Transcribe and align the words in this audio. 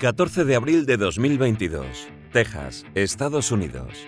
14 0.00 0.46
de 0.46 0.56
abril 0.56 0.86
de 0.86 0.96
2022, 0.96 2.08
Texas, 2.32 2.86
Estados 2.94 3.52
Unidos. 3.52 3.98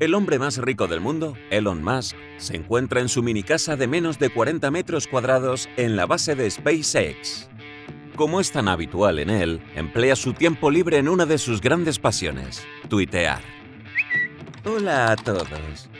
El 0.00 0.14
hombre 0.14 0.38
más 0.38 0.56
rico 0.56 0.86
del 0.86 1.02
mundo, 1.02 1.34
Elon 1.50 1.84
Musk, 1.84 2.16
se 2.38 2.56
encuentra 2.56 3.02
en 3.02 3.10
su 3.10 3.22
mini 3.22 3.42
casa 3.42 3.76
de 3.76 3.86
menos 3.86 4.18
de 4.18 4.30
40 4.30 4.70
metros 4.70 5.06
cuadrados 5.06 5.68
en 5.76 5.94
la 5.94 6.06
base 6.06 6.36
de 6.36 6.50
SpaceX. 6.50 7.50
Como 8.14 8.40
es 8.40 8.50
tan 8.50 8.66
habitual 8.66 9.18
en 9.18 9.28
él, 9.28 9.60
emplea 9.74 10.16
su 10.16 10.32
tiempo 10.32 10.70
libre 10.70 10.96
en 10.96 11.06
una 11.06 11.26
de 11.26 11.36
sus 11.36 11.60
grandes 11.60 11.98
pasiones, 11.98 12.66
tuitear. 12.88 13.42
Hola 14.64 15.12
a 15.12 15.16
todos. 15.16 15.90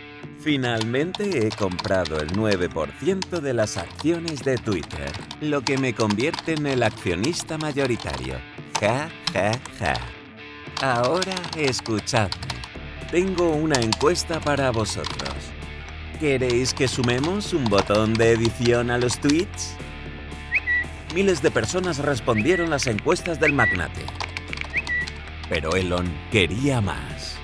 Finalmente 0.40 1.46
he 1.46 1.50
comprado 1.50 2.20
el 2.20 2.30
9% 2.32 3.40
de 3.40 3.52
las 3.52 3.76
acciones 3.76 4.42
de 4.44 4.56
Twitter, 4.56 5.12
lo 5.42 5.60
que 5.60 5.76
me 5.76 5.92
convierte 5.92 6.54
en 6.54 6.66
el 6.66 6.82
accionista 6.82 7.58
mayoritario. 7.58 8.36
Ja, 8.80 9.10
ja. 9.78 9.94
Ahora 10.82 11.34
escuchadme. 11.56 12.36
Tengo 13.10 13.50
una 13.50 13.80
encuesta 13.80 14.40
para 14.40 14.70
vosotros. 14.70 15.34
¿Queréis 16.20 16.74
que 16.74 16.88
sumemos 16.88 17.52
un 17.52 17.64
botón 17.64 18.14
de 18.14 18.32
edición 18.32 18.90
a 18.90 18.98
los 18.98 19.18
tweets? 19.20 19.76
Miles 21.14 21.40
de 21.42 21.50
personas 21.50 21.98
respondieron 21.98 22.70
las 22.70 22.86
encuestas 22.86 23.38
del 23.38 23.52
magnate. 23.52 24.04
Pero 25.48 25.76
Elon 25.76 26.10
quería 26.30 26.80
más. 26.80 27.36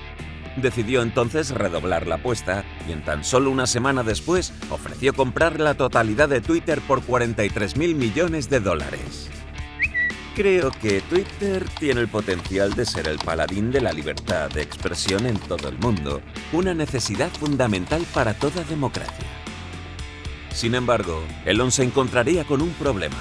Decidió 0.57 1.01
entonces 1.01 1.49
redoblar 1.51 2.05
la 2.05 2.15
apuesta 2.15 2.63
y 2.87 2.91
en 2.91 3.03
tan 3.03 3.23
solo 3.23 3.49
una 3.49 3.65
semana 3.65 4.03
después 4.03 4.53
ofreció 4.69 5.13
comprar 5.13 5.59
la 5.59 5.75
totalidad 5.75 6.29
de 6.29 6.41
Twitter 6.41 6.81
por 6.81 7.03
43 7.03 7.77
mil 7.77 7.95
millones 7.95 8.49
de 8.49 8.59
dólares. 8.59 9.29
Creo 10.35 10.71
que 10.71 11.01
Twitter 11.01 11.63
tiene 11.79 12.01
el 12.01 12.07
potencial 12.07 12.73
de 12.73 12.87
ser 12.87 13.07
el 13.07 13.19
paladín 13.19 13.71
de 13.71 13.81
la 13.81 13.93
libertad 13.93 14.49
de 14.49 14.63
expresión 14.63 15.27
en 15.27 15.37
todo 15.37 15.69
el 15.69 15.77
mundo, 15.77 16.21
una 16.51 16.73
necesidad 16.73 17.29
fundamental 17.29 18.03
para 18.15 18.33
toda 18.33 18.63
democracia. 18.63 19.27
Sin 20.51 20.73
embargo, 20.73 21.21
Elon 21.45 21.71
se 21.71 21.83
encontraría 21.83 22.45
con 22.45 22.63
un 22.63 22.71
problema. 22.71 23.17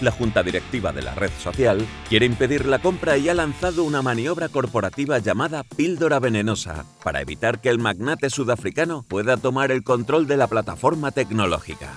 La 0.00 0.10
junta 0.10 0.42
directiva 0.42 0.92
de 0.92 1.02
la 1.02 1.14
red 1.14 1.30
social 1.40 1.86
quiere 2.08 2.26
impedir 2.26 2.66
la 2.66 2.80
compra 2.80 3.16
y 3.16 3.28
ha 3.28 3.34
lanzado 3.34 3.84
una 3.84 4.02
maniobra 4.02 4.48
corporativa 4.48 5.20
llamada 5.20 5.62
píldora 5.62 6.18
venenosa 6.18 6.84
para 7.04 7.20
evitar 7.20 7.60
que 7.60 7.68
el 7.68 7.78
magnate 7.78 8.28
sudafricano 8.28 9.04
pueda 9.04 9.36
tomar 9.36 9.70
el 9.70 9.84
control 9.84 10.26
de 10.26 10.36
la 10.36 10.48
plataforma 10.48 11.12
tecnológica. 11.12 11.94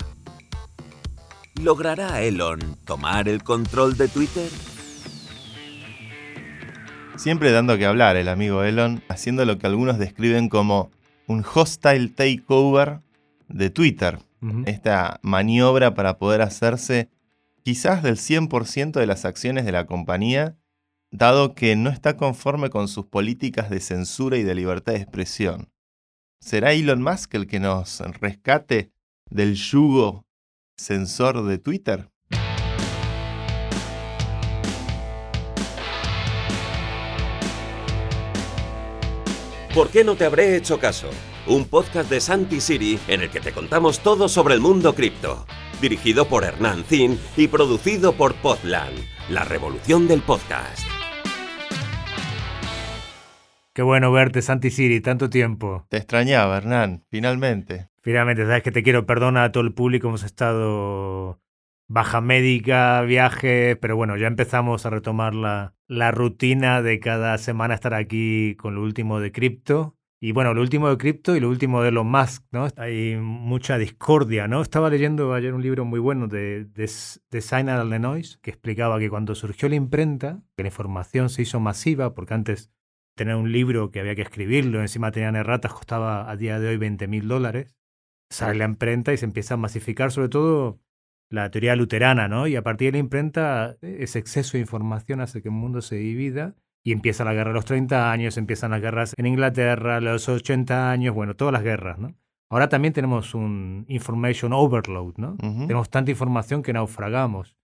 ¿Logrará 1.61 2.21
Elon 2.21 2.77
tomar 2.85 3.27
el 3.27 3.43
control 3.43 3.97
de 3.97 4.07
Twitter? 4.07 4.49
Siempre 7.19 7.51
dando 7.51 7.77
que 7.77 7.85
hablar 7.85 8.15
el 8.15 8.29
amigo 8.29 8.63
Elon, 8.63 9.03
haciendo 9.09 9.43
lo 9.43 9.57
que 9.57 9.67
algunos 9.67 9.99
describen 9.99 10.47
como 10.47 10.89
un 11.27 11.43
hostile 11.53 12.07
takeover 12.07 13.01
de 13.49 13.69
Twitter. 13.69 14.19
Esta 14.65 15.19
maniobra 15.21 15.93
para 15.93 16.17
poder 16.17 16.41
hacerse 16.41 17.09
quizás 17.61 18.03
del 18.03 18.15
100% 18.15 18.93
de 18.93 19.05
las 19.05 19.25
acciones 19.25 19.65
de 19.65 19.73
la 19.73 19.85
compañía, 19.85 20.55
dado 21.11 21.55
que 21.55 21.75
no 21.75 21.89
está 21.89 22.15
conforme 22.15 22.69
con 22.69 22.87
sus 22.87 23.07
políticas 23.07 23.69
de 23.69 23.81
censura 23.81 24.37
y 24.37 24.43
de 24.43 24.55
libertad 24.55 24.93
de 24.93 24.99
expresión. 24.99 25.69
¿Será 26.39 26.71
Elon 26.71 27.01
Musk 27.01 27.35
el 27.35 27.47
que 27.47 27.59
nos 27.59 27.99
rescate 27.99 28.93
del 29.29 29.55
yugo 29.55 30.25
censor 30.77 31.45
de 31.45 31.57
Twitter? 31.57 32.09
¿Por 39.73 39.91
qué 39.91 40.03
no 40.03 40.15
te 40.15 40.25
habré 40.25 40.55
hecho 40.55 40.79
caso? 40.79 41.11
Un 41.45 41.65
podcast 41.65 42.09
de 42.09 42.19
Santi 42.19 42.59
Siri 42.59 42.99
en 43.07 43.21
el 43.21 43.29
que 43.29 43.39
te 43.39 43.51
contamos 43.51 43.99
todo 43.99 44.27
sobre 44.27 44.55
el 44.55 44.61
mundo 44.61 44.95
cripto. 44.95 45.45
Dirigido 45.79 46.27
por 46.27 46.43
Hernán 46.43 46.83
Zin 46.85 47.19
y 47.37 47.47
producido 47.47 48.13
por 48.13 48.33
Podland, 48.33 48.97
la 49.29 49.43
revolución 49.43 50.07
del 50.07 50.23
podcast. 50.23 50.87
Qué 53.73 53.83
bueno 53.83 54.11
verte, 54.11 54.41
Santi 54.41 54.71
Siri, 54.71 55.01
tanto 55.01 55.29
tiempo. 55.29 55.85
Te 55.89 55.97
extrañaba, 55.97 56.57
Hernán, 56.57 57.05
finalmente. 57.07 57.89
Finalmente, 58.01 58.45
sabes 58.47 58.63
que 58.63 58.71
te 58.71 58.81
quiero 58.81 59.05
perdonar 59.05 59.43
a 59.45 59.51
todo 59.51 59.63
el 59.63 59.73
público, 59.73 60.07
hemos 60.07 60.23
estado 60.23 61.39
baja 61.89 62.21
médica, 62.21 63.01
viajes, 63.01 63.75
pero 63.77 63.95
bueno, 63.97 64.15
ya 64.15 64.27
empezamos 64.27 64.85
a 64.85 64.91
retomar 64.91 65.33
la, 65.35 65.73
la 65.87 66.11
rutina 66.11 66.81
de 66.81 66.99
cada 66.99 67.37
semana 67.37 67.73
estar 67.73 67.93
aquí 67.95 68.55
con 68.55 68.75
lo 68.75 68.83
último 68.83 69.19
de 69.19 69.31
cripto. 69.31 69.97
Y 70.21 70.33
bueno, 70.33 70.53
lo 70.53 70.61
último 70.61 70.89
de 70.89 70.97
cripto 70.97 71.35
y 71.35 71.39
lo 71.39 71.49
último 71.49 71.81
de 71.81 71.91
los 71.91 72.05
Musk, 72.05 72.43
¿no? 72.51 72.67
Hay 72.75 73.15
mucha 73.15 73.77
discordia, 73.77 74.47
¿no? 74.47 74.61
Estaba 74.61 74.89
leyendo 74.89 75.33
ayer 75.33 75.53
un 75.53 75.61
libro 75.61 75.85
muy 75.85 75.99
bueno 75.99 76.27
de, 76.27 76.65
de, 76.65 76.91
de 77.31 77.85
Lenois 77.85 78.37
que 78.41 78.51
explicaba 78.51 78.99
que 78.99 79.09
cuando 79.09 79.33
surgió 79.33 79.69
la 79.69 79.75
imprenta, 79.75 80.43
que 80.57 80.63
la 80.63 80.69
información 80.69 81.29
se 81.29 81.43
hizo 81.43 81.61
masiva, 81.61 82.13
porque 82.13 82.33
antes 82.33 82.69
tener 83.15 83.35
un 83.35 83.51
libro 83.51 83.91
que 83.91 84.01
había 84.01 84.15
que 84.15 84.21
escribirlo, 84.21 84.81
encima 84.81 85.11
tenían 85.11 85.37
erratas, 85.37 85.73
costaba 85.73 86.29
a 86.29 86.35
día 86.35 86.59
de 86.59 86.67
hoy 86.67 86.77
20 86.77 87.07
mil 87.07 87.27
dólares, 87.27 87.77
sale 88.29 88.59
la 88.59 88.65
imprenta 88.65 89.13
y 89.13 89.17
se 89.17 89.25
empieza 89.25 89.53
a 89.55 89.57
masificar, 89.57 90.11
sobre 90.11 90.29
todo 90.29 90.81
la 91.29 91.51
teoría 91.51 91.75
luterana, 91.75 92.27
¿no? 92.27 92.47
Y 92.47 92.55
a 92.55 92.63
partir 92.63 92.87
de 92.87 92.91
la 92.93 92.97
imprenta, 92.99 93.77
ese 93.81 94.19
exceso 94.19 94.53
de 94.53 94.61
información 94.61 95.21
hace 95.21 95.41
que 95.41 95.49
el 95.49 95.53
mundo 95.53 95.81
se 95.81 95.95
divida 95.95 96.55
y 96.83 96.91
empieza 96.91 97.23
la 97.23 97.33
guerra 97.33 97.51
a 97.51 97.53
los 97.53 97.65
30 97.65 98.11
años, 98.11 98.37
empiezan 98.37 98.71
las 98.71 98.81
guerras 98.81 99.13
en 99.17 99.25
Inglaterra 99.25 100.01
los 100.01 100.27
80 100.27 100.91
años, 100.91 101.13
bueno, 101.13 101.35
todas 101.35 101.53
las 101.53 101.63
guerras, 101.63 101.99
¿no? 101.99 102.15
Ahora 102.49 102.67
también 102.67 102.93
tenemos 102.93 103.35
un 103.35 103.85
information 103.87 104.53
overload, 104.53 105.17
¿no? 105.17 105.37
Tenemos 105.37 105.89
tanta 105.91 106.09
información 106.09 106.63
que 106.63 106.73
naufragamos. 106.73 107.55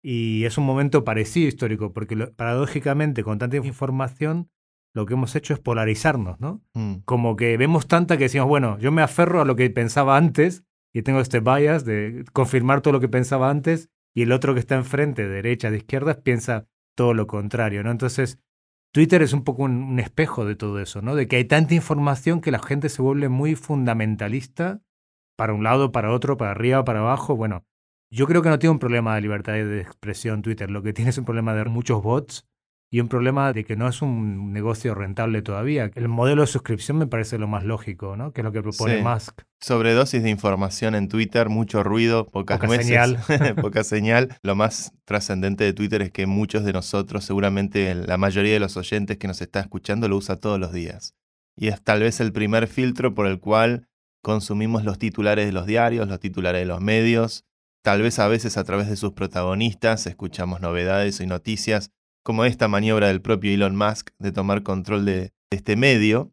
Y 0.00 0.44
es 0.44 0.58
un 0.58 0.64
momento 0.64 1.02
parecido 1.02 1.48
histórico, 1.48 1.92
porque 1.92 2.16
paradójicamente 2.16 3.24
con 3.24 3.38
tanta 3.38 3.56
información 3.56 4.48
lo 4.94 5.06
que 5.06 5.14
hemos 5.14 5.34
hecho 5.34 5.54
es 5.54 5.60
polarizarnos, 5.60 6.38
¿no? 6.38 6.62
Mm. 6.74 6.98
Como 7.04 7.34
que 7.34 7.56
vemos 7.56 7.88
tanta 7.88 8.16
que 8.16 8.24
decimos, 8.24 8.46
bueno, 8.46 8.78
yo 8.78 8.92
me 8.92 9.02
aferro 9.02 9.40
a 9.40 9.44
lo 9.44 9.56
que 9.56 9.68
pensaba 9.70 10.16
antes 10.16 10.64
y 10.92 11.02
tengo 11.02 11.20
este 11.20 11.40
bias 11.40 11.84
de 11.84 12.24
confirmar 12.32 12.80
todo 12.80 12.92
lo 12.92 13.00
que 13.00 13.08
pensaba 13.08 13.50
antes 13.50 13.90
y 14.14 14.22
el 14.22 14.32
otro 14.32 14.54
que 14.54 14.60
está 14.60 14.74
enfrente, 14.76 15.22
de 15.22 15.34
derecha, 15.34 15.70
de 15.70 15.78
izquierda, 15.78 16.22
piensa 16.22 16.66
todo 16.96 17.14
lo 17.14 17.26
contrario, 17.26 17.84
¿no? 17.84 17.90
Entonces, 17.90 18.38
Twitter 18.92 19.22
es 19.22 19.32
un 19.32 19.44
poco 19.44 19.64
un, 19.64 20.00
espejo 20.00 20.44
de 20.44 20.56
todo 20.56 20.80
eso, 20.80 21.02
¿no? 21.02 21.14
De 21.14 21.28
que 21.28 21.36
hay 21.36 21.44
tanta 21.44 21.74
información 21.74 22.40
que 22.40 22.50
la 22.50 22.58
gente 22.58 22.88
se 22.88 23.02
vuelve 23.02 23.28
muy 23.28 23.54
fundamentalista 23.54 24.82
para 25.36 25.52
un 25.52 25.62
lado, 25.62 25.92
para 25.92 26.10
otro, 26.10 26.36
para 26.36 26.50
arriba, 26.50 26.84
para 26.84 27.00
abajo. 27.00 27.36
Bueno, 27.36 27.64
yo 28.10 28.26
creo 28.26 28.42
que 28.42 28.48
no 28.48 28.58
tiene 28.58 28.72
un 28.72 28.78
problema 28.78 29.14
de 29.14 29.20
libertad 29.20 29.52
de 29.52 29.80
expresión 29.80 30.42
Twitter, 30.42 30.70
lo 30.70 30.82
que 30.82 30.92
tiene 30.92 31.10
es 31.10 31.18
un 31.18 31.24
problema 31.24 31.54
de 31.54 31.66
muchos 31.66 32.02
bots 32.02 32.46
y 32.90 33.00
un 33.00 33.08
problema 33.08 33.52
de 33.52 33.64
que 33.64 33.76
no 33.76 33.86
es 33.86 34.00
un 34.00 34.52
negocio 34.52 34.94
rentable 34.94 35.42
todavía. 35.42 35.90
El 35.94 36.08
modelo 36.08 36.40
de 36.40 36.46
suscripción 36.46 36.96
me 36.96 37.06
parece 37.06 37.38
lo 37.38 37.46
más 37.46 37.64
lógico, 37.64 38.16
¿no? 38.16 38.32
Que 38.32 38.40
es 38.40 38.44
lo 38.44 38.52
que 38.52 38.62
propone 38.62 39.02
Musk. 39.02 39.42
Sobredosis 39.60 40.22
de 40.22 40.30
información 40.30 40.94
en 40.94 41.08
Twitter, 41.08 41.50
mucho 41.50 41.82
ruido, 41.82 42.26
pocas 42.26 42.58
poca 42.58 42.82
señal. 42.82 43.18
poca 43.60 43.84
señal. 43.84 44.38
Lo 44.42 44.54
más 44.54 44.92
trascendente 45.04 45.64
de 45.64 45.74
Twitter 45.74 46.00
es 46.00 46.12
que 46.12 46.26
muchos 46.26 46.64
de 46.64 46.72
nosotros, 46.72 47.24
seguramente 47.24 47.94
la 47.94 48.16
mayoría 48.16 48.54
de 48.54 48.60
los 48.60 48.76
oyentes 48.78 49.18
que 49.18 49.28
nos 49.28 49.42
está 49.42 49.60
escuchando, 49.60 50.08
lo 50.08 50.16
usa 50.16 50.36
todos 50.36 50.58
los 50.58 50.72
días. 50.72 51.14
Y 51.56 51.68
es 51.68 51.82
tal 51.82 52.00
vez 52.00 52.20
el 52.20 52.32
primer 52.32 52.68
filtro 52.68 53.14
por 53.14 53.26
el 53.26 53.38
cual 53.38 53.88
consumimos 54.22 54.84
los 54.84 54.98
titulares 54.98 55.44
de 55.44 55.52
los 55.52 55.66
diarios, 55.66 56.08
los 56.08 56.20
titulares 56.20 56.62
de 56.62 56.66
los 56.66 56.80
medios. 56.80 57.44
Tal 57.82 58.00
vez 58.00 58.18
a 58.18 58.28
veces 58.28 58.56
a 58.56 58.64
través 58.64 58.88
de 58.88 58.96
sus 58.96 59.12
protagonistas 59.12 60.06
escuchamos 60.06 60.60
novedades 60.60 61.20
y 61.20 61.26
noticias 61.26 61.90
como 62.28 62.44
esta 62.44 62.68
maniobra 62.68 63.08
del 63.08 63.22
propio 63.22 63.54
Elon 63.54 63.74
Musk 63.74 64.10
de 64.18 64.32
tomar 64.32 64.62
control 64.62 65.06
de 65.06 65.32
este 65.50 65.76
medio, 65.76 66.30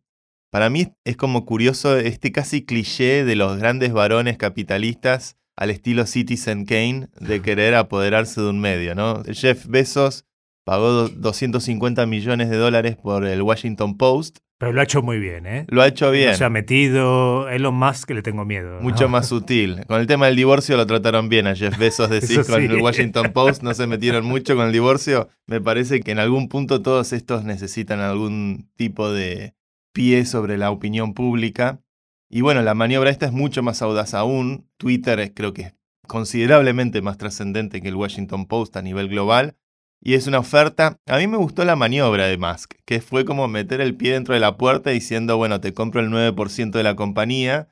para 0.51 0.69
mí 0.69 0.92
es 1.06 1.15
como 1.15 1.45
curioso 1.45 1.95
este 1.95 2.33
casi 2.33 2.65
cliché 2.65 3.24
de 3.24 3.38
los 3.38 3.57
grandes 3.57 3.94
varones 3.94 4.38
capitalistas 4.38 5.38
al 5.56 5.69
estilo 5.69 6.06
Citizen 6.06 6.65
Kane 6.65 7.07
de 7.21 7.42
querer 7.42 7.75
apoderarse 7.75 8.42
de 8.42 8.50
un 8.50 8.59
medio, 8.59 8.94
¿no? 8.94 9.24
Jeff 9.24 9.68
Bezos 9.68 10.25
pagó 10.65 11.07
250 11.07 12.06
millones 12.06 12.50
de 12.50 12.57
dólares 12.57 12.97
por 12.97 13.25
el 13.25 13.41
Washington 13.41 13.95
Post 13.95 14.39
pero 14.57 14.71
lo 14.71 14.79
ha 14.79 14.85
hecho 14.85 15.01
muy 15.01 15.19
bien, 15.19 15.45
¿eh? 15.45 15.65
Lo 15.67 15.81
ha 15.81 15.88
hecho 15.88 16.12
bien. 16.12 16.35
se 16.35 16.45
ha 16.45 16.50
metido 16.50 17.50
Elon 17.50 17.75
Musk 17.75 18.07
que 18.07 18.13
le 18.13 18.21
tengo 18.21 18.45
miedo. 18.45 18.79
Mucho 18.79 19.09
más 19.09 19.27
sutil. 19.29 19.85
Con 19.85 20.00
el 20.00 20.07
tema 20.07 20.27
del 20.27 20.38
divorcio 20.38 20.77
lo 20.77 20.88
trataron 20.88 21.27
bien 21.27 21.45
a 21.47 21.56
Jeff 21.56 21.77
Bezos, 21.77 22.09
decir, 22.09 22.45
con 22.45 22.63
el 22.63 22.81
Washington 22.81 23.33
Post 23.33 23.63
no 23.63 23.73
se 23.73 23.85
metieron 23.85 24.25
mucho 24.25 24.56
con 24.56 24.67
el 24.67 24.71
divorcio. 24.71 25.27
Me 25.45 25.59
parece 25.59 26.00
que 26.00 26.12
en 26.12 26.19
algún 26.19 26.47
punto 26.47 26.81
todos 26.81 27.12
estos 27.12 27.44
necesitan 27.44 28.00
algún 28.00 28.69
tipo 28.77 29.12
de 29.12 29.56
pie 29.94 30.25
sobre 30.25 30.57
la 30.57 30.71
opinión 30.71 31.13
pública. 31.13 31.81
Y 32.29 32.39
bueno, 32.39 32.62
la 32.62 32.75
maniobra 32.75 33.09
esta 33.09 33.25
es 33.25 33.33
mucho 33.33 33.62
más 33.62 33.81
audaz 33.81 34.13
aún. 34.13 34.69
Twitter 34.77 35.33
creo 35.33 35.53
que 35.53 35.62
es 35.63 35.73
considerablemente 36.07 37.01
más 37.01 37.17
trascendente 37.17 37.81
que 37.81 37.89
el 37.89 37.95
Washington 37.95 38.45
Post 38.45 38.77
a 38.77 38.81
nivel 38.81 39.09
global 39.09 39.57
Y 40.07 40.13
es 40.13 40.27
una 40.27 40.37
oferta. 40.37 40.99
A 41.07 41.17
mí 41.17 41.25
me 41.25 41.37
gustó 41.37 41.65
la 41.65 41.75
maniobra 41.75 42.27
de 42.27 42.37
Musk, 42.37 42.75
que 42.85 43.01
fue 43.01 43.25
como 43.25 43.47
meter 43.47 43.81
el 43.81 43.95
pie 43.95 44.13
dentro 44.13 44.35
de 44.35 44.39
la 44.39 44.55
puerta 44.55 44.91
diciendo, 44.91 45.35
bueno, 45.35 45.61
te 45.61 45.73
compro 45.73 45.99
el 45.99 46.11
9% 46.11 46.69
de 46.69 46.83
la 46.83 46.95
compañía. 46.95 47.69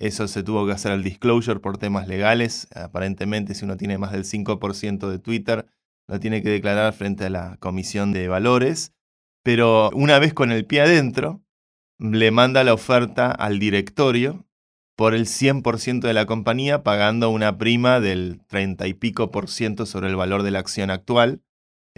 Eso 0.00 0.26
se 0.26 0.42
tuvo 0.42 0.66
que 0.66 0.72
hacer 0.72 0.90
el 0.90 1.04
disclosure 1.04 1.60
por 1.60 1.78
temas 1.78 2.08
legales. 2.08 2.66
Aparentemente, 2.74 3.54
si 3.54 3.64
uno 3.64 3.76
tiene 3.76 3.98
más 3.98 4.10
del 4.10 4.24
5% 4.24 5.08
de 5.08 5.20
Twitter, 5.20 5.66
lo 6.08 6.18
tiene 6.18 6.42
que 6.42 6.50
declarar 6.50 6.92
frente 6.92 7.26
a 7.26 7.30
la 7.30 7.56
Comisión 7.60 8.12
de 8.12 8.26
Valores. 8.26 8.92
Pero 9.44 9.90
una 9.90 10.18
vez 10.18 10.34
con 10.34 10.50
el 10.50 10.66
pie 10.66 10.80
adentro, 10.80 11.40
le 12.00 12.32
manda 12.32 12.64
la 12.64 12.74
oferta 12.74 13.30
al 13.30 13.60
directorio 13.60 14.44
por 14.96 15.14
el 15.14 15.26
100% 15.26 16.00
de 16.00 16.14
la 16.14 16.26
compañía, 16.26 16.82
pagando 16.82 17.30
una 17.30 17.58
prima 17.58 18.00
del 18.00 18.40
30 18.48 18.88
y 18.88 18.94
pico 18.94 19.30
por 19.30 19.48
ciento 19.48 19.86
sobre 19.86 20.08
el 20.08 20.16
valor 20.16 20.42
de 20.42 20.50
la 20.50 20.58
acción 20.58 20.90
actual 20.90 21.42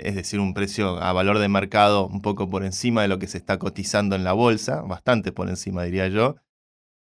es 0.04 0.14
decir, 0.14 0.40
un 0.40 0.54
precio 0.54 1.02
a 1.02 1.12
valor 1.12 1.38
de 1.38 1.48
mercado 1.48 2.06
un 2.06 2.22
poco 2.22 2.50
por 2.50 2.64
encima 2.64 3.02
de 3.02 3.08
lo 3.08 3.18
que 3.18 3.26
se 3.26 3.38
está 3.38 3.58
cotizando 3.58 4.16
en 4.16 4.24
la 4.24 4.32
bolsa, 4.32 4.82
bastante 4.82 5.32
por 5.32 5.48
encima 5.48 5.84
diría 5.84 6.08
yo, 6.08 6.36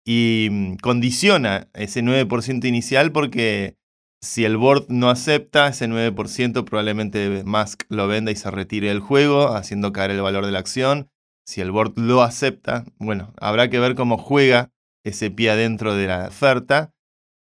y 0.05 0.49
mm, 0.51 0.75
condiciona 0.77 1.69
ese 1.73 2.01
9% 2.03 2.65
inicial 2.65 3.11
porque 3.11 3.77
si 4.21 4.45
el 4.45 4.57
board 4.57 4.85
no 4.89 5.09
acepta 5.09 5.67
ese 5.67 5.87
9%, 5.87 6.63
probablemente 6.65 7.43
Musk 7.45 7.83
lo 7.89 8.07
venda 8.07 8.31
y 8.31 8.35
se 8.35 8.49
retire 8.49 8.87
del 8.87 8.99
juego, 8.99 9.55
haciendo 9.55 9.93
caer 9.93 10.11
el 10.11 10.21
valor 10.21 10.45
de 10.45 10.51
la 10.51 10.59
acción. 10.59 11.09
Si 11.45 11.61
el 11.61 11.71
board 11.71 11.93
lo 11.97 12.23
acepta, 12.23 12.85
bueno, 12.97 13.33
habrá 13.39 13.69
que 13.69 13.79
ver 13.79 13.93
cómo 13.93 14.17
juega 14.17 14.71
ese 15.03 15.29
pie 15.29 15.51
adentro 15.51 15.95
de 15.95 16.07
la 16.07 16.27
oferta, 16.29 16.91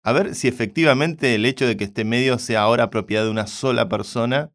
a 0.03 0.11
ver 0.11 0.35
si 0.35 0.47
efectivamente 0.47 1.33
el 1.33 1.45
hecho 1.45 1.65
de 1.65 1.75
que 1.75 1.85
este 1.85 2.05
medio 2.05 2.37
sea 2.37 2.61
ahora 2.61 2.91
propiedad 2.91 3.23
de 3.23 3.31
una 3.31 3.47
sola 3.47 3.89
persona 3.89 4.51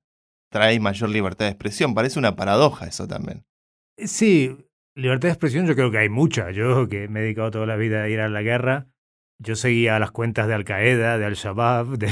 trae 0.51 0.79
mayor 0.81 1.09
libertad 1.09 1.47
de 1.47 1.53
expresión. 1.53 1.95
Parece 1.95 2.19
una 2.19 2.37
paradoja 2.37 2.87
eso 2.87 3.09
también. 3.09 3.45
Sí, 3.97 4.57
libertad 4.95 5.29
de 5.29 5.33
expresión 5.33 5.67
yo 5.67 5.75
creo 5.75 5.91
que 5.91 5.99
hay 5.99 6.09
mucha. 6.09 6.51
Yo 6.51 6.89
que 6.89 7.09
me 7.09 7.21
he 7.21 7.23
dedicado 7.23 7.51
toda 7.51 7.67
la 7.67 7.77
vida 7.77 8.03
a 8.03 8.09
ir 8.09 8.21
a 8.21 8.29
la 8.29 8.43
guerra, 8.43 8.89
yo 9.39 9.57
seguía 9.57 9.99
las 9.99 10.11
cuentas 10.11 10.49
de 10.49 10.55
Al 10.55 10.65
Qaeda, 10.65 11.17
de 11.19 11.25
Al 11.25 11.35
Shabaab, 11.35 11.87
de, 11.99 12.11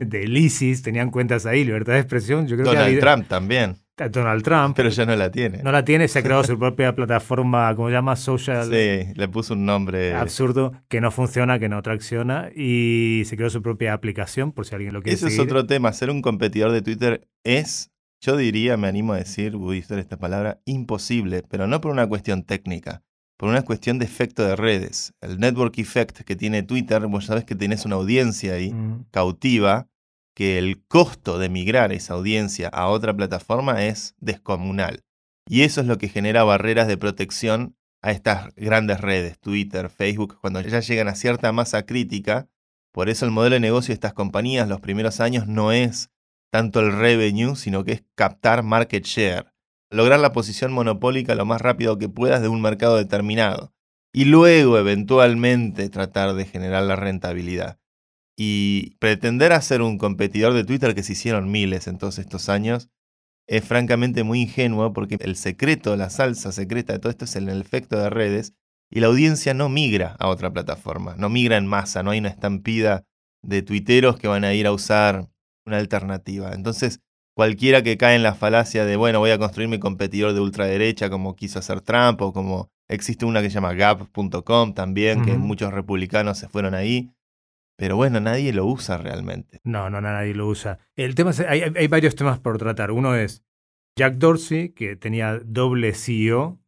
de 0.00 0.24
ISIS, 0.24 0.82
tenían 0.82 1.10
cuentas 1.10 1.44
ahí, 1.44 1.64
libertad 1.64 1.94
de 1.94 2.00
expresión. 2.00 2.46
Yo 2.46 2.56
creo 2.56 2.66
Donald 2.66 2.98
Trump 2.98 3.28
también. 3.28 3.76
Donald 3.96 4.42
Trump. 4.42 4.76
Pero 4.76 4.88
ya 4.88 5.06
no 5.06 5.14
la 5.16 5.30
tiene. 5.30 5.62
No 5.62 5.70
la 5.70 5.84
tiene, 5.84 6.08
se 6.08 6.18
ha 6.18 6.22
creado 6.22 6.44
su 6.44 6.58
propia 6.58 6.94
plataforma, 6.94 7.74
¿cómo 7.74 7.88
se 7.88 7.94
llama? 7.94 8.16
Social. 8.16 8.64
Sí, 8.64 9.12
le 9.14 9.28
puso 9.28 9.54
un 9.54 9.66
nombre. 9.66 10.14
Absurdo, 10.14 10.72
que 10.88 11.00
no 11.00 11.10
funciona, 11.10 11.58
que 11.58 11.68
no 11.68 11.82
tracciona, 11.82 12.50
y 12.54 13.22
se 13.26 13.36
creó 13.36 13.50
su 13.50 13.62
propia 13.62 13.92
aplicación, 13.92 14.52
por 14.52 14.66
si 14.66 14.74
alguien 14.74 14.94
lo 14.94 15.02
quiere 15.02 15.16
Ese 15.16 15.28
es 15.28 15.38
otro 15.38 15.66
tema. 15.66 15.92
Ser 15.92 16.10
un 16.10 16.22
competidor 16.22 16.72
de 16.72 16.82
Twitter 16.82 17.28
es, 17.44 17.90
yo 18.20 18.36
diría, 18.36 18.76
me 18.76 18.88
animo 18.88 19.12
a 19.12 19.18
decir, 19.18 19.56
voy 19.56 19.78
a 19.78 19.80
usar 19.80 19.98
esta 19.98 20.18
palabra, 20.18 20.60
imposible, 20.64 21.42
pero 21.48 21.66
no 21.66 21.80
por 21.80 21.92
una 21.92 22.08
cuestión 22.08 22.44
técnica, 22.44 23.02
por 23.36 23.48
una 23.48 23.62
cuestión 23.62 23.98
de 23.98 24.06
efecto 24.06 24.44
de 24.44 24.56
redes. 24.56 25.12
El 25.20 25.38
network 25.38 25.78
effect 25.78 26.20
que 26.20 26.36
tiene 26.36 26.62
Twitter, 26.62 27.06
vos 27.06 27.26
sabés 27.26 27.44
que 27.44 27.54
tenés 27.54 27.84
una 27.84 27.96
audiencia 27.96 28.54
ahí 28.54 28.72
mm. 28.72 29.06
cautiva 29.10 29.88
que 30.34 30.58
el 30.58 30.84
costo 30.86 31.38
de 31.38 31.48
migrar 31.48 31.92
esa 31.92 32.14
audiencia 32.14 32.68
a 32.68 32.88
otra 32.88 33.14
plataforma 33.14 33.84
es 33.84 34.14
descomunal. 34.18 35.04
Y 35.48 35.62
eso 35.62 35.80
es 35.80 35.86
lo 35.86 35.98
que 35.98 36.08
genera 36.08 36.44
barreras 36.44 36.88
de 36.88 36.96
protección 36.96 37.76
a 38.02 38.10
estas 38.10 38.54
grandes 38.56 39.00
redes, 39.00 39.38
Twitter, 39.38 39.88
Facebook, 39.88 40.38
cuando 40.40 40.60
ya 40.60 40.80
llegan 40.80 41.08
a 41.08 41.14
cierta 41.14 41.52
masa 41.52 41.84
crítica. 41.84 42.48
Por 42.92 43.08
eso 43.08 43.24
el 43.24 43.30
modelo 43.30 43.54
de 43.54 43.60
negocio 43.60 43.92
de 43.92 43.94
estas 43.94 44.14
compañías 44.14 44.68
los 44.68 44.80
primeros 44.80 45.20
años 45.20 45.46
no 45.46 45.72
es 45.72 46.10
tanto 46.50 46.80
el 46.80 46.92
revenue, 46.92 47.56
sino 47.56 47.84
que 47.84 47.92
es 47.92 48.04
captar 48.14 48.62
market 48.62 49.04
share, 49.04 49.52
lograr 49.90 50.20
la 50.20 50.32
posición 50.32 50.72
monopólica 50.72 51.34
lo 51.34 51.46
más 51.46 51.60
rápido 51.60 51.98
que 51.98 52.08
puedas 52.08 52.42
de 52.42 52.48
un 52.48 52.60
mercado 52.60 52.96
determinado 52.96 53.72
y 54.12 54.26
luego 54.26 54.78
eventualmente 54.78 55.88
tratar 55.88 56.34
de 56.34 56.44
generar 56.44 56.82
la 56.82 56.96
rentabilidad. 56.96 57.78
Y 58.36 58.96
pretender 58.98 59.52
hacer 59.52 59.82
un 59.82 59.98
competidor 59.98 60.54
de 60.54 60.64
Twitter 60.64 60.94
que 60.94 61.02
se 61.02 61.12
hicieron 61.12 61.50
miles 61.50 61.86
en 61.86 61.98
todos 61.98 62.18
estos 62.18 62.48
años 62.48 62.88
es 63.46 63.64
francamente 63.64 64.22
muy 64.22 64.42
ingenuo 64.42 64.92
porque 64.92 65.18
el 65.20 65.36
secreto, 65.36 65.96
la 65.96 66.10
salsa 66.10 66.52
secreta 66.52 66.92
de 66.92 66.98
todo 66.98 67.10
esto 67.10 67.24
es 67.24 67.36
el 67.36 67.48
efecto 67.48 67.98
de 67.98 68.08
redes 68.08 68.54
y 68.90 69.00
la 69.00 69.08
audiencia 69.08 69.54
no 69.54 69.68
migra 69.68 70.16
a 70.18 70.28
otra 70.28 70.52
plataforma, 70.52 71.14
no 71.16 71.28
migra 71.28 71.56
en 71.56 71.66
masa, 71.66 72.02
no 72.02 72.10
hay 72.10 72.18
una 72.18 72.28
estampida 72.28 73.04
de 73.42 73.62
tuiteros 73.62 74.18
que 74.18 74.28
van 74.28 74.44
a 74.44 74.54
ir 74.54 74.66
a 74.66 74.72
usar 74.72 75.28
una 75.66 75.78
alternativa. 75.78 76.52
Entonces, 76.52 77.00
cualquiera 77.34 77.82
que 77.82 77.96
cae 77.96 78.16
en 78.16 78.22
la 78.22 78.34
falacia 78.34 78.84
de, 78.84 78.96
bueno, 78.96 79.18
voy 79.18 79.30
a 79.30 79.38
construir 79.38 79.68
mi 79.68 79.78
competidor 79.78 80.34
de 80.34 80.40
ultraderecha 80.40 81.10
como 81.10 81.34
quiso 81.36 81.58
hacer 81.58 81.80
Trump 81.80 82.20
o 82.20 82.32
como 82.32 82.70
existe 82.88 83.24
una 83.24 83.40
que 83.40 83.48
se 83.48 83.54
llama 83.54 83.72
gap.com 83.72 84.74
también, 84.74 85.24
que 85.24 85.38
muchos 85.38 85.72
republicanos 85.72 86.38
se 86.38 86.48
fueron 86.48 86.74
ahí, 86.74 87.10
pero 87.76 87.96
bueno, 87.96 88.20
nadie 88.20 88.52
lo 88.52 88.66
usa 88.66 88.98
realmente. 88.98 89.60
No, 89.64 89.90
no, 89.90 90.00
nadie 90.00 90.34
lo 90.34 90.46
usa. 90.46 90.78
El 90.96 91.14
tema 91.14 91.32
hay, 91.48 91.62
hay, 91.62 91.88
varios 91.88 92.14
temas 92.14 92.38
por 92.38 92.58
tratar. 92.58 92.90
Uno 92.90 93.14
es 93.16 93.44
Jack 93.96 94.14
Dorsey, 94.14 94.70
que 94.70 94.96
tenía 94.96 95.38
doble 95.44 95.92
CEO 95.92 96.60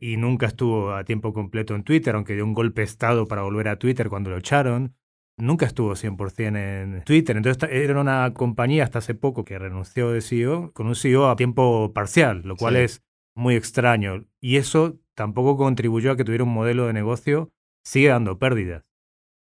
y 0.00 0.16
nunca 0.16 0.46
estuvo 0.46 0.94
a 0.94 1.04
tiempo 1.04 1.32
completo 1.32 1.74
en 1.74 1.84
Twitter, 1.84 2.14
aunque 2.14 2.34
dio 2.34 2.44
un 2.44 2.54
golpe 2.54 2.80
de 2.80 2.86
estado 2.86 3.26
para 3.26 3.42
volver 3.42 3.68
a 3.68 3.78
Twitter 3.78 4.08
cuando 4.08 4.30
lo 4.30 4.38
echaron. 4.38 4.94
Nunca 5.36 5.66
estuvo 5.66 5.94
100% 5.94 6.56
en 6.56 7.02
Twitter. 7.04 7.36
Entonces 7.36 7.70
era 7.70 8.00
una 8.00 8.32
compañía 8.34 8.84
hasta 8.84 8.98
hace 8.98 9.14
poco 9.14 9.44
que 9.44 9.58
renunció 9.58 10.10
de 10.10 10.20
CEO 10.20 10.72
con 10.72 10.86
un 10.86 10.94
CEO 10.94 11.30
a 11.30 11.36
tiempo 11.36 11.92
parcial, 11.92 12.42
lo 12.44 12.56
cual 12.56 12.76
es 12.76 13.02
muy 13.34 13.56
extraño. 13.56 14.24
Y 14.40 14.56
eso 14.56 14.98
tampoco 15.14 15.56
contribuyó 15.56 16.12
a 16.12 16.16
que 16.16 16.24
tuviera 16.24 16.44
un 16.44 16.52
modelo 16.52 16.86
de 16.86 16.92
negocio, 16.92 17.50
sigue 17.82 18.08
dando 18.08 18.38
pérdidas. 18.38 18.89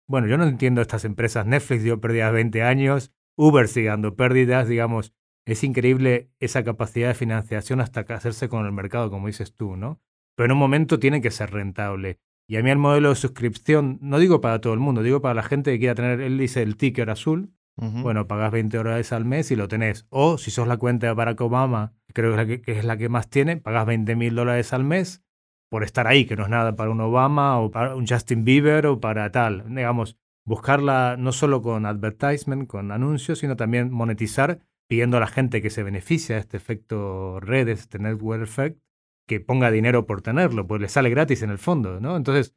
Bueno, 0.09 0.25
yo 0.25 0.39
no 0.39 0.45
entiendo 0.45 0.81
estas 0.81 1.05
empresas. 1.05 1.45
Netflix 1.45 1.83
dio 1.83 2.01
pérdidas 2.01 2.33
20 2.33 2.63
años, 2.63 3.13
Uber 3.37 3.67
sigue 3.67 3.89
dando 3.89 4.15
pérdidas, 4.15 4.67
digamos. 4.67 5.13
Es 5.45 5.63
increíble 5.63 6.31
esa 6.39 6.63
capacidad 6.63 7.09
de 7.09 7.13
financiación 7.13 7.79
hasta 7.79 8.01
hacerse 8.01 8.49
con 8.49 8.65
el 8.65 8.71
mercado, 8.71 9.11
como 9.11 9.27
dices 9.27 9.55
tú, 9.55 9.77
¿no? 9.77 10.01
Pero 10.35 10.45
en 10.45 10.51
un 10.53 10.57
momento 10.57 10.97
tiene 10.97 11.21
que 11.21 11.29
ser 11.29 11.51
rentable. 11.51 12.19
Y 12.47 12.57
a 12.57 12.63
mí 12.63 12.71
el 12.71 12.79
modelo 12.79 13.09
de 13.09 13.15
suscripción, 13.15 13.99
no 14.01 14.17
digo 14.17 14.41
para 14.41 14.59
todo 14.59 14.73
el 14.73 14.79
mundo, 14.79 15.03
digo 15.03 15.21
para 15.21 15.35
la 15.35 15.43
gente 15.43 15.71
que 15.71 15.77
quiera 15.77 15.93
tener, 15.93 16.21
él 16.21 16.39
dice 16.39 16.63
el 16.63 16.75
ticker 16.75 17.11
azul, 17.11 17.53
bueno, 17.77 18.27
pagas 18.27 18.51
20 18.51 18.75
dólares 18.75 19.13
al 19.13 19.25
mes 19.25 19.51
y 19.51 19.55
lo 19.55 19.67
tenés. 19.67 20.07
O 20.09 20.39
si 20.39 20.49
sos 20.49 20.67
la 20.67 20.77
cuenta 20.77 21.05
de 21.05 21.13
Barack 21.13 21.39
Obama, 21.39 21.93
creo 22.13 22.35
que 22.35 22.63
es 22.65 22.83
la 22.83 22.97
que, 22.97 23.09
más 23.09 23.29
tiene, 23.29 23.57
pagas 23.57 23.85
20 23.85 24.15
mil 24.15 24.35
dólares 24.35 24.73
al 24.73 24.83
mes 24.83 25.23
por 25.69 25.83
estar 25.83 26.07
ahí, 26.07 26.25
que 26.25 26.35
no 26.35 26.43
es 26.43 26.49
nada 26.49 26.75
para 26.75 26.89
un 26.89 27.01
Obama 27.01 27.59
o 27.59 27.71
para 27.71 27.95
un 27.95 28.07
Justin 28.07 28.43
Bieber 28.43 28.87
o 28.87 28.99
para 28.99 29.31
tal. 29.31 29.63
Digamos, 29.67 30.17
buscarla 30.45 31.15
no 31.17 31.31
solo 31.31 31.61
con 31.61 31.85
advertisement, 31.85 32.67
con 32.67 32.91
anuncios, 32.91 33.39
sino 33.39 33.55
también 33.55 33.91
monetizar, 33.91 34.59
pidiendo 34.87 35.17
a 35.17 35.19
la 35.19 35.27
gente 35.27 35.61
que 35.61 35.69
se 35.69 35.83
beneficia 35.83 36.35
de 36.35 36.41
este 36.41 36.57
efecto 36.57 37.39
redes, 37.39 37.81
este 37.81 37.99
network 37.99 38.41
effect, 38.43 38.81
que 39.27 39.39
ponga 39.39 39.69
dinero 39.69 40.07
por 40.07 40.23
tenerlo, 40.23 40.65
pues 40.65 40.81
le 40.81 40.89
sale 40.89 41.11
gratis 41.11 41.43
en 41.43 41.51
el 41.51 41.59
fondo, 41.59 41.99
¿no? 41.99 42.17
Entonces, 42.17 42.55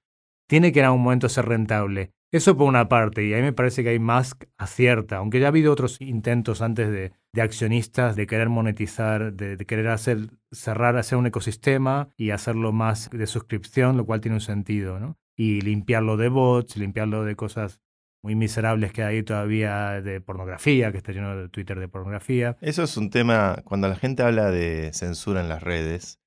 tiene 0.48 0.72
que 0.72 0.80
en 0.80 0.86
algún 0.86 1.02
momento 1.02 1.28
ser 1.28 1.44
rentable. 1.46 2.14
Eso 2.32 2.56
por 2.56 2.66
una 2.66 2.88
parte, 2.88 3.26
y 3.26 3.34
a 3.34 3.36
mí 3.36 3.42
me 3.42 3.52
parece 3.52 3.82
que 3.82 3.90
hay 3.90 3.98
más 3.98 4.34
acierta, 4.56 5.18
aunque 5.18 5.38
ya 5.38 5.46
ha 5.46 5.48
habido 5.48 5.70
otros 5.70 6.00
intentos 6.00 6.62
antes 6.62 6.90
de, 6.90 7.12
accionistas 7.38 8.16
de 8.16 8.26
querer 8.26 8.48
monetizar, 8.48 9.34
de, 9.34 9.58
querer 9.66 9.88
hacer, 9.88 10.30
cerrar, 10.50 10.96
hacer 10.96 11.18
un 11.18 11.26
ecosistema 11.26 12.08
y 12.16 12.30
hacerlo 12.30 12.72
más 12.72 13.10
de 13.10 13.26
suscripción, 13.26 13.98
lo 13.98 14.06
cual 14.06 14.22
tiene 14.22 14.36
un 14.36 14.40
sentido, 14.40 14.98
¿no? 14.98 15.18
Y 15.36 15.60
limpiarlo 15.60 16.16
de 16.16 16.30
bots, 16.30 16.78
limpiarlo 16.78 17.24
de 17.24 17.36
cosas 17.36 17.82
muy 18.22 18.34
miserables 18.34 18.92
que 18.92 19.02
hay 19.02 19.22
todavía 19.22 20.00
de 20.00 20.22
pornografía, 20.22 20.90
que 20.90 20.98
está 20.98 21.12
lleno 21.12 21.36
de 21.36 21.50
Twitter 21.50 21.78
de 21.78 21.88
pornografía. 21.88 22.56
Eso 22.62 22.84
es 22.84 22.96
un 22.96 23.10
tema, 23.10 23.60
cuando 23.64 23.88
la 23.88 23.96
gente 23.96 24.22
habla 24.22 24.50
de 24.50 24.90
censura 24.94 25.42
en 25.42 25.50
las 25.50 25.62
redes, 25.62 26.21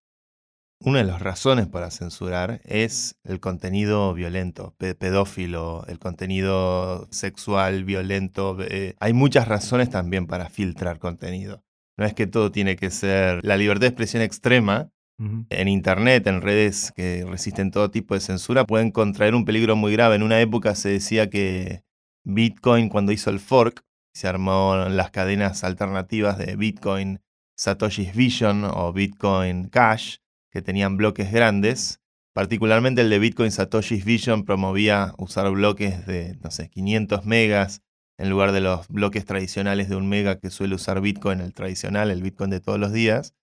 una 0.80 1.00
de 1.00 1.06
las 1.06 1.22
razones 1.22 1.68
para 1.68 1.90
censurar 1.90 2.62
es 2.66 3.18
el 3.24 3.40
contenido 3.40 4.14
violento, 4.14 4.76
pedófilo, 4.78 5.86
el 5.88 6.00
contenido 6.00 7.08
sexual 7.12 7.84
violento. 7.84 8.58
Eh, 8.62 8.96
hay 9.00 9.14
muchas 9.14 9.48
razones 9.48 9.90
también 9.90 10.28
para 10.28 10.50
filtrar 10.50 11.00
contenido. 11.00 11.64
No 11.98 12.06
es 12.06 12.14
que 12.14 12.28
todo 12.28 12.52
tiene 12.52 12.76
que 12.76 12.92
ser 12.92 13.44
la 13.44 13.58
libertad 13.58 13.82
de 13.82 13.88
expresión 13.88 14.22
extrema. 14.22 14.92
En 15.18 15.70
Internet, 15.70 16.28
en 16.28 16.42
redes 16.42 16.92
que 16.94 17.24
resisten 17.26 17.72
todo 17.72 17.90
tipo 17.90 18.16
de 18.16 18.20
censura, 18.20 18.66
pueden 18.66 18.92
contraer 18.92 19.34
un 19.34 19.46
peligro 19.46 19.78
muy 19.78 19.94
grave. 19.94 20.16
En 20.16 20.24
una 20.24 20.42
época 20.42 20.76
se 20.76 20.90
decía 20.90 21.30
que 21.30 21.84
Bitcoin, 22.26 22.90
cuando 22.90 23.14
hizo 23.14 23.30
el 23.30 23.40
fork, 23.40 23.86
se 24.14 24.28
armó 24.28 24.76
las 24.90 25.12
cadenas 25.12 25.64
alternativas 25.64 26.38
de 26.38 26.58
Bitcoin 26.58 27.22
Satoshi's 27.56 28.14
Vision 28.14 28.66
o 28.66 28.92
Bitcoin 28.92 29.70
Cash, 29.70 30.18
que 30.56 30.62
tenían 30.62 30.96
bloques 30.96 31.34
grandes. 31.34 32.00
Particularmente 32.34 33.02
el 33.02 33.10
de 33.10 33.20
Bitcoin 33.20 33.52
Satoshi's 33.52 34.06
Vision 34.06 34.46
promovía 34.46 35.14
usar 35.18 35.52
bloques 35.52 36.06
de, 36.06 36.38
no 36.42 36.50
sé, 36.50 36.70
500 36.70 37.26
megas 37.26 37.82
en 38.18 38.30
lugar 38.30 38.54
de 38.54 38.62
los 38.62 38.88
bloques 38.88 39.26
tradicionales 39.26 39.90
de 39.90 39.98
un 39.98 40.08
mega 40.08 40.40
que 40.40 40.50
suele 40.50 40.76
usar 40.76 41.02
Bitcoin, 41.02 41.42
el 41.42 41.54
tradicional, 41.54 42.10
el 42.10 42.24
Bitcoin 42.24 42.52
de 42.52 42.62
todos 42.62 42.80
los 42.80 42.94
días. 42.94 43.34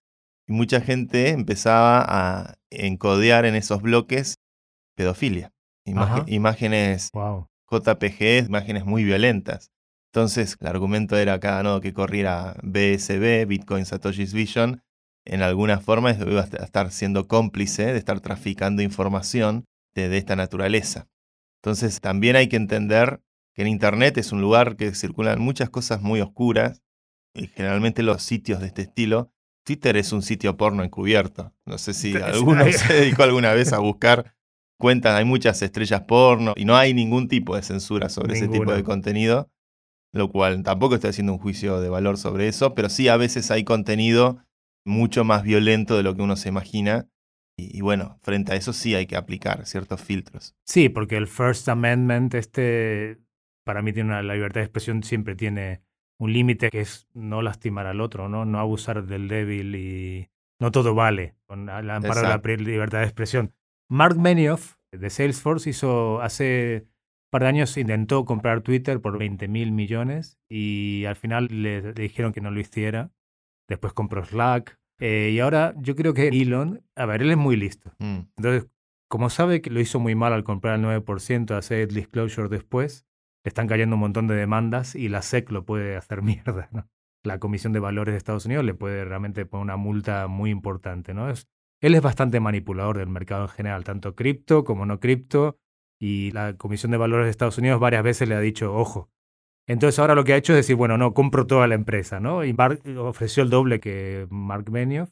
Y 0.49 0.55
mucha 0.55 0.81
gente 0.81 1.29
empezaba 1.29 2.03
a 2.09 2.55
encodear 2.71 3.45
en 3.45 3.57
esos 3.57 3.83
bloques 3.83 4.39
pedofilia. 4.97 5.53
imágenes 5.85 7.11
JPG, 7.71 8.47
imágenes 8.47 8.87
muy 8.87 9.05
violentas. 9.05 9.71
Entonces, 10.15 10.57
el 10.61 10.67
argumento 10.67 11.19
era 11.19 11.39
cada 11.41 11.63
nodo 11.63 11.83
que 11.83 11.93
corriera 11.93 12.57
BSB, 12.63 13.45
Bitcoin 13.47 13.85
Satoshi's 13.85 14.33
Vision, 14.33 14.83
en 15.25 15.43
alguna 15.43 15.79
forma 15.79 16.11
iba 16.13 16.41
a 16.41 16.65
estar 16.65 16.91
siendo 16.91 17.29
cómplice 17.29 17.93
de 17.93 17.99
estar 17.99 18.21
traficando 18.21 18.83
información 18.83 19.65
de 19.95 20.17
esta 20.17 20.37
naturaleza. 20.37 21.09
Entonces, 21.63 22.01
también 22.01 22.37
hay 22.37 22.49
que 22.49 22.57
entender 22.57 23.21
que 23.55 23.63
en 23.63 23.69
Internet 23.69 24.19
es 24.19 24.33
un 24.33 24.41
lugar 24.41 24.77
que 24.77 24.95
circulan 24.95 25.41
muchas 25.41 25.71
cosas 25.71 26.01
muy 26.01 26.21
oscuras 26.21 26.83
y 27.35 27.47
generalmente 27.47 28.03
los 28.03 28.23
sitios 28.23 28.61
de 28.61 28.67
este 28.67 28.83
estilo. 28.83 29.31
Twitter 29.65 29.97
es 29.97 30.13
un 30.13 30.23
sitio 30.23 30.57
porno 30.57 30.83
encubierto. 30.83 31.53
No 31.67 31.79
sé 31.79 31.95
si 31.95 32.17
alguno 32.17 32.65
se 32.73 32.93
dedicó 32.93 33.23
alguna 33.23 33.53
vez 33.53 33.73
a 33.73 33.79
buscar 33.79 34.35
cuentas, 34.79 35.15
hay 35.17 35.25
muchas 35.25 35.63
estrellas 35.63 36.03
porno 36.03 36.55
y 36.57 36.65
no 36.65 36.77
hay 36.77 36.95
ningún 36.95 37.29
tipo 37.29 37.55
de 37.55 37.63
censura 37.63 38.09
sobre 38.09 38.35
ese 38.35 38.49
tipo 38.49 38.75
de 38.75 38.83
contenido, 38.83 39.49
lo 40.13 40.29
cual 40.29 40.65
tampoco 40.65 40.97
estoy 40.97 41.11
haciendo 41.11 41.35
un 41.35 41.39
juicio 41.39 41.81
de 41.81 41.89
valor 41.89 42.19
sobre 42.19 42.49
eso, 42.49 42.75
pero 42.75 42.89
sí 42.89 43.07
a 43.07 43.17
veces 43.17 43.53
hay 43.53 43.63
contenido 43.63 44.45
mucho 44.85 45.25
más 45.25 45.43
violento 45.43 45.97
de 45.97 46.03
lo 46.03 46.15
que 46.15 46.23
uno 46.23 46.37
se 46.37 46.49
imagina. 46.49 47.09
Y, 47.57 47.77
y, 47.77 47.81
bueno, 47.83 48.19
frente 48.23 48.53
a 48.53 48.57
eso 48.57 48.73
sí 48.73 48.95
hay 48.95 49.07
que 49.07 49.17
aplicar 49.17 49.67
ciertos 49.67 50.01
filtros. 50.01 50.55
Sí, 50.65 50.89
porque 50.89 51.17
el 51.17 51.27
First 51.27 51.69
Amendment, 51.69 52.35
este 52.35 53.19
para 53.65 53.83
mí 53.83 53.93
tiene 53.93 54.11
una, 54.11 54.23
la 54.23 54.35
libertad 54.35 54.61
de 54.61 54.65
expresión 54.65 55.03
siempre 55.03 55.37
tiene 55.37 55.83
un 56.19 56.33
límite 56.33 56.71
que 56.71 56.81
es 56.81 57.09
no 57.15 57.43
lastimar 57.43 57.87
al 57.87 58.01
otro, 58.01 58.29
¿no? 58.29 58.45
No 58.45 58.59
abusar 58.59 59.05
del 59.05 59.29
débil 59.29 59.75
y 59.75 60.31
no 60.61 60.71
todo 60.71 60.95
vale 60.95 61.35
con 61.47 61.67
la 61.67 61.79
amparo 61.97 62.23
de 62.23 62.29
la 62.29 62.57
libertad 62.57 62.99
de 62.99 63.05
expresión. 63.05 63.55
Mark 63.89 64.17
Benioff 64.19 64.77
de 64.93 65.11
Salesforce 65.11 65.71
hizo 65.71 66.21
hace 66.23 66.87
par 67.31 67.43
de 67.43 67.49
años 67.49 67.77
intentó 67.77 68.25
comprar 68.25 68.61
Twitter 68.61 69.01
por 69.01 69.19
20 69.19 69.49
mil 69.49 69.73
millones 69.73 70.39
y 70.49 71.05
al 71.07 71.17
final 71.17 71.49
le, 71.51 71.93
dijeron 71.93 72.33
que 72.33 72.41
no 72.41 72.51
lo 72.51 72.61
hiciera. 72.61 73.11
Después 73.73 73.95
compró 73.95 74.23
Slack. 74.23 74.79
Eh, 75.01 75.31
y 75.33 75.41
ahora 75.41 75.73
yo 75.79 75.97
creo 75.97 76.13
que 76.13 76.29
Elon, 76.29 76.85
a 76.95 77.07
ver, 77.07 77.23
él 77.23 77.31
es 77.31 77.39
muy 77.39 77.57
listo. 77.57 77.91
Mm. 77.99 78.19
Entonces, 78.37 78.69
como 79.09 79.31
sabe 79.31 79.63
que 79.63 79.71
lo 79.71 79.81
hizo 79.81 79.99
muy 79.99 80.15
mal 80.15 80.35
al 80.35 80.45
comprar 80.45 80.79
el 80.79 80.85
9%, 80.85 81.57
hacer 81.57 81.89
disclosure 81.89 82.51
después, 82.51 83.07
le 83.45 83.49
están 83.49 83.67
cayendo 83.67 83.97
un 83.97 84.01
montón 84.01 84.27
de 84.27 84.35
demandas 84.35 84.95
y 84.95 85.09
la 85.09 85.23
SEC 85.23 85.51
lo 85.51 85.65
puede 85.65 85.97
hacer 85.97 86.21
mierda. 86.23 86.69
¿no? 86.71 86.87
La 87.25 87.39
Comisión 87.39 87.73
de 87.73 87.81
Valores 87.81 88.13
de 88.13 88.19
Estados 88.19 88.45
Unidos 88.45 88.67
le 88.67 88.75
puede 88.75 89.07
realmente 89.07 89.47
poner 89.47 89.65
una 89.65 89.77
multa 89.79 90.27
muy 90.27 90.51
importante. 90.51 91.15
¿no? 91.15 91.31
Es, 91.31 91.49
él 91.81 91.95
es 91.95 92.03
bastante 92.03 92.41
manipulador 92.41 92.99
del 92.99 93.09
mercado 93.09 93.45
en 93.45 93.49
general, 93.49 93.85
tanto 93.85 94.15
cripto 94.15 94.65
como 94.65 94.85
no 94.85 95.01
cripto. 95.01 95.57
Y 95.99 96.31
la 96.33 96.59
Comisión 96.59 96.93
de 96.93 96.99
Valores 96.99 97.25
de 97.25 97.31
Estados 97.31 97.57
Unidos 97.57 97.81
varias 97.81 98.03
veces 98.03 98.29
le 98.29 98.35
ha 98.35 98.41
dicho, 98.41 98.75
ojo. 98.75 99.09
Entonces 99.67 99.99
ahora 99.99 100.15
lo 100.15 100.25
que 100.25 100.33
ha 100.33 100.37
hecho 100.37 100.53
es 100.53 100.59
decir, 100.59 100.77
bueno, 100.77 100.99
no, 100.99 101.15
compro 101.15 101.47
toda 101.47 101.67
la 101.67 101.75
empresa, 101.75 102.21
¿no? 102.21 102.45
Y 102.45 102.55
ofreció 102.99 103.43
el 103.43 103.51
doble 103.51 103.81
que 103.81 104.27
Mark 104.31 104.71
Benioff, 104.71 105.11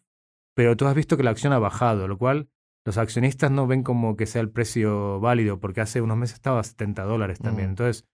pero 0.55 0.77
tú 0.77 0.87
has 0.87 0.95
visto 0.95 1.17
que 1.17 1.23
la 1.23 1.31
acción 1.31 1.53
ha 1.53 1.59
bajado, 1.59 2.09
lo 2.09 2.19
cual 2.19 2.49
los 2.85 2.99
accionistas 2.99 3.51
no 3.51 3.67
ven 3.67 3.83
como 3.83 4.17
que 4.17 4.27
sea 4.27 4.41
el 4.41 4.51
precio 4.51 5.21
válido, 5.21 5.61
porque 5.61 5.81
hace 5.81 6.01
unos 6.01 6.17
meses 6.17 6.35
estaba 6.35 6.61
a 6.61 6.65
70 6.65 7.05
dólares 7.05 7.39
también. 7.39 7.69
Mm. 7.69 7.71
Entonces, 7.71 8.05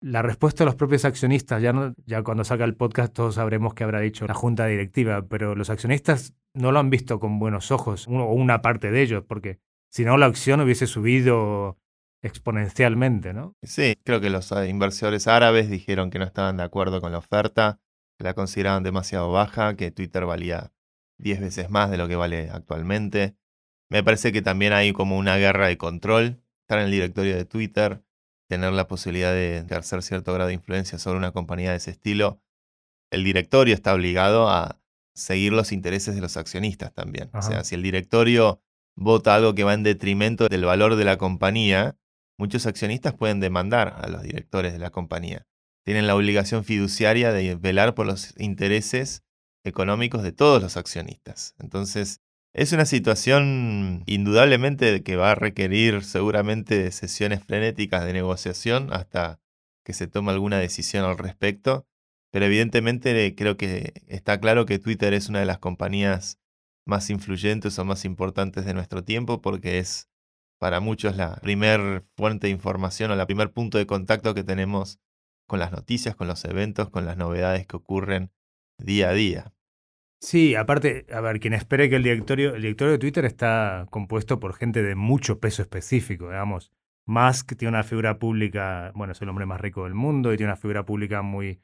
la 0.00 0.22
respuesta 0.22 0.64
de 0.64 0.66
los 0.66 0.74
propios 0.74 1.04
accionistas, 1.04 1.62
ya, 1.62 1.72
no, 1.72 1.94
ya 2.04 2.22
cuando 2.22 2.44
saca 2.44 2.64
el 2.64 2.76
podcast 2.76 3.14
todos 3.14 3.36
sabremos 3.36 3.74
qué 3.74 3.84
habrá 3.84 4.00
dicho 4.00 4.26
la 4.26 4.34
junta 4.34 4.66
directiva, 4.66 5.22
pero 5.28 5.54
los 5.54 5.70
accionistas 5.70 6.34
no 6.52 6.72
lo 6.72 6.78
han 6.78 6.90
visto 6.90 7.20
con 7.20 7.38
buenos 7.38 7.70
ojos, 7.70 8.06
o 8.08 8.32
una 8.32 8.60
parte 8.60 8.90
de 8.90 9.02
ellos, 9.02 9.24
porque 9.26 9.60
si 9.90 10.04
no 10.04 10.16
la 10.16 10.26
acción 10.26 10.60
hubiese 10.60 10.86
subido 10.86 11.78
exponencialmente, 12.24 13.32
¿no? 13.32 13.54
Sí, 13.62 13.96
creo 14.04 14.20
que 14.20 14.30
los 14.30 14.50
eh, 14.52 14.68
inversores 14.68 15.26
árabes 15.28 15.70
dijeron 15.70 16.10
que 16.10 16.18
no 16.18 16.24
estaban 16.24 16.56
de 16.56 16.62
acuerdo 16.62 17.00
con 17.00 17.12
la 17.12 17.18
oferta, 17.18 17.80
que 18.18 18.24
la 18.24 18.34
consideraban 18.34 18.82
demasiado 18.82 19.30
baja, 19.30 19.76
que 19.76 19.90
Twitter 19.90 20.24
valía 20.24 20.72
10 21.18 21.40
veces 21.40 21.70
más 21.70 21.90
de 21.90 21.98
lo 21.98 22.08
que 22.08 22.16
vale 22.16 22.50
actualmente. 22.50 23.36
Me 23.90 24.02
parece 24.02 24.32
que 24.32 24.42
también 24.42 24.72
hay 24.72 24.92
como 24.92 25.16
una 25.16 25.36
guerra 25.36 25.68
de 25.68 25.78
control. 25.78 26.42
Estar 26.62 26.78
en 26.78 26.86
el 26.86 26.90
directorio 26.90 27.36
de 27.36 27.44
Twitter 27.44 28.02
tener 28.48 28.72
la 28.72 28.86
posibilidad 28.86 29.32
de 29.32 29.58
ejercer 29.58 30.02
cierto 30.02 30.32
grado 30.32 30.48
de 30.48 30.54
influencia 30.54 30.98
sobre 30.98 31.18
una 31.18 31.32
compañía 31.32 31.70
de 31.70 31.78
ese 31.78 31.90
estilo, 31.90 32.40
el 33.10 33.24
directorio 33.24 33.74
está 33.74 33.94
obligado 33.94 34.48
a 34.48 34.80
seguir 35.14 35.52
los 35.52 35.72
intereses 35.72 36.14
de 36.14 36.20
los 36.20 36.36
accionistas 36.36 36.92
también. 36.92 37.30
O 37.32 37.42
sea, 37.42 37.64
si 37.64 37.74
el 37.74 37.82
directorio 37.82 38.60
vota 38.96 39.34
algo 39.34 39.54
que 39.54 39.64
va 39.64 39.74
en 39.74 39.82
detrimento 39.82 40.48
del 40.48 40.64
valor 40.64 40.96
de 40.96 41.04
la 41.04 41.16
compañía, 41.16 41.96
muchos 42.38 42.66
accionistas 42.66 43.14
pueden 43.14 43.40
demandar 43.40 43.96
a 44.00 44.08
los 44.08 44.22
directores 44.22 44.72
de 44.72 44.78
la 44.78 44.90
compañía. 44.90 45.46
Tienen 45.84 46.06
la 46.06 46.16
obligación 46.16 46.64
fiduciaria 46.64 47.32
de 47.32 47.54
velar 47.56 47.94
por 47.94 48.06
los 48.06 48.34
intereses 48.38 49.22
económicos 49.64 50.22
de 50.22 50.32
todos 50.32 50.62
los 50.62 50.76
accionistas. 50.76 51.54
Entonces, 51.58 52.20
es 52.54 52.72
una 52.72 52.86
situación 52.86 54.04
indudablemente 54.06 55.02
que 55.02 55.16
va 55.16 55.32
a 55.32 55.34
requerir 55.34 56.04
seguramente 56.04 56.90
sesiones 56.92 57.42
frenéticas 57.42 58.04
de 58.04 58.12
negociación 58.12 58.92
hasta 58.92 59.40
que 59.84 59.92
se 59.92 60.06
tome 60.06 60.30
alguna 60.30 60.58
decisión 60.58 61.04
al 61.04 61.18
respecto, 61.18 61.86
pero 62.30 62.46
evidentemente 62.46 63.34
creo 63.34 63.56
que 63.56 63.92
está 64.06 64.40
claro 64.40 64.66
que 64.66 64.78
Twitter 64.78 65.14
es 65.14 65.28
una 65.28 65.40
de 65.40 65.46
las 65.46 65.58
compañías 65.58 66.38
más 66.86 67.10
influyentes 67.10 67.78
o 67.78 67.84
más 67.84 68.04
importantes 68.04 68.64
de 68.64 68.74
nuestro 68.74 69.02
tiempo 69.04 69.40
porque 69.42 69.78
es 69.78 70.08
para 70.64 70.80
muchos 70.80 71.14
la 71.14 71.36
primer 71.42 72.04
fuente 72.16 72.46
de 72.46 72.50
información 72.50 73.10
o 73.10 73.16
la 73.16 73.26
primer 73.26 73.52
punto 73.52 73.76
de 73.76 73.86
contacto 73.86 74.32
que 74.32 74.44
tenemos 74.44 74.98
con 75.46 75.58
las 75.58 75.72
noticias, 75.72 76.16
con 76.16 76.26
los 76.26 76.42
eventos, 76.46 76.88
con 76.88 77.04
las 77.04 77.18
novedades 77.18 77.66
que 77.66 77.76
ocurren 77.76 78.30
día 78.78 79.10
a 79.10 79.12
día. 79.12 79.52
Sí, 80.22 80.54
aparte, 80.54 81.04
a 81.12 81.20
ver, 81.20 81.38
quien 81.38 81.52
espere 81.52 81.90
que 81.90 81.96
el 81.96 82.02
directorio, 82.02 82.54
el 82.54 82.62
directorio 82.62 82.92
de 82.92 82.98
Twitter 82.98 83.26
está 83.26 83.86
compuesto 83.90 84.40
por 84.40 84.54
gente 84.54 84.82
de 84.82 84.94
mucho 84.94 85.38
peso 85.38 85.60
específico, 85.60 86.30
digamos. 86.30 86.72
Musk 87.04 87.56
tiene 87.58 87.68
una 87.68 87.82
figura 87.82 88.18
pública, 88.18 88.90
bueno, 88.94 89.12
es 89.12 89.20
el 89.20 89.28
hombre 89.28 89.44
más 89.44 89.60
rico 89.60 89.84
del 89.84 89.92
mundo 89.92 90.32
y 90.32 90.38
tiene 90.38 90.50
una 90.50 90.56
figura 90.56 90.86
pública 90.86 91.20
muy 91.20 91.56
de 91.56 91.60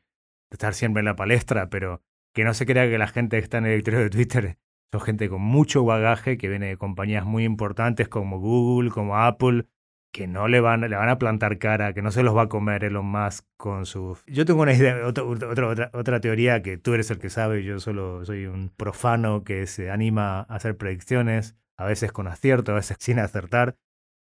estar 0.50 0.74
siempre 0.74 1.00
en 1.00 1.06
la 1.06 1.16
palestra, 1.16 1.70
pero 1.70 2.02
que 2.34 2.44
no 2.44 2.52
se 2.52 2.66
crea 2.66 2.86
que 2.86 2.98
la 2.98 3.08
gente 3.08 3.38
que 3.38 3.44
está 3.44 3.56
en 3.56 3.64
el 3.64 3.70
directorio 3.70 4.00
de 4.00 4.10
Twitter 4.10 4.58
son 4.92 5.00
gente 5.00 5.28
con 5.28 5.40
mucho 5.40 5.84
bagaje 5.84 6.36
que 6.36 6.48
viene 6.48 6.66
de 6.66 6.76
compañías 6.76 7.24
muy 7.24 7.44
importantes 7.44 8.08
como 8.08 8.40
Google, 8.40 8.90
como 8.90 9.16
Apple, 9.16 9.66
que 10.12 10.26
no 10.26 10.48
le 10.48 10.60
van, 10.60 10.80
le 10.80 10.96
van 10.96 11.08
a 11.08 11.18
plantar 11.18 11.58
cara, 11.58 11.92
que 11.92 12.02
no 12.02 12.10
se 12.10 12.22
los 12.22 12.36
va 12.36 12.42
a 12.42 12.48
comer 12.48 12.84
Elon 12.84 13.06
Musk 13.06 13.46
con 13.56 13.86
su... 13.86 14.18
Yo 14.26 14.44
tengo 14.44 14.62
una 14.62 14.72
idea, 14.72 15.06
otra, 15.06 15.24
otra, 15.24 15.90
otra, 15.92 16.20
teoría 16.20 16.62
que 16.62 16.78
tú 16.78 16.94
eres 16.94 17.10
el 17.10 17.18
que 17.18 17.30
sabe, 17.30 17.62
yo 17.62 17.78
solo 17.78 18.24
soy 18.24 18.46
un 18.46 18.70
profano 18.70 19.44
que 19.44 19.66
se 19.66 19.90
anima 19.90 20.40
a 20.40 20.42
hacer 20.42 20.76
predicciones, 20.76 21.56
a 21.76 21.84
veces 21.84 22.10
con 22.12 22.26
acierto, 22.26 22.72
a 22.72 22.76
veces 22.76 22.96
sin 22.98 23.20
acertar. 23.20 23.76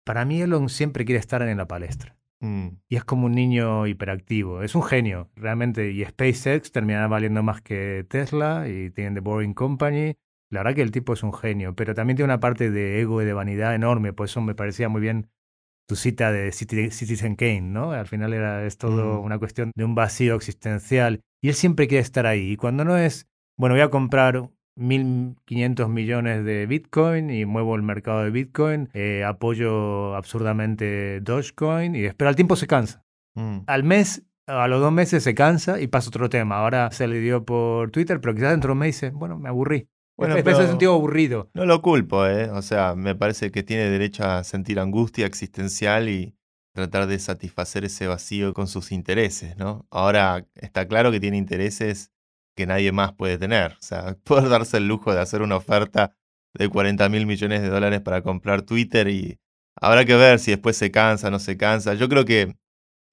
Para 0.05 0.25
mí 0.25 0.41
Elon 0.41 0.70
siempre 0.70 1.05
quiere 1.05 1.20
estar 1.20 1.41
en 1.41 1.58
la 1.58 1.67
palestra. 1.67 2.15
Mm. 2.39 2.67
Y 2.89 2.96
es 2.98 3.05
como 3.05 3.27
un 3.27 3.34
niño 3.34 3.88
hiperactivo. 3.88 4.63
Es 4.63 4.75
un 4.75 4.84
genio, 4.84 5.29
realmente. 5.36 5.91
Y 5.91 6.03
SpaceX 6.03 6.72
terminará 6.72 7.08
valiendo 7.08 7.41
más 7.41 7.62
que 7.62 8.05
Tesla 8.10 8.67
y 8.67 8.89
tienen 8.89 9.13
The 9.13 9.22
Boring 9.22 9.53
Company. 9.53 10.15
La 10.53 10.60
verdad 10.62 10.75
que 10.75 10.81
el 10.83 10.91
tipo 10.91 11.13
es 11.13 11.24
un 11.24 11.33
genio, 11.33 11.75
pero 11.75 11.93
también 11.95 12.15
tiene 12.15 12.31
una 12.31 12.39
parte 12.39 12.69
de 12.72 13.01
ego 13.01 13.22
y 13.22 13.25
de 13.25 13.33
vanidad 13.33 13.74
enorme. 13.74 14.13
Por 14.13 14.25
eso 14.25 14.39
me 14.39 14.55
parecía 14.55 14.88
muy 14.88 15.01
bien 15.01 15.27
tu 15.88 15.95
cita 15.95 16.31
de 16.31 16.51
Citizen 16.51 17.36
Kane, 17.36 17.62
¿no? 17.62 17.91
Al 17.91 18.07
final 18.07 18.33
era, 18.33 18.65
es 18.65 18.77
todo 18.77 19.19
mm. 19.19 19.25
una 19.25 19.39
cuestión 19.39 19.72
de 19.75 19.83
un 19.83 19.95
vacío 19.95 20.36
existencial. 20.36 21.22
Y 21.41 21.50
él 21.50 21.55
siempre 21.55 21.88
quiere 21.88 22.03
estar 22.03 22.25
ahí. 22.25 22.51
Y 22.51 22.55
cuando 22.55 22.86
no 22.86 22.98
es, 22.98 23.27
bueno, 23.57 23.75
voy 23.75 23.81
a 23.81 23.89
comprar 23.89 24.50
1.500 24.77 25.89
millones 25.89 26.45
de 26.45 26.65
Bitcoin 26.67 27.29
y 27.29 27.45
muevo 27.45 27.75
el 27.75 27.81
mercado 27.81 28.24
de 28.24 28.29
Bitcoin, 28.29 28.89
eh, 28.93 29.24
apoyo 29.24 30.15
absurdamente 30.15 31.19
Dogecoin 31.22 31.95
y 31.95 32.05
espero 32.05 32.29
al 32.29 32.36
tiempo 32.36 32.55
se 32.55 32.67
cansa. 32.67 33.03
Mm. 33.36 33.62
Al 33.67 33.83
mes, 33.83 34.24
a 34.48 34.67
los 34.67 34.81
dos 34.81 34.91
meses 34.91 35.24
se 35.24 35.36
cansa 35.36 35.81
y 35.81 35.88
pasa 35.88 36.10
otro 36.10 36.29
tema. 36.29 36.57
Ahora 36.57 36.91
se 36.91 37.07
le 37.07 37.19
dio 37.19 37.43
por 37.43 37.91
Twitter, 37.91 38.22
pero 38.22 38.36
quizás 38.36 38.51
dentro 38.51 38.69
de 38.69 38.74
un 38.74 38.79
mes 38.79 38.95
dice, 38.95 39.10
bueno, 39.10 39.38
me 39.38 39.50
aburrí. 39.50 39.88
Bueno, 40.17 40.36
pero 40.43 40.60
un 40.60 40.67
sentido 40.67 40.93
aburrido. 40.93 41.50
No 41.53 41.65
lo 41.65 41.82
culpo, 41.82 42.25
¿eh? 42.27 42.50
O 42.51 42.62
sea, 42.62 42.96
me 42.96 43.15
parece 43.15 43.51
que 43.51 43.63
tiene 43.63 43.89
derecho 43.89 44.24
a 44.24 44.43
sentir 44.43 44.79
angustia 44.79 45.25
existencial 45.25 46.08
y 46.08 46.36
tratar 46.74 47.08
de 47.08 47.20
satisfacer 47.20 47.86
ese 47.86 48.08
vacío 48.08 48.53
con 48.53 48.67
sus 48.67 48.91
intereses, 48.91 49.58
¿no? 49.58 49.88
Ahora 49.91 50.46
está 50.55 50.88
claro 50.88 51.12
que 51.12 51.20
tiene 51.20 51.38
intereses 51.38 52.12
que 52.55 52.65
nadie 52.67 52.91
más 52.91 53.13
puede 53.13 53.38
tener. 53.38 53.74
O 53.74 53.82
sea, 53.82 54.15
poder 54.24 54.50
darse 54.50 54.77
el 54.77 54.88
lujo 54.88 55.13
de 55.13 55.22
hacer 55.22 55.41
una 55.41 55.55
oferta 55.55 56.15
de 56.53 56.70
40 56.70 57.10
mil 57.10 57.25
millones 57.25 57.62
de 57.62 57.70
dólares 57.70 58.01
para 58.01 58.22
comprar 58.22 58.62
Twitter 58.62 59.08
y 59.08 59.39
habrá 59.75 60.05
que 60.05 60.15
ver 60.15 60.39
si 60.39 60.51
después 60.51 60.77
se 60.77 60.91
cansa, 60.91 61.32
no 61.32 61.39
se 61.39 61.58
cansa. 61.58 61.96
Yo 61.96 62.08
creo 62.08 62.25
que 62.25 62.55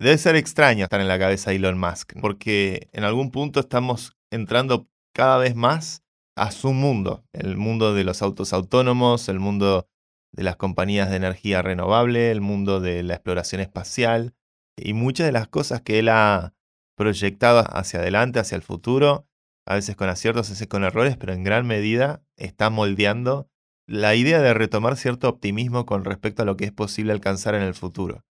Debe 0.00 0.16
ser 0.16 0.34
extraño 0.34 0.84
estar 0.84 0.98
en 1.02 1.08
la 1.08 1.18
cabeza 1.18 1.50
de 1.50 1.56
Elon 1.56 1.78
Musk, 1.78 2.14
porque 2.22 2.88
en 2.94 3.04
algún 3.04 3.30
punto 3.30 3.60
estamos 3.60 4.16
entrando 4.30 4.88
cada 5.12 5.36
vez 5.36 5.54
más 5.54 6.02
a 6.36 6.50
su 6.50 6.72
mundo, 6.72 7.24
el 7.32 7.56
mundo 7.56 7.94
de 7.94 8.04
los 8.04 8.22
autos 8.22 8.52
autónomos, 8.52 9.28
el 9.28 9.40
mundo 9.40 9.88
de 10.32 10.42
las 10.44 10.56
compañías 10.56 11.10
de 11.10 11.16
energía 11.16 11.62
renovable, 11.62 12.30
el 12.30 12.40
mundo 12.40 12.80
de 12.80 13.02
la 13.02 13.14
exploración 13.14 13.60
espacial 13.60 14.34
y 14.76 14.92
muchas 14.92 15.26
de 15.26 15.32
las 15.32 15.48
cosas 15.48 15.82
que 15.82 15.98
él 15.98 16.08
ha 16.08 16.54
proyectado 16.96 17.64
hacia 17.76 18.00
adelante, 18.00 18.38
hacia 18.38 18.56
el 18.56 18.62
futuro, 18.62 19.26
a 19.66 19.74
veces 19.74 19.96
con 19.96 20.08
aciertos, 20.08 20.48
a 20.48 20.52
veces 20.52 20.68
con 20.68 20.84
errores, 20.84 21.16
pero 21.16 21.32
en 21.32 21.44
gran 21.44 21.66
medida 21.66 22.22
está 22.36 22.70
moldeando 22.70 23.48
la 23.86 24.14
idea 24.14 24.40
de 24.40 24.54
retomar 24.54 24.96
cierto 24.96 25.28
optimismo 25.28 25.84
con 25.84 26.04
respecto 26.04 26.42
a 26.42 26.44
lo 26.44 26.56
que 26.56 26.64
es 26.64 26.72
posible 26.72 27.12
alcanzar 27.12 27.54
en 27.54 27.62
el 27.62 27.74
futuro. 27.74 28.24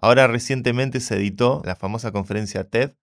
Ahora 0.00 0.26
recientemente 0.26 1.00
se 1.00 1.16
editó 1.16 1.62
la 1.64 1.76
famosa 1.76 2.12
conferencia 2.12 2.68
TED. 2.68 2.94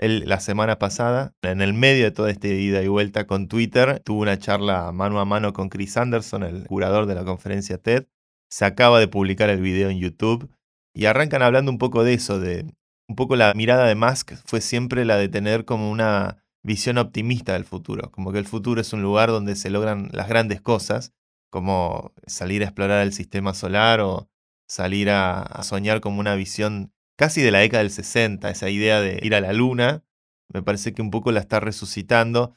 Él, 0.00 0.24
la 0.26 0.40
semana 0.40 0.78
pasada, 0.78 1.34
en 1.42 1.60
el 1.60 1.74
medio 1.74 2.04
de 2.04 2.10
toda 2.10 2.30
esta 2.30 2.48
ida 2.48 2.82
y 2.82 2.88
vuelta 2.88 3.26
con 3.26 3.48
Twitter, 3.48 4.00
tuvo 4.00 4.22
una 4.22 4.38
charla 4.38 4.90
mano 4.92 5.20
a 5.20 5.26
mano 5.26 5.52
con 5.52 5.68
Chris 5.68 5.96
Anderson, 5.98 6.42
el 6.42 6.66
curador 6.66 7.04
de 7.04 7.14
la 7.14 7.24
conferencia 7.24 7.76
TED. 7.76 8.06
Se 8.50 8.64
acaba 8.64 8.98
de 8.98 9.08
publicar 9.08 9.50
el 9.50 9.60
video 9.60 9.90
en 9.90 9.98
YouTube 9.98 10.50
y 10.94 11.04
arrancan 11.04 11.42
hablando 11.42 11.70
un 11.70 11.78
poco 11.78 12.02
de 12.02 12.14
eso, 12.14 12.40
de 12.40 12.64
un 13.08 13.16
poco 13.16 13.36
la 13.36 13.52
mirada 13.54 13.86
de 13.86 13.94
Musk 13.94 14.32
fue 14.46 14.60
siempre 14.60 15.04
la 15.04 15.16
de 15.16 15.28
tener 15.28 15.64
como 15.64 15.90
una 15.90 16.44
visión 16.62 16.96
optimista 16.96 17.52
del 17.52 17.64
futuro, 17.64 18.10
como 18.10 18.32
que 18.32 18.38
el 18.38 18.46
futuro 18.46 18.80
es 18.80 18.92
un 18.92 19.02
lugar 19.02 19.30
donde 19.30 19.56
se 19.56 19.68
logran 19.68 20.08
las 20.12 20.28
grandes 20.28 20.60
cosas, 20.60 21.12
como 21.50 22.12
salir 22.26 22.62
a 22.62 22.66
explorar 22.66 23.02
el 23.02 23.12
sistema 23.12 23.52
solar 23.52 24.00
o 24.00 24.30
salir 24.68 25.10
a, 25.10 25.60
soñar 25.62 26.00
como 26.00 26.20
una 26.20 26.36
visión 26.36 26.92
casi 27.20 27.42
de 27.42 27.50
la 27.50 27.58
década 27.58 27.82
del 27.82 27.92
60, 27.92 28.48
esa 28.48 28.70
idea 28.70 29.02
de 29.02 29.20
ir 29.22 29.34
a 29.34 29.42
la 29.42 29.52
luna, 29.52 30.02
me 30.48 30.62
parece 30.62 30.94
que 30.94 31.02
un 31.02 31.10
poco 31.10 31.32
la 31.32 31.40
está 31.40 31.60
resucitando. 31.60 32.56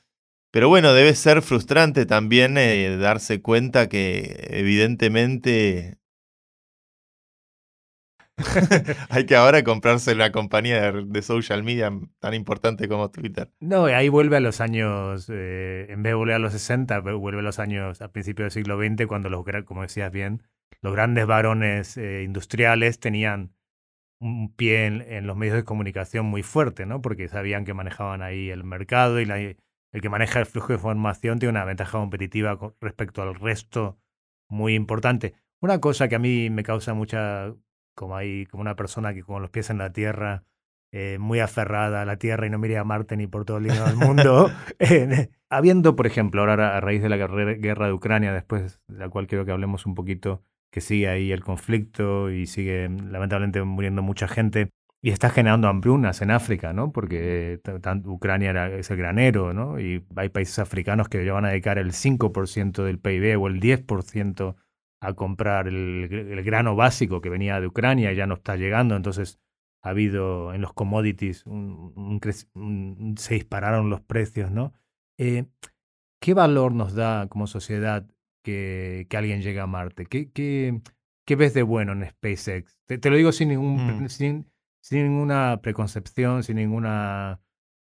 Pero 0.52 0.70
bueno, 0.70 0.94
debe 0.94 1.14
ser 1.16 1.42
frustrante 1.42 2.06
también 2.06 2.58
eh, 2.58 2.96
darse 2.96 3.42
cuenta 3.42 3.90
que 3.90 4.48
evidentemente 4.52 5.98
hay 9.10 9.26
que 9.26 9.36
ahora 9.36 9.66
comprarse 9.66 10.14
una 10.14 10.32
compañía 10.32 10.94
de, 10.94 11.22
social 11.22 11.62
media 11.64 11.92
tan 12.20 12.34
importante 12.34 12.88
como 12.88 13.12
Twitter. 13.12 13.52
No, 13.60 13.88
ahí 13.88 14.08
vuelve 14.08 14.38
a 14.38 14.40
los 14.40 14.62
años, 14.62 15.28
eh, 15.30 15.88
en 15.90 16.04
vez 16.04 16.12
de 16.12 16.16
volver 16.16 16.36
a 16.36 16.40
los 16.40 16.54
60, 16.54 17.02
vuelve 17.02 17.42
a 17.42 17.44
los 17.44 17.60
años 17.60 18.02
a 18.02 18.14
principios 18.14 18.46
del 18.46 18.64
siglo 18.64 18.78
XX, 18.78 19.08
cuando 19.08 19.30
los, 19.30 19.44
como 19.66 19.82
decías 19.82 20.10
bien, 20.10 20.42
los 20.80 20.94
grandes 20.94 21.26
varones 21.26 21.98
eh, 21.98 22.24
industriales 22.24 23.02
tenían 23.02 23.52
un 24.24 24.54
pie 24.54 24.86
en, 24.86 25.28
los 25.28 25.36
medios 25.36 25.56
de 25.56 25.64
comunicación 25.64 26.26
muy 26.26 26.44
fuerte, 26.44 26.86
¿no? 26.86 27.02
Porque 27.02 27.28
sabían 27.28 27.66
que 27.66 27.74
manejaban 27.74 28.22
ahí 28.22 28.50
el 28.50 28.64
mercado 28.64 29.20
y 29.20 29.26
el 29.26 30.02
que 30.02 30.10
maneja 30.10 30.40
el 30.40 30.46
flujo 30.46 30.70
de 30.70 30.76
información 30.76 31.40
tiene 31.40 31.52
una 31.52 31.66
ventaja 31.66 31.98
competitiva 31.98 32.58
con 32.58 32.74
respecto 32.80 33.22
al 33.22 33.36
resto 33.36 34.00
muy 34.50 34.76
importante. 34.76 35.34
Una 35.60 35.80
cosa 35.80 36.08
que 36.08 36.16
a 36.16 36.20
mí 36.20 36.50
me 36.50 36.64
causa 36.64 36.94
mucha, 36.94 37.54
como 37.96 38.16
hay, 38.16 38.46
como 38.46 38.62
una 38.62 38.76
persona 38.76 39.14
que 39.14 39.24
con 39.24 39.42
los 39.42 39.52
pies 39.52 39.70
en 39.70 39.78
la 39.78 39.92
tierra, 39.92 40.46
eh, 40.94 41.18
muy 41.20 41.40
aferrada 41.40 42.04
a 42.04 42.06
la 42.06 42.18
tierra 42.18 42.48
y 42.48 42.50
no 42.50 42.60
mire 42.60 42.78
a 42.78 42.84
Marte 42.84 43.18
ni 43.18 43.28
por 43.28 43.46
todo 43.46 43.58
el 43.58 43.68
del 43.68 43.96
mundo. 43.96 44.50
Eh, 44.80 45.30
habiendo, 45.50 45.96
por 45.96 46.08
ejemplo, 46.08 46.42
ahora 46.42 46.78
a 46.78 46.82
raíz 46.82 47.02
de 47.02 47.10
la 47.10 47.18
guerra 47.18 47.88
de 47.88 47.94
Ucrania, 47.94 48.32
después 48.32 48.80
de 48.88 48.98
la 49.00 49.10
cual 49.10 49.28
quiero 49.28 49.46
que 49.46 49.52
hablemos 49.52 49.86
un 49.86 49.96
poquito, 49.96 50.44
que 50.74 50.82
sigue 50.82 51.08
ahí 51.08 51.32
el 51.32 51.44
conflicto 51.44 52.32
y 52.32 52.48
sigue 52.48 52.90
lamentablemente 52.90 53.62
muriendo 53.64 54.02
mucha 54.02 54.28
gente. 54.28 54.72
Y 55.04 55.12
está 55.12 55.30
generando 55.30 55.68
hambrunas 55.68 56.22
en 56.24 56.32
África, 56.32 56.74
¿no? 56.74 56.92
Porque 56.92 57.62
Ucrania 58.06 58.50
era, 58.50 58.74
es 58.74 58.90
el 58.90 58.98
granero, 58.98 59.54
¿no? 59.54 59.80
Y 59.80 60.04
hay 60.16 60.30
países 60.30 60.58
africanos 60.58 61.10
que 61.10 61.24
ya 61.24 61.34
van 61.34 61.46
a 61.46 61.50
dedicar 61.50 61.78
el 61.78 61.92
5% 61.92 62.84
del 62.84 63.00
PIB 63.00 63.40
o 63.40 63.48
el 63.48 63.60
10% 63.60 64.56
a 65.00 65.14
comprar 65.14 65.68
el, 65.68 66.42
grano 66.44 66.76
básico 66.76 67.22
que 67.22 67.30
venía 67.30 67.60
de 67.62 67.68
Ucrania 67.68 68.12
y 68.12 68.16
ya 68.16 68.26
no 68.26 68.36
está 68.36 68.56
llegando. 68.56 68.96
Entonces 68.96 69.40
ha 69.84 69.90
habido 69.90 70.56
en 70.56 70.62
los 70.62 70.74
commodities, 70.74 71.46
se 73.18 73.34
dispararon 73.36 73.92
los 73.92 74.02
precios, 74.02 74.50
¿no? 74.50 74.74
Eh, 75.20 75.46
¿Qué 76.20 76.34
valor 76.34 76.72
nos 76.72 76.96
da 76.96 77.28
como 77.28 77.46
sociedad 77.46 78.08
que, 78.44 79.08
que 79.10 79.18
alguien 79.18 79.42
llegue 79.42 79.60
a 79.60 79.68
Marte? 79.68 80.06
¿Qué, 80.06 80.32
qué, 80.32 80.82
qué 81.26 81.36
ves 81.36 81.54
de 81.54 81.64
bueno 81.64 81.94
en 81.94 82.08
SpaceX? 82.08 82.78
Te, 82.86 83.10
lo 83.10 83.16
digo 83.16 83.32
sin, 83.32 83.50
ningún, 83.50 84.04
mm. 84.04 84.10
sin, 84.10 84.52
sin, 84.82 85.04
ninguna 85.04 85.62
preconcepción, 85.62 86.44
sin 86.44 86.58
ninguna, 86.58 87.42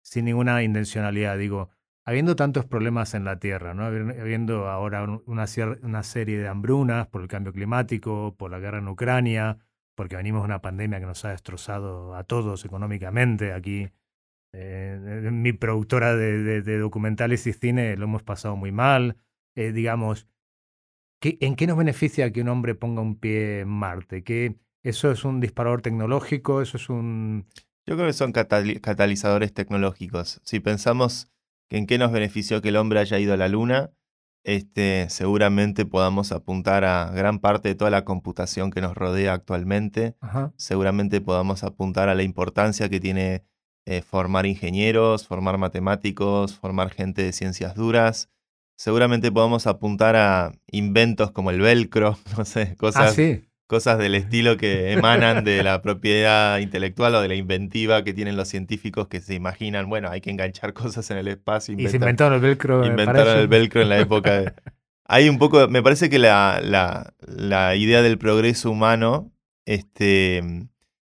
sin 0.04 0.26
ninguna 0.26 0.62
intencionalidad. 0.64 1.38
Digo, 1.38 1.70
habiendo 2.06 2.36
tantos 2.36 2.66
problemas 2.66 3.14
en 3.14 3.26
la 3.26 3.40
Tierra, 3.40 3.74
¿no? 3.74 3.86
habiendo 3.86 4.70
ahora 4.70 5.04
una, 5.26 5.46
una 5.82 6.04
serie 6.04 6.38
de 6.38 6.48
hambrunas 6.48 7.08
por 7.08 7.22
el 7.22 7.28
cambio 7.28 7.54
climático, 7.54 8.36
por 8.38 8.52
la 8.52 8.60
guerra 8.60 8.80
en 8.80 8.88
Ucrania, 8.88 9.58
porque 9.96 10.16
venimos 10.16 10.42
de 10.42 10.46
una 10.46 10.62
pandemia 10.62 11.00
que 11.00 11.06
nos 11.06 11.24
ha 11.26 11.30
destrozado 11.30 12.16
a 12.16 12.24
todos 12.24 12.66
económicamente. 12.66 13.54
Aquí, 13.54 13.90
eh, 14.54 15.30
mi 15.32 15.54
productora 15.54 16.16
de, 16.16 16.62
de, 16.62 16.78
documentales 16.78 17.48
y 17.48 17.54
cine 17.54 17.96
lo 17.96 18.06
hemos 18.06 18.24
pasado 18.24 18.56
muy 18.56 18.72
mal. 18.72 19.18
Eh, 19.56 19.72
digamos, 19.72 20.28
¿En 21.24 21.56
qué 21.56 21.68
nos 21.68 21.78
beneficia 21.78 22.32
que 22.32 22.42
un 22.42 22.50
hombre 22.50 22.76
ponga 22.76 23.02
un 23.02 23.16
pie 23.16 23.62
en 23.62 23.70
Marte? 23.70 24.24
¿Que 24.24 24.58
¿Eso 24.84 25.12
es 25.12 25.24
un 25.24 25.40
disparador 25.40 25.82
tecnológico? 25.82 26.62
¿Eso 26.62 26.78
es 26.78 26.90
un...? 26.90 27.46
Yo 27.86 27.96
creo 27.96 28.08
que 28.08 28.14
son 28.14 28.32
catalizadores 28.34 29.54
tecnológicos. 29.54 30.42
Si 30.44 30.60
pensamos 30.60 31.30
en 31.70 31.88
qué 31.88 31.98
nos 31.98 32.12
benefició 32.12 32.62
que 32.62 32.70
el 32.70 32.78
hombre 32.78 33.00
haya 33.00 33.20
ido 33.20 33.34
a 33.34 33.38
la 33.38 33.48
Luna, 33.48 33.92
este, 34.44 35.10
seguramente 35.10 35.86
podamos 35.86 36.34
apuntar 36.34 36.84
a 36.84 37.12
gran 37.12 37.40
parte 37.40 37.70
de 37.70 37.76
toda 37.76 37.92
la 37.92 38.04
computación 38.04 38.72
que 38.72 38.82
nos 38.82 38.96
rodea 38.96 39.34
actualmente. 39.34 40.16
Seguramente 40.58 41.22
podamos 41.22 41.64
apuntar 41.64 42.10
a 42.10 42.16
la 42.16 42.24
importancia 42.24 42.90
que 42.90 43.00
tiene 43.00 43.46
eh, 43.86 44.02
formar 44.02 44.46
ingenieros, 44.46 45.28
formar 45.28 45.58
matemáticos, 45.58 46.58
formar 46.58 46.90
gente 46.90 47.24
de 47.24 47.32
ciencias 47.32 47.76
duras 47.76 48.30
seguramente 48.76 49.32
podamos 49.32 49.68
apuntar 49.68 50.16
a 50.16 50.52
inventos 50.72 51.32
como 51.32 51.52
el 51.52 51.62
velcro, 51.62 52.18
no 52.38 52.46
sé, 52.46 52.70
ah, 52.72 52.76
cosas, 52.78 53.18
cosas 53.68 53.98
del 53.98 54.16
estilo 54.16 54.58
que 54.58 54.92
emanan 54.92 55.44
de 55.44 55.64
la 55.64 55.82
propiedad 55.82 56.60
intelectual 56.60 57.16
o 57.16 57.22
de 57.22 57.28
la 57.28 57.36
inventiva 57.36 58.04
que 58.04 58.14
tienen 58.14 58.36
los 58.36 58.48
científicos 58.48 59.08
que 59.08 59.22
se 59.22 59.34
imaginan, 59.34 59.90
bueno, 59.90 60.10
hay 60.10 60.22
que 60.22 60.30
enganchar 60.30 60.74
cosas 60.74 61.10
en 61.12 61.18
el 61.18 61.28
espacio. 61.28 61.76
y 61.78 61.88
se 61.88 61.98
inventaron 61.98 62.36
el 62.36 62.42
velcro. 62.42 62.86
Inventaron 62.86 63.38
el 63.40 63.48
velcro 63.48 63.82
en 63.82 63.90
la 63.90 64.00
época 64.00 64.40
de... 64.40 64.54
Hay 65.06 65.28
un 65.28 65.38
poco, 65.38 65.68
me 65.68 65.84
parece 65.84 66.10
que 66.10 66.18
la, 66.18 66.62
la, 66.64 67.14
la 67.20 67.76
idea 67.76 68.02
del 68.02 68.18
progreso 68.18 68.72
humano 68.72 69.34
este, 69.66 70.42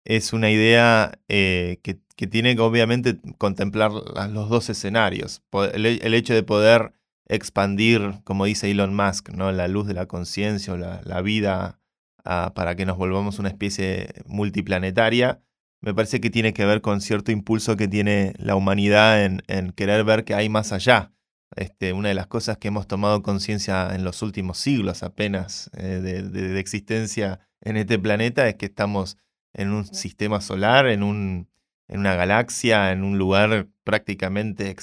es 0.04 0.34
una 0.34 0.52
idea 0.52 1.20
eh, 1.30 1.80
que, 1.84 2.00
que, 2.18 2.28
tiene 2.28 2.56
que 2.56 2.62
obviamente 2.62 3.18
contemplar 3.38 3.92
los 3.92 4.50
dos 4.50 4.70
escenarios. 4.70 5.42
el 5.74 6.14
hecho 6.14 6.34
de 6.34 6.44
poder 6.44 6.97
expandir, 7.28 8.22
como 8.24 8.46
dice 8.46 8.72
Elon 8.72 8.96
Musk, 8.96 9.30
¿no? 9.30 9.52
la 9.52 9.68
luz 9.68 9.88
de 9.88 9.94
la 9.94 10.08
conciencia 10.08 10.74
o 10.74 10.78
la, 10.78 11.22
vida 11.22 11.80
ah, 12.24 12.54
para 12.56 12.76
que 12.76 12.86
nos 12.86 12.98
volvamos 12.98 13.40
una 13.40 13.50
especie 13.50 14.10
multiplanetaria, 14.26 15.42
me 15.82 15.94
parece 15.94 16.20
que 16.20 16.30
tiene 16.30 16.54
que 16.54 16.66
ver 16.66 16.82
con 16.82 17.02
cierto 17.02 17.32
impulso 17.32 17.78
que 17.78 17.88
tiene 17.88 18.34
la 18.38 18.56
humanidad 18.56 19.24
en, 19.24 19.72
querer 19.74 20.04
ver 20.04 20.24
que 20.24 20.34
hay 20.34 20.50
más 20.50 20.72
allá. 20.72 21.14
Este, 21.56 21.94
una 21.94 22.10
de 22.10 22.16
las 22.16 22.28
cosas 22.28 22.58
que 22.58 22.68
hemos 22.68 22.88
tomado 22.88 23.24
conciencia 23.24 23.96
en 23.96 24.04
los 24.04 24.22
últimos 24.22 24.58
siglos 24.58 25.02
apenas 25.02 25.72
eh, 25.78 26.02
de, 26.02 26.60
existencia 26.60 27.40
en 27.62 27.78
este 27.78 27.98
planeta 27.98 28.48
es 28.48 28.56
que 28.56 28.66
estamos 28.66 29.18
en 29.54 29.72
un 29.72 29.86
sistema 29.86 30.42
solar, 30.42 30.88
en, 30.88 31.04
un, 31.04 31.50
en 31.88 32.00
una 32.02 32.16
galaxia, 32.16 32.92
en 32.92 33.04
un 33.04 33.18
lugar 33.18 33.68
prácticamente 33.84 34.76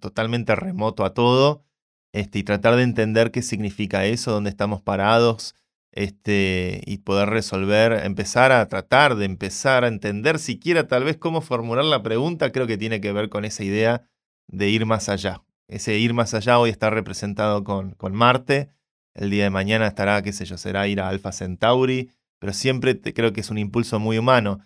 totalmente 0.00 0.56
remoto 0.56 1.04
a 1.04 1.14
todo, 1.14 1.64
este, 2.12 2.40
y 2.40 2.42
tratar 2.42 2.76
de 2.76 2.82
entender 2.82 3.30
qué 3.30 3.42
significa 3.42 4.04
eso, 4.04 4.32
dónde 4.32 4.50
estamos 4.50 4.82
parados, 4.82 5.54
este, 5.92 6.82
y 6.86 6.98
poder 6.98 7.30
resolver, 7.30 8.04
empezar 8.04 8.52
a 8.52 8.66
tratar 8.68 9.16
de 9.16 9.24
empezar 9.24 9.84
a 9.84 9.88
entender 9.88 10.38
siquiera 10.38 10.86
tal 10.86 11.04
vez 11.04 11.16
cómo 11.16 11.40
formular 11.40 11.84
la 11.84 12.02
pregunta, 12.02 12.52
creo 12.52 12.66
que 12.66 12.78
tiene 12.78 13.00
que 13.00 13.12
ver 13.12 13.28
con 13.28 13.44
esa 13.44 13.64
idea 13.64 14.08
de 14.46 14.68
ir 14.68 14.86
más 14.86 15.08
allá. 15.08 15.42
Ese 15.66 15.98
ir 15.98 16.14
más 16.14 16.34
allá 16.34 16.58
hoy 16.58 16.70
está 16.70 16.90
representado 16.90 17.64
con, 17.64 17.92
con 17.92 18.14
Marte, 18.14 18.70
el 19.14 19.30
día 19.30 19.44
de 19.44 19.50
mañana 19.50 19.86
estará, 19.86 20.22
qué 20.22 20.32
sé 20.32 20.44
yo, 20.44 20.56
será 20.56 20.86
ir 20.86 21.00
a 21.00 21.08
Alpha 21.08 21.32
Centauri, 21.32 22.10
pero 22.38 22.52
siempre 22.52 23.00
creo 23.00 23.32
que 23.32 23.40
es 23.40 23.50
un 23.50 23.58
impulso 23.58 23.98
muy 23.98 24.16
humano. 24.18 24.60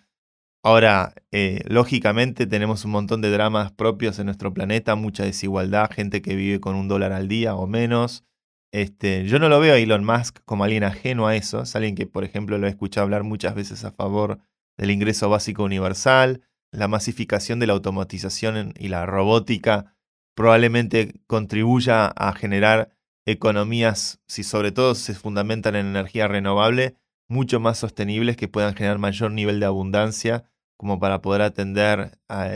Ahora, 0.65 1.13
eh, 1.33 1.61
lógicamente 1.67 2.47
tenemos 2.47 2.85
un 2.85 2.91
montón 2.91 3.19
de 3.19 3.29
dramas 3.29 3.73
propios 3.73 4.17
en 4.19 4.27
nuestro 4.27 4.53
planeta, 4.53 4.95
mucha 4.95 5.25
desigualdad, 5.25 5.91
gente 5.91 6.21
que 6.21 6.37
vive 6.37 6.61
con 6.61 6.75
un 6.75 6.87
dólar 6.87 7.11
al 7.11 7.27
día 7.27 7.55
o 7.55 7.67
menos. 7.67 8.23
Este, 8.71 9.25
yo 9.25 9.39
no 9.39 9.49
lo 9.49 9.59
veo 9.59 9.73
a 9.73 9.77
Elon 9.77 10.05
Musk 10.05 10.39
como 10.45 10.63
alguien 10.63 10.85
ajeno 10.85 11.27
a 11.27 11.35
eso, 11.35 11.63
es 11.63 11.75
alguien 11.75 11.95
que, 11.95 12.07
por 12.07 12.23
ejemplo, 12.23 12.57
lo 12.57 12.65
he 12.65 12.69
escuchado 12.69 13.03
hablar 13.03 13.23
muchas 13.23 13.55
veces 13.55 13.83
a 13.83 13.91
favor 13.91 14.39
del 14.77 14.91
ingreso 14.91 15.29
básico 15.29 15.63
universal, 15.65 16.43
la 16.71 16.87
masificación 16.87 17.59
de 17.59 17.67
la 17.67 17.73
automatización 17.73 18.73
y 18.79 18.87
la 18.87 19.05
robótica 19.05 19.97
probablemente 20.33 21.13
contribuya 21.27 22.07
a 22.07 22.33
generar 22.33 22.95
economías, 23.25 24.21
si 24.27 24.43
sobre 24.43 24.71
todo 24.71 24.95
se 24.95 25.13
fundamentan 25.13 25.75
en 25.75 25.87
energía 25.87 26.29
renovable, 26.29 26.95
mucho 27.27 27.59
más 27.59 27.79
sostenibles 27.79 28.37
que 28.37 28.47
puedan 28.47 28.75
generar 28.75 28.97
mayor 28.97 29.31
nivel 29.31 29.59
de 29.59 29.65
abundancia 29.65 30.45
como 30.83 30.99
para 30.99 31.21
poder 31.21 31.43
atender 31.43 32.19
a, 32.27 32.49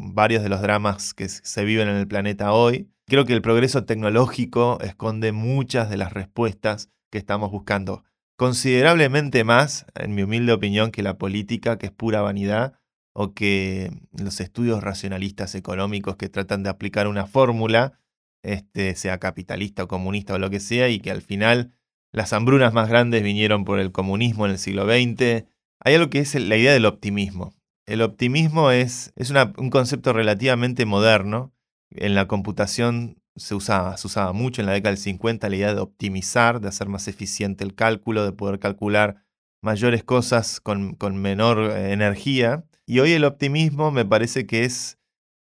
varios 0.00 0.42
de 0.42 0.48
los 0.48 0.60
dramas 0.60 1.14
que 1.14 1.28
se 1.28 1.64
viven 1.64 1.88
en 1.88 1.94
el 1.94 2.08
planeta 2.08 2.52
hoy. 2.52 2.90
Creo 3.06 3.26
que 3.26 3.32
el 3.32 3.42
progreso 3.42 3.84
tecnológico 3.84 4.80
esconde 4.80 5.30
muchas 5.30 5.88
de 5.88 5.96
las 5.96 6.12
respuestas 6.12 6.90
que 7.12 7.18
estamos 7.18 7.52
buscando. 7.52 8.02
Considerablemente 8.36 9.44
más, 9.44 9.86
en 9.94 10.16
mi 10.16 10.24
humilde 10.24 10.52
opinión, 10.52 10.90
que 10.90 11.04
la 11.04 11.16
política, 11.16 11.78
que 11.78 11.86
es 11.86 11.92
pura 11.92 12.22
vanidad, 12.22 12.74
o 13.12 13.34
que 13.34 13.92
los 14.10 14.40
estudios 14.40 14.82
racionalistas 14.82 15.54
económicos 15.54 16.16
que 16.16 16.28
tratan 16.28 16.64
de 16.64 16.70
aplicar 16.70 17.06
una 17.06 17.28
fórmula, 17.28 18.00
este, 18.42 18.96
sea 18.96 19.20
capitalista 19.20 19.84
o 19.84 19.86
comunista 19.86 20.34
o 20.34 20.40
lo 20.40 20.50
que 20.50 20.58
sea, 20.58 20.88
y 20.88 20.98
que 20.98 21.12
al 21.12 21.22
final 21.22 21.72
las 22.10 22.32
hambrunas 22.32 22.74
más 22.74 22.88
grandes 22.88 23.22
vinieron 23.22 23.64
por 23.64 23.78
el 23.78 23.92
comunismo 23.92 24.44
en 24.44 24.50
el 24.50 24.58
siglo 24.58 24.86
XX. 24.86 25.53
Hay 25.80 25.94
algo 25.94 26.10
que 26.10 26.20
es 26.20 26.34
la 26.34 26.56
idea 26.56 26.72
del 26.72 26.86
optimismo. 26.86 27.54
El 27.86 28.02
optimismo 28.02 28.70
es, 28.70 29.12
es 29.16 29.30
un 29.30 29.70
concepto 29.70 30.12
relativamente 30.12 30.86
moderno. 30.86 31.52
En 31.90 32.14
la 32.14 32.26
computación 32.26 33.22
se 33.36 33.54
usaba, 33.54 33.96
se 33.96 34.06
usaba 34.06 34.32
mucho 34.32 34.62
en 34.62 34.66
la 34.66 34.72
década 34.72 34.90
del 34.90 35.02
50 35.02 35.48
la 35.48 35.56
idea 35.56 35.74
de 35.74 35.80
optimizar, 35.80 36.60
de 36.60 36.68
hacer 36.68 36.88
más 36.88 37.08
eficiente 37.08 37.64
el 37.64 37.74
cálculo, 37.74 38.24
de 38.24 38.32
poder 38.32 38.58
calcular 38.58 39.24
mayores 39.62 40.04
cosas 40.04 40.60
con, 40.60 40.94
con 40.94 41.16
menor 41.16 41.58
eh, 41.70 41.92
energía. 41.92 42.64
Y 42.86 43.00
hoy 43.00 43.12
el 43.12 43.24
optimismo 43.24 43.90
me 43.90 44.04
parece 44.04 44.46
que 44.46 44.64
es 44.64 44.98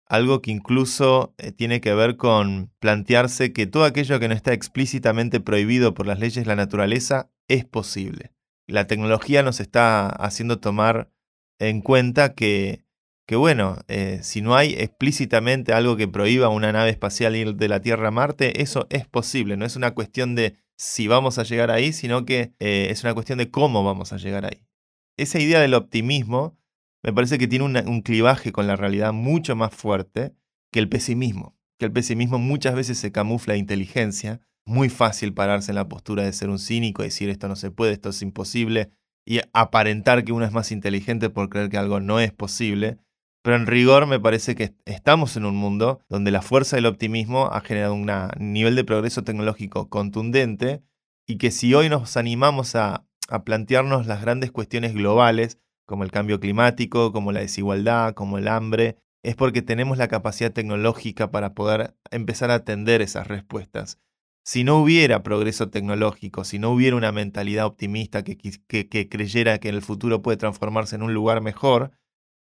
algo 0.07 0.41
que 0.41 0.51
incluso 0.51 1.33
eh, 1.37 1.51
tiene 1.51 1.81
que 1.81 1.93
ver 1.93 2.17
con 2.17 2.71
plantearse 2.79 3.53
que 3.53 3.67
todo 3.67 3.83
aquello 3.83 4.19
que 4.19 4.27
no 4.27 4.33
está 4.33 4.53
explícitamente 4.53 5.39
prohibido 5.39 5.93
por 5.93 6.07
las 6.07 6.19
leyes 6.19 6.43
de 6.43 6.45
la 6.45 6.55
naturaleza 6.55 7.31
es 7.47 7.65
posible. 7.65 8.31
La 8.67 8.87
tecnología 8.87 9.43
nos 9.43 9.59
está 9.59 10.07
haciendo 10.07 10.59
tomar 10.59 11.09
en 11.59 11.81
cuenta 11.81 12.33
que, 12.33 12.83
que 13.25 13.35
bueno, 13.35 13.77
eh, 13.87 14.19
si 14.23 14.41
no 14.41 14.55
hay 14.55 14.73
explícitamente 14.73 15.73
algo 15.73 15.97
que 15.97 16.07
prohíba 16.07 16.47
a 16.47 16.49
una 16.49 16.71
nave 16.71 16.89
espacial 16.89 17.35
ir 17.35 17.55
de 17.55 17.67
la 17.67 17.81
Tierra 17.81 18.09
a 18.09 18.11
Marte, 18.11 18.61
eso 18.61 18.87
es 18.89 19.07
posible. 19.07 19.57
No 19.57 19.65
es 19.65 19.75
una 19.75 19.91
cuestión 19.91 20.35
de 20.35 20.57
si 20.75 21.07
vamos 21.07 21.37
a 21.37 21.43
llegar 21.43 21.71
ahí, 21.71 21.93
sino 21.93 22.25
que 22.25 22.53
eh, 22.59 22.87
es 22.89 23.03
una 23.03 23.13
cuestión 23.13 23.37
de 23.37 23.49
cómo 23.49 23.83
vamos 23.83 24.13
a 24.13 24.17
llegar 24.17 24.45
ahí. 24.45 24.65
Esa 25.17 25.39
idea 25.39 25.59
del 25.59 25.73
optimismo 25.73 26.57
me 27.03 27.13
parece 27.13 27.37
que 27.37 27.47
tiene 27.47 27.65
un 27.65 28.01
clivaje 28.01 28.51
con 28.51 28.65
la 28.65 28.77
realidad 28.77 29.11
mucho 29.11 29.55
más 29.55 29.73
fuerte 29.73 30.33
que 30.71 30.79
el 30.79 30.89
pesimismo. 30.89 31.57
Que 31.77 31.85
el 31.85 31.91
pesimismo 31.91 32.39
muchas 32.39 32.75
veces 32.75 32.97
se 32.97 33.11
camufla 33.11 33.53
de 33.53 33.59
inteligencia. 33.59 34.41
Muy 34.65 34.89
fácil 34.89 35.33
pararse 35.33 35.71
en 35.71 35.75
la 35.75 35.89
postura 35.89 36.23
de 36.23 36.33
ser 36.33 36.49
un 36.49 36.59
cínico, 36.59 37.03
decir 37.03 37.29
esto 37.29 37.47
no 37.47 37.55
se 37.55 37.71
puede, 37.71 37.93
esto 37.93 38.09
es 38.09 38.21
imposible, 38.21 38.91
y 39.25 39.41
aparentar 39.53 40.23
que 40.23 40.31
uno 40.31 40.45
es 40.45 40.51
más 40.51 40.71
inteligente 40.71 41.29
por 41.29 41.49
creer 41.49 41.69
que 41.69 41.77
algo 41.77 41.99
no 41.99 42.19
es 42.19 42.31
posible. 42.31 42.97
Pero 43.43 43.57
en 43.57 43.67
rigor 43.67 44.07
me 44.07 44.21
parece 44.21 44.55
que 44.55 44.73
estamos 44.85 45.35
en 45.35 45.45
un 45.45 45.55
mundo 45.55 45.99
donde 46.07 46.31
la 46.31 46.41
fuerza 46.41 46.77
del 46.77 46.85
optimismo 46.85 47.47
ha 47.47 47.59
generado 47.59 47.93
un 47.93 48.09
nivel 48.39 48.75
de 48.75 48.85
progreso 48.85 49.23
tecnológico 49.23 49.89
contundente 49.89 50.81
y 51.27 51.37
que 51.37 51.51
si 51.51 51.73
hoy 51.73 51.89
nos 51.89 52.15
animamos 52.15 52.75
a, 52.75 53.05
a 53.27 53.43
plantearnos 53.43 54.07
las 54.07 54.21
grandes 54.21 54.51
cuestiones 54.51 54.93
globales 54.93 55.59
como 55.85 56.05
el 56.05 56.11
cambio 56.11 56.39
climático, 56.39 57.11
como 57.11 57.33
la 57.33 57.41
desigualdad, 57.41 58.13
como 58.13 58.37
el 58.37 58.47
hambre, 58.47 58.97
es 59.23 59.35
porque 59.35 59.61
tenemos 59.61 59.97
la 59.97 60.07
capacidad 60.07 60.51
tecnológica 60.51 61.29
para 61.31 61.53
poder 61.53 61.95
empezar 62.11 62.49
a 62.51 62.55
atender 62.55 63.01
esas 63.01 63.27
respuestas. 63.27 63.99
Si 64.45 64.65
no 64.65 64.77
hubiera 64.77 65.23
progreso 65.23 65.69
tecnológico, 65.69 66.43
si 66.43 66.59
no 66.59 66.71
hubiera 66.71 66.97
una 66.97 67.13
mentalidad 67.13 67.65
optimista 67.65 68.23
que, 68.23 68.37
creyera 69.09 69.57
que 69.59 69.69
en 69.69 69.75
el 69.75 69.81
futuro 69.81 70.21
puede 70.21 70.37
transformarse 70.37 70.95
en 70.95 71.03
un 71.03 71.13
lugar 71.13 71.41
mejor, 71.41 71.91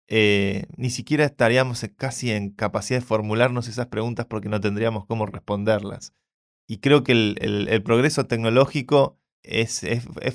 eh, 0.08 0.66
ni 0.78 0.90
siquiera 0.90 1.26
estaríamos 1.26 1.86
casi 1.98 2.32
en 2.32 2.52
capacidad 2.52 3.00
de 3.00 3.06
formularnos 3.06 3.68
esas 3.68 3.88
preguntas 3.88 4.26
porque 4.26 4.48
no 4.48 4.62
tendríamos 4.62 5.06
cómo 5.06 5.26
responderlas. 5.26 6.14
Y 6.68 6.78
creo 6.80 7.04
que 7.04 7.12
el, 7.12 7.84
progreso 7.84 8.28
tecnológico 8.28 9.20
es, 9.44 9.86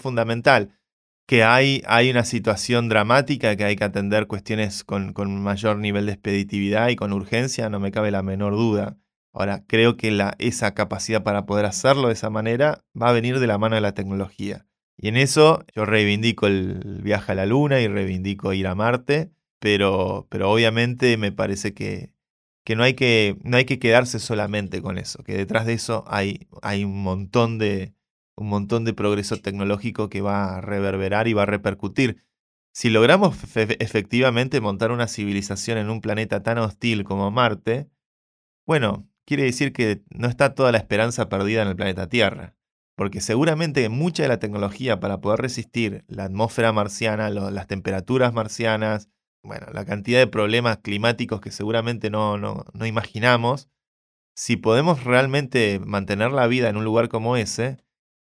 fundamental 0.00 0.78
que 1.26 1.44
hay, 1.44 1.82
hay 1.86 2.10
una 2.10 2.24
situación 2.24 2.90
dramática, 2.90 3.56
que 3.56 3.64
hay 3.64 3.76
que 3.76 3.84
atender 3.84 4.26
cuestiones 4.26 4.84
con, 4.84 5.14
mayor 5.42 5.78
nivel 5.78 6.06
de 6.06 6.12
expeditividad 6.12 6.88
y 6.90 6.96
con 6.96 7.12
urgencia, 7.14 7.70
no 7.70 7.80
me 7.80 7.90
cabe 7.90 8.10
la 8.10 8.22
menor 8.22 8.52
duda. 8.52 8.98
Ahora, 9.34 9.64
creo 9.66 9.96
que 9.96 10.16
esa 10.38 10.74
capacidad 10.74 11.24
para 11.24 11.44
poder 11.44 11.66
hacerlo 11.66 12.06
de 12.06 12.14
esa 12.14 12.30
manera 12.30 12.84
va 13.00 13.08
a 13.08 13.12
venir 13.12 13.40
de 13.40 13.48
la 13.48 13.58
mano 13.58 13.74
de 13.74 13.80
la 13.80 13.92
tecnología. 13.92 14.66
Y 14.96 15.08
en 15.08 15.16
eso 15.16 15.64
yo 15.74 15.84
reivindico 15.84 16.46
el 16.46 17.00
viaje 17.02 17.32
a 17.32 17.34
la 17.34 17.44
Luna 17.44 17.80
y 17.80 17.88
reivindico 17.88 18.52
ir 18.52 18.68
a 18.68 18.76
Marte, 18.76 19.32
pero, 19.58 20.28
pero 20.30 20.52
obviamente 20.52 21.16
me 21.16 21.32
parece 21.32 21.74
que, 21.74 22.12
que, 22.64 22.76
no, 22.76 22.84
hay 22.84 22.94
que 22.94 23.36
no 23.42 23.56
hay 23.56 23.64
que 23.64 23.80
quedarse 23.80 24.20
solamente 24.20 24.80
con 24.80 24.98
eso, 24.98 25.24
que 25.24 25.36
detrás 25.36 25.66
de 25.66 25.72
eso 25.72 26.04
hay, 26.06 26.48
hay 26.62 26.84
un 26.84 27.02
montón 27.02 27.58
de, 27.58 27.92
un 28.36 28.48
montón 28.48 28.84
de 28.84 28.94
progreso 28.94 29.36
tecnológico 29.38 30.08
que 30.08 30.20
va 30.20 30.56
a 30.56 30.60
reverberar 30.60 31.26
y 31.26 31.32
va 31.32 31.42
a 31.42 31.46
repercutir. 31.46 32.24
Si 32.72 32.88
logramos 32.88 33.36
efectivamente 33.56 34.60
montar 34.60 34.92
una 34.92 35.08
civilización 35.08 35.78
en 35.78 35.90
un 35.90 36.00
planeta 36.00 36.42
tan 36.42 36.58
hostil 36.58 37.04
como 37.04 37.30
Marte, 37.30 37.88
bueno, 38.66 39.08
quiere 39.26 39.44
decir 39.44 39.72
que 39.72 40.02
no 40.10 40.28
está 40.28 40.54
toda 40.54 40.72
la 40.72 40.78
esperanza 40.78 41.28
perdida 41.28 41.62
en 41.62 41.68
el 41.68 41.76
planeta 41.76 42.08
Tierra, 42.08 42.54
porque 42.96 43.20
seguramente 43.20 43.88
mucha 43.88 44.22
de 44.22 44.28
la 44.28 44.38
tecnología 44.38 45.00
para 45.00 45.20
poder 45.20 45.40
resistir 45.40 46.04
la 46.08 46.24
atmósfera 46.24 46.72
marciana, 46.72 47.30
las 47.30 47.66
temperaturas 47.66 48.32
marcianas, 48.32 49.08
bueno, 49.42 49.66
la 49.72 49.84
cantidad 49.84 50.18
de 50.18 50.26
problemas 50.26 50.78
climáticos 50.78 51.40
que 51.40 51.50
seguramente 51.50 52.10
no, 52.10 52.38
no, 52.38 52.64
no 52.72 52.86
imaginamos, 52.86 53.68
si 54.34 54.56
podemos 54.56 55.04
realmente 55.04 55.80
mantener 55.84 56.32
la 56.32 56.46
vida 56.46 56.68
en 56.68 56.76
un 56.76 56.84
lugar 56.84 57.08
como 57.08 57.36
ese, 57.36 57.78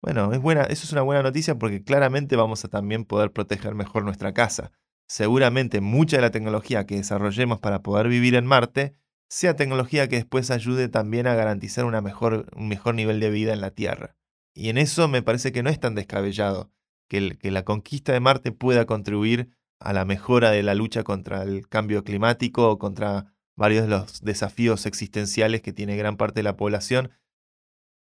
bueno, 0.02 0.32
es 0.32 0.40
buena, 0.40 0.62
eso 0.64 0.84
es 0.84 0.92
una 0.92 1.02
buena 1.02 1.22
noticia 1.22 1.58
porque 1.58 1.82
claramente 1.82 2.36
vamos 2.36 2.64
a 2.64 2.68
también 2.68 3.04
poder 3.04 3.32
proteger 3.32 3.74
mejor 3.74 4.04
nuestra 4.04 4.32
casa. 4.32 4.72
Seguramente 5.08 5.80
mucha 5.80 6.16
de 6.16 6.22
la 6.22 6.30
tecnología 6.30 6.86
que 6.86 6.96
desarrollemos 6.96 7.60
para 7.60 7.82
poder 7.82 8.08
vivir 8.08 8.34
en 8.34 8.46
Marte 8.46 8.94
sea 9.28 9.56
tecnología 9.56 10.08
que 10.08 10.16
después 10.16 10.50
ayude 10.50 10.88
también 10.88 11.26
a 11.26 11.34
garantizar 11.34 11.84
mejor, 12.02 12.46
un 12.54 12.68
mejor 12.68 12.94
nivel 12.94 13.20
de 13.20 13.30
vida 13.30 13.52
en 13.52 13.60
la 13.60 13.70
Tierra. 13.70 14.16
Y 14.54 14.68
en 14.68 14.78
eso 14.78 15.08
me 15.08 15.22
parece 15.22 15.52
que 15.52 15.62
no 15.62 15.70
es 15.70 15.80
tan 15.80 15.94
descabellado 15.94 16.70
que, 17.08 17.36
que 17.38 17.50
la 17.50 17.64
conquista 17.64 18.12
de 18.12 18.20
Marte 18.20 18.52
pueda 18.52 18.86
contribuir 18.86 19.50
a 19.80 19.92
la 19.92 20.04
mejora 20.04 20.50
de 20.50 20.62
la 20.62 20.74
lucha 20.74 21.02
contra 21.02 21.42
el 21.42 21.68
cambio 21.68 22.04
climático 22.04 22.70
o 22.70 22.78
contra 22.78 23.34
varios 23.56 23.84
de 23.84 23.90
los 23.90 24.22
desafíos 24.22 24.86
existenciales 24.86 25.60
que 25.60 25.72
tiene 25.72 25.96
gran 25.96 26.16
parte 26.16 26.40
de 26.40 26.44
la 26.44 26.56
población 26.56 27.10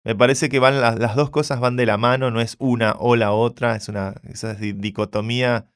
me 0.03 0.15
parece 0.15 0.49
que 0.49 0.59
van 0.59 0.81
las, 0.81 1.15
dos 1.15 1.29
cosas 1.29 1.59
van 1.59 1.77
de 1.77 1.85
la 1.85 1.97
mano, 1.97 2.29
no 2.29 2.41
es 2.41 2.57
una 2.59 2.93
o 2.99 3.15
la 3.15 3.31
otra, 3.31 3.75
es 3.75 3.87
una 3.87 4.15
esa 4.23 4.53
dicotomía 4.53 5.67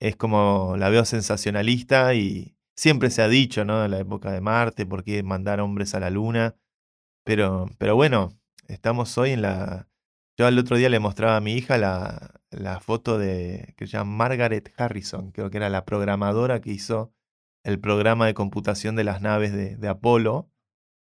es 0.00 0.16
como 0.16 0.76
la 0.76 0.90
veo 0.90 1.04
sensacionalista 1.04 2.14
y 2.14 2.53
siempre 2.76 3.10
se 3.10 3.22
ha 3.22 3.28
dicho, 3.28 3.64
¿no? 3.64 3.84
En 3.84 3.90
la 3.90 3.98
época 4.00 4.32
de 4.32 4.40
Marte, 4.40 4.86
por 4.86 5.04
qué 5.04 5.22
mandar 5.22 5.60
hombres 5.60 5.94
a 5.94 6.00
la 6.00 6.10
luna. 6.10 6.56
Pero, 7.24 7.66
pero 7.78 7.96
bueno, 7.96 8.32
estamos 8.68 9.16
hoy 9.18 9.30
en 9.30 9.42
la. 9.42 9.88
Yo 10.38 10.48
el 10.48 10.58
otro 10.58 10.76
día 10.76 10.88
le 10.88 10.98
mostraba 10.98 11.36
a 11.36 11.40
mi 11.40 11.54
hija 11.54 11.78
la, 11.78 12.40
la 12.50 12.80
foto 12.80 13.18
de 13.18 13.74
que 13.76 13.86
se 13.86 13.92
llama 13.92 14.16
Margaret 14.28 14.72
Harrison, 14.76 15.30
creo 15.30 15.50
que 15.50 15.58
era 15.58 15.70
la 15.70 15.84
programadora 15.84 16.60
que 16.60 16.70
hizo 16.72 17.12
el 17.64 17.80
programa 17.80 18.26
de 18.26 18.34
computación 18.34 18.96
de 18.96 19.04
las 19.04 19.22
naves 19.22 19.52
de, 19.52 19.76
de 19.76 19.88
Apolo 19.88 20.50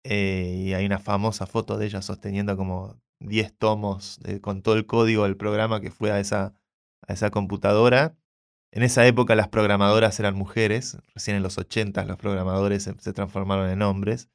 eh, 0.05 0.64
y 0.66 0.74
hay 0.74 0.85
una 0.85 0.98
famosa 0.98 1.46
foto 1.46 1.79
de 1.79 1.87
ella 1.87 2.03
sosteniendo 2.03 2.57
como 2.57 3.00
10 3.20 3.57
tomos 3.57 4.20
con 4.42 4.62
todo 4.62 4.77
el 4.77 4.87
código 4.87 5.24
del 5.24 5.37
programa 5.37 5.81
que 5.81 5.90
fue 5.90 6.12
a 6.12 6.20
esa, 6.20 6.55
a 7.07 7.12
esa 7.12 7.31
computadora. 7.31 8.16
En 8.75 8.83
esa 8.83 9.07
época 9.07 9.37
las 9.37 9.47
programadoras 9.47 10.19
eran 10.19 10.35
mujeres, 10.35 10.99
recién 11.15 11.37
en 11.37 11.45
los 11.45 11.59
80 11.59 12.05
los 12.07 12.17
programadores 12.17 12.83
se, 12.83 13.13
transformaron 13.13 13.71
en 13.71 13.83
hombres. 13.83 14.29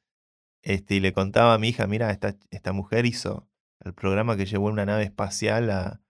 Este, 0.62 0.94
y 0.94 1.00
le 1.00 1.12
contaba 1.12 1.52
a 1.52 1.58
mi 1.58 1.68
hija, 1.68 1.86
mira, 1.86 2.10
esta, 2.10 2.72
mujer 2.72 3.04
hizo 3.04 3.46
el 3.84 3.92
programa 3.92 4.38
que 4.38 4.46
llevó 4.46 4.68
una 4.68 4.86
nave 4.86 5.04
espacial 5.04 5.70
a, 5.70 6.00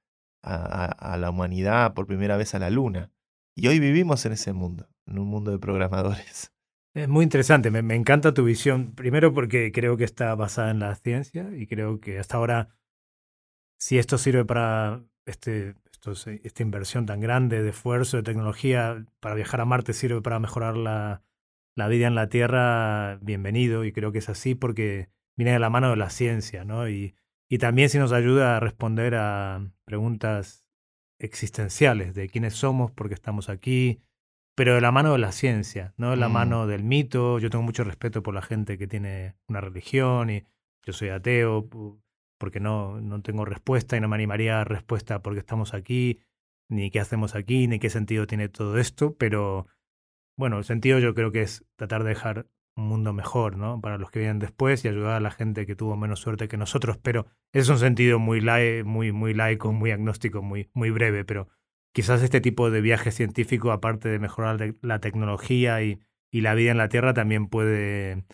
a, 0.42 1.16
la 1.18 1.30
humanidad 1.30 1.92
por 1.92 2.06
primera 2.06 2.36
vez 2.36 2.54
a 2.54 2.60
la 2.60 2.70
Luna. 2.70 3.10
Y 3.56 3.66
hoy 3.66 3.80
vivimos 3.80 4.24
en 4.24 4.32
ese 4.32 4.52
mundo, 4.52 4.88
en 5.06 5.18
un 5.18 5.26
mundo 5.26 5.50
de 5.50 5.58
programadores. 5.58 6.52
Es 6.94 7.08
muy 7.08 7.24
interesante, 7.24 7.72
me, 7.72 7.96
encanta 7.96 8.32
tu 8.32 8.44
visión. 8.44 8.94
Primero 8.94 9.34
porque 9.34 9.72
creo 9.72 9.96
que 9.96 10.04
está 10.04 10.36
basada 10.36 10.70
en 10.70 10.78
la 10.78 10.94
ciencia 10.94 11.50
y 11.52 11.66
creo 11.66 11.98
que 11.98 12.20
hasta 12.20 12.36
ahora, 12.36 12.68
si 13.76 13.98
esto 13.98 14.18
sirve 14.18 14.44
para 14.44 15.02
este, 15.26 15.74
esta 16.04 16.62
inversión 16.62 17.06
tan 17.06 17.20
grande 17.20 17.62
de 17.62 17.70
esfuerzo, 17.70 18.16
de 18.16 18.22
tecnología 18.22 19.04
para 19.20 19.34
viajar 19.34 19.60
a 19.60 19.64
Marte 19.64 19.92
sirve 19.92 20.22
para 20.22 20.38
mejorar 20.38 20.76
la, 20.76 21.22
la 21.76 21.88
vida 21.88 22.06
en 22.06 22.14
la 22.14 22.28
Tierra, 22.28 23.18
bienvenido, 23.20 23.84
y 23.84 23.92
creo 23.92 24.12
que 24.12 24.18
es 24.18 24.28
así 24.28 24.54
porque 24.54 25.10
viene 25.36 25.52
de 25.52 25.58
la 25.58 25.70
mano 25.70 25.90
de 25.90 25.96
la 25.96 26.10
ciencia, 26.10 26.64
¿no? 26.64 26.88
Y, 26.88 27.14
y 27.48 27.58
también 27.58 27.88
si 27.88 27.98
nos 27.98 28.12
ayuda 28.12 28.56
a 28.56 28.60
responder 28.60 29.14
a 29.14 29.70
preguntas 29.84 30.64
existenciales 31.18 32.14
de 32.14 32.28
quiénes 32.28 32.54
somos, 32.54 32.90
por 32.90 33.08
qué 33.08 33.14
estamos 33.14 33.48
aquí, 33.48 34.02
pero 34.54 34.74
de 34.74 34.80
la 34.80 34.92
mano 34.92 35.12
de 35.12 35.18
la 35.18 35.32
ciencia, 35.32 35.94
no 35.96 36.10
de 36.10 36.16
la 36.16 36.28
mm. 36.28 36.32
mano 36.32 36.66
del 36.66 36.84
mito. 36.84 37.38
Yo 37.38 37.50
tengo 37.50 37.62
mucho 37.62 37.84
respeto 37.84 38.22
por 38.22 38.34
la 38.34 38.42
gente 38.42 38.78
que 38.78 38.86
tiene 38.86 39.36
una 39.48 39.60
religión 39.60 40.30
y 40.30 40.44
yo 40.82 40.92
soy 40.92 41.10
ateo 41.10 41.68
porque 42.40 42.58
no, 42.58 43.00
no 43.02 43.20
tengo 43.20 43.44
respuesta 43.44 43.96
y 43.96 44.00
no 44.00 44.08
me 44.08 44.16
animaría 44.16 44.62
a 44.62 44.64
respuesta 44.64 45.20
porque 45.20 45.40
estamos 45.40 45.74
aquí, 45.74 46.20
ni 46.70 46.90
qué 46.90 46.98
hacemos 46.98 47.34
aquí, 47.34 47.68
ni 47.68 47.78
qué 47.78 47.90
sentido 47.90 48.26
tiene 48.26 48.48
todo 48.48 48.78
esto, 48.78 49.14
pero 49.16 49.66
bueno, 50.38 50.56
el 50.56 50.64
sentido 50.64 50.98
yo 50.98 51.14
creo 51.14 51.30
que 51.32 51.42
es 51.42 51.66
tratar 51.76 52.02
de 52.02 52.08
dejar 52.08 52.46
un 52.76 52.88
mundo 52.88 53.12
mejor, 53.12 53.58
¿no? 53.58 53.78
Para 53.82 53.98
los 53.98 54.10
que 54.10 54.20
vienen 54.20 54.38
después 54.38 54.82
y 54.84 54.88
ayudar 54.88 55.12
a 55.12 55.20
la 55.20 55.30
gente 55.30 55.66
que 55.66 55.76
tuvo 55.76 55.96
menos 55.96 56.20
suerte 56.20 56.48
que 56.48 56.56
nosotros, 56.56 56.96
pero 56.96 57.26
es 57.52 57.68
un 57.68 57.78
sentido 57.78 58.18
muy, 58.18 58.40
muy, 58.84 59.12
muy 59.12 59.34
laico, 59.34 59.72
muy 59.72 59.90
agnóstico, 59.90 60.40
muy, 60.40 60.70
muy 60.72 60.88
breve, 60.90 61.26
pero 61.26 61.48
quizás 61.92 62.22
este 62.22 62.40
tipo 62.40 62.70
de 62.70 62.80
viaje 62.80 63.10
científico, 63.10 63.70
aparte 63.70 64.08
de 64.08 64.18
mejorar 64.18 64.76
la 64.80 64.98
tecnología 65.00 65.82
y, 65.82 66.00
y 66.32 66.40
la 66.40 66.54
vida 66.54 66.70
en 66.70 66.78
la 66.78 66.88
Tierra, 66.88 67.12
también 67.12 67.48
puede 67.48 68.24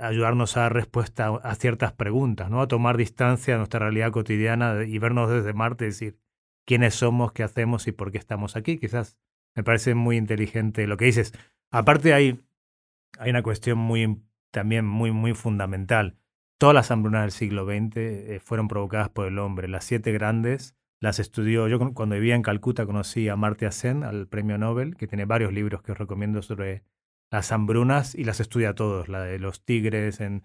ayudarnos 0.00 0.56
a 0.56 0.62
dar 0.62 0.74
respuesta 0.74 1.28
a 1.28 1.54
ciertas 1.54 1.92
preguntas, 1.92 2.50
¿no? 2.50 2.60
A 2.60 2.68
tomar 2.68 2.96
distancia 2.96 3.54
de 3.54 3.58
nuestra 3.58 3.80
realidad 3.80 4.12
cotidiana 4.12 4.84
y 4.84 4.98
vernos 4.98 5.30
desde 5.30 5.52
Marte 5.52 5.84
y 5.84 5.88
decir 5.88 6.18
quiénes 6.64 6.94
somos, 6.94 7.32
qué 7.32 7.42
hacemos 7.42 7.86
y 7.86 7.92
por 7.92 8.12
qué 8.12 8.18
estamos 8.18 8.56
aquí. 8.56 8.78
Quizás 8.78 9.18
me 9.54 9.62
parece 9.62 9.94
muy 9.94 10.16
inteligente 10.16 10.86
lo 10.86 10.96
que 10.96 11.06
dices. 11.06 11.32
Aparte 11.70 12.14
hay, 12.14 12.40
hay 13.18 13.30
una 13.30 13.42
cuestión 13.42 13.78
muy, 13.78 14.22
también 14.50 14.86
muy, 14.86 15.12
muy 15.12 15.34
fundamental. 15.34 16.16
Todas 16.58 16.74
las 16.74 16.90
hambrunas 16.90 17.22
del 17.22 17.32
siglo 17.32 17.64
XX 17.64 17.96
eh, 17.96 18.40
fueron 18.42 18.68
provocadas 18.68 19.08
por 19.08 19.26
el 19.26 19.38
hombre. 19.38 19.68
Las 19.68 19.84
siete 19.84 20.12
grandes 20.12 20.76
las 21.00 21.18
estudió. 21.18 21.68
Yo 21.68 21.78
cuando 21.94 22.14
vivía 22.14 22.34
en 22.34 22.42
Calcuta 22.42 22.86
conocí 22.86 23.28
a 23.28 23.36
Marty 23.36 23.66
Sen, 23.70 24.04
al 24.04 24.28
premio 24.28 24.58
Nobel, 24.58 24.96
que 24.96 25.06
tiene 25.06 25.24
varios 25.24 25.52
libros 25.52 25.82
que 25.82 25.92
os 25.92 25.98
recomiendo 25.98 26.42
sobre 26.42 26.84
las 27.30 27.52
hambrunas 27.52 28.14
y 28.14 28.24
las 28.24 28.40
estudia 28.40 28.74
todos. 28.74 29.08
La 29.08 29.22
de 29.22 29.38
los 29.38 29.64
tigres 29.64 30.20
en, 30.20 30.44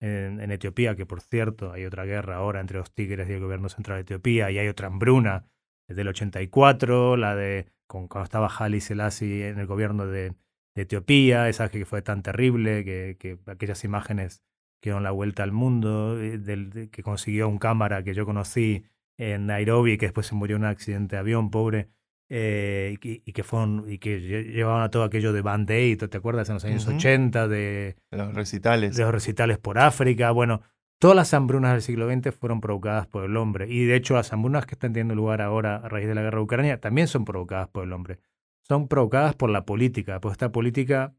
en, 0.00 0.50
Etiopía, 0.50 0.96
que 0.96 1.06
por 1.06 1.20
cierto 1.20 1.72
hay 1.72 1.84
otra 1.84 2.04
guerra 2.04 2.36
ahora 2.36 2.60
entre 2.60 2.78
los 2.78 2.92
tigres 2.92 3.28
y 3.28 3.32
el 3.32 3.40
gobierno 3.40 3.68
central 3.68 3.98
de 3.98 4.02
Etiopía, 4.02 4.50
y 4.50 4.58
hay 4.58 4.68
otra 4.68 4.88
hambruna 4.88 5.46
del 5.88 6.08
84, 6.08 7.16
la 7.16 7.36
de 7.36 7.66
cuando 7.86 8.22
estaba 8.22 8.50
Haile 8.58 8.80
Selassie 8.80 9.48
en 9.48 9.58
el 9.58 9.66
gobierno 9.66 10.06
de, 10.06 10.34
Etiopía, 10.74 11.48
esa 11.48 11.70
que 11.70 11.86
fue 11.86 12.02
tan 12.02 12.22
terrible, 12.22 12.84
que, 12.84 13.16
que 13.18 13.38
aquellas 13.46 13.82
imágenes 13.82 14.42
que 14.82 14.90
dieron 14.90 15.04
la 15.04 15.10
vuelta 15.10 15.42
al 15.42 15.50
mundo, 15.50 16.20
eh, 16.20 16.36
del, 16.36 16.90
que 16.90 17.02
consiguió 17.02 17.48
un 17.48 17.56
cámara 17.56 18.02
que 18.02 18.12
yo 18.12 18.26
conocí 18.26 18.84
en 19.16 19.46
Nairobi, 19.46 19.96
que 19.96 20.04
después 20.04 20.26
se 20.26 20.34
murió 20.34 20.56
en 20.56 20.64
un 20.64 20.68
accidente 20.68 21.16
de 21.16 21.20
avión, 21.20 21.50
pobre, 21.50 21.88
eh, 22.28 22.96
y, 23.00 23.32
que 23.32 23.44
fueron, 23.44 23.84
y 23.88 23.98
que 23.98 24.20
llevaban 24.20 24.82
a 24.82 24.90
todo 24.90 25.04
aquello 25.04 25.32
de 25.32 25.42
Band 25.42 25.70
Aid, 25.70 25.98
¿te 26.08 26.16
acuerdas? 26.16 26.48
En 26.48 26.54
los 26.54 26.64
años 26.64 26.86
80, 26.86 27.46
de, 27.46 27.96
los 28.10 28.34
recitales. 28.34 28.96
De 28.96 29.04
los 29.04 29.12
recitales 29.12 29.58
por 29.58 29.78
África. 29.78 30.30
Bueno, 30.32 30.62
todas 30.98 31.14
las 31.14 31.32
hambrunas 31.34 31.72
del 31.72 31.82
siglo 31.82 32.10
XX 32.10 32.34
fueron 32.34 32.60
provocadas 32.60 33.06
por 33.06 33.24
el 33.24 33.36
hombre. 33.36 33.68
Y 33.68 33.84
de 33.84 33.94
hecho, 33.94 34.14
las 34.14 34.32
hambrunas 34.32 34.66
que 34.66 34.74
están 34.74 34.92
teniendo 34.92 35.14
lugar 35.14 35.40
ahora 35.40 35.76
a 35.76 35.88
raíz 35.88 36.08
de 36.08 36.14
la 36.14 36.22
guerra 36.22 36.38
de 36.38 36.44
Ucrania 36.44 36.80
también 36.80 37.06
son 37.06 37.24
provocadas 37.24 37.68
por 37.68 37.84
el 37.84 37.92
hombre. 37.92 38.18
Son 38.62 38.88
provocadas 38.88 39.36
por 39.36 39.50
la 39.50 39.64
política, 39.64 40.20
por 40.20 40.32
esta 40.32 40.50
política 40.50 41.14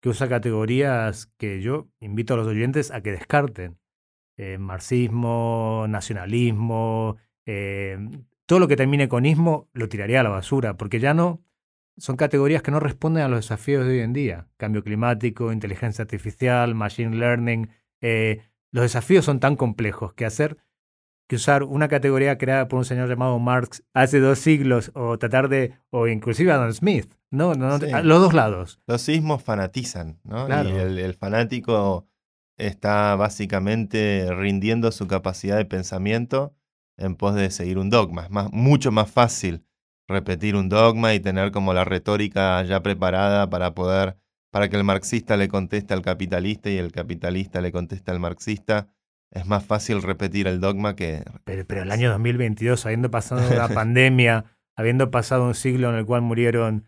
que 0.00 0.08
usa 0.08 0.28
categorías 0.28 1.26
que 1.38 1.60
yo 1.60 1.88
invito 2.00 2.34
a 2.34 2.36
los 2.36 2.46
oyentes 2.46 2.92
a 2.92 3.02
que 3.02 3.12
descarten. 3.12 3.78
Eh, 4.36 4.58
marxismo, 4.58 5.86
nacionalismo, 5.88 7.16
eh, 7.46 7.98
todo 8.46 8.58
lo 8.58 8.68
que 8.68 8.76
termine 8.76 9.08
con 9.08 9.26
ismo 9.26 9.68
lo 9.72 9.88
tiraría 9.88 10.20
a 10.20 10.22
la 10.22 10.30
basura, 10.30 10.76
porque 10.76 11.00
ya 11.00 11.14
no 11.14 11.42
son 11.96 12.16
categorías 12.16 12.62
que 12.62 12.70
no 12.70 12.80
responden 12.80 13.24
a 13.24 13.28
los 13.28 13.40
desafíos 13.40 13.84
de 13.84 13.92
hoy 13.92 14.00
en 14.00 14.12
día. 14.12 14.48
Cambio 14.56 14.82
climático, 14.82 15.52
inteligencia 15.52 16.02
artificial, 16.02 16.74
machine 16.74 17.16
learning. 17.16 17.70
Eh, 18.00 18.42
los 18.70 18.82
desafíos 18.82 19.24
son 19.24 19.40
tan 19.40 19.56
complejos 19.56 20.14
que 20.14 20.24
hacer 20.24 20.56
que 21.28 21.36
usar 21.36 21.62
una 21.62 21.88
categoría 21.88 22.36
creada 22.36 22.68
por 22.68 22.78
un 22.78 22.84
señor 22.84 23.08
llamado 23.08 23.38
Marx 23.38 23.82
hace 23.94 24.20
dos 24.20 24.38
siglos 24.38 24.90
o 24.94 25.18
tratar 25.18 25.48
de, 25.48 25.74
o 25.88 26.06
inclusive 26.06 26.52
Adam 26.52 26.72
Smith, 26.72 27.14
¿no? 27.30 27.54
no, 27.54 27.78
los 27.78 28.20
dos 28.20 28.34
lados. 28.34 28.80
Los 28.86 29.00
sismos 29.00 29.42
fanatizan, 29.42 30.18
¿no? 30.24 30.46
Y 30.48 30.76
el, 30.76 30.98
el, 30.98 31.14
fanático 31.14 32.06
está 32.58 33.16
básicamente 33.16 34.28
rindiendo 34.34 34.92
su 34.92 35.06
capacidad 35.06 35.56
de 35.56 35.64
pensamiento 35.64 36.54
en 36.96 37.16
pos 37.16 37.34
de 37.34 37.50
seguir 37.50 37.78
un 37.78 37.90
dogma. 37.90 38.24
Es 38.24 38.30
más, 38.30 38.52
mucho 38.52 38.92
más 38.92 39.10
fácil 39.10 39.64
repetir 40.08 40.56
un 40.56 40.68
dogma 40.68 41.14
y 41.14 41.20
tener 41.20 41.52
como 41.52 41.72
la 41.74 41.84
retórica 41.84 42.62
ya 42.62 42.82
preparada 42.82 43.48
para 43.50 43.74
poder, 43.74 44.16
para 44.50 44.68
que 44.68 44.76
el 44.76 44.84
marxista 44.84 45.36
le 45.36 45.48
conteste 45.48 45.94
al 45.94 46.02
capitalista 46.02 46.70
y 46.70 46.76
el 46.76 46.92
capitalista 46.92 47.60
le 47.60 47.72
conteste 47.72 48.10
al 48.10 48.20
marxista. 48.20 48.88
Es 49.30 49.46
más 49.46 49.64
fácil 49.64 50.02
repetir 50.02 50.46
el 50.46 50.60
dogma 50.60 50.94
que... 50.94 51.24
Pero, 51.44 51.64
pero 51.66 51.82
el 51.82 51.90
año 51.90 52.10
2022, 52.10 52.84
habiendo 52.84 53.10
pasado 53.10 53.48
una 53.50 53.68
pandemia, 53.74 54.44
habiendo 54.76 55.10
pasado 55.10 55.46
un 55.46 55.54
siglo 55.54 55.88
en 55.90 55.96
el 55.96 56.04
cual 56.04 56.22
murieron 56.22 56.84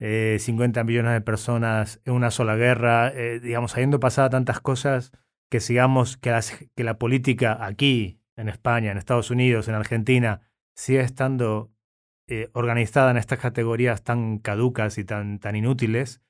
50 0.00 0.80
eh, 0.80 0.84
millones 0.84 1.12
de 1.12 1.20
personas 1.20 2.00
en 2.04 2.14
una 2.14 2.30
sola 2.30 2.56
guerra, 2.56 3.08
eh, 3.08 3.40
digamos, 3.40 3.74
habiendo 3.74 4.00
pasado 4.00 4.30
tantas 4.30 4.60
cosas, 4.60 5.12
que 5.50 5.60
sigamos 5.60 6.16
que, 6.16 6.38
que 6.74 6.84
la 6.84 6.98
política 6.98 7.58
aquí, 7.60 8.19
en 8.40 8.48
España, 8.48 8.90
en 8.90 8.98
Estados 8.98 9.30
Unidos, 9.30 9.68
en 9.68 9.74
Argentina, 9.74 10.40
sigue 10.74 11.00
estando 11.00 11.70
eh, 12.26 12.48
organizada 12.52 13.10
en 13.10 13.16
estas 13.16 13.38
categorías 13.38 14.02
tan 14.02 14.38
caducas 14.38 14.98
y 14.98 15.04
tan, 15.04 15.38
tan 15.38 15.56
inútiles, 15.56 16.22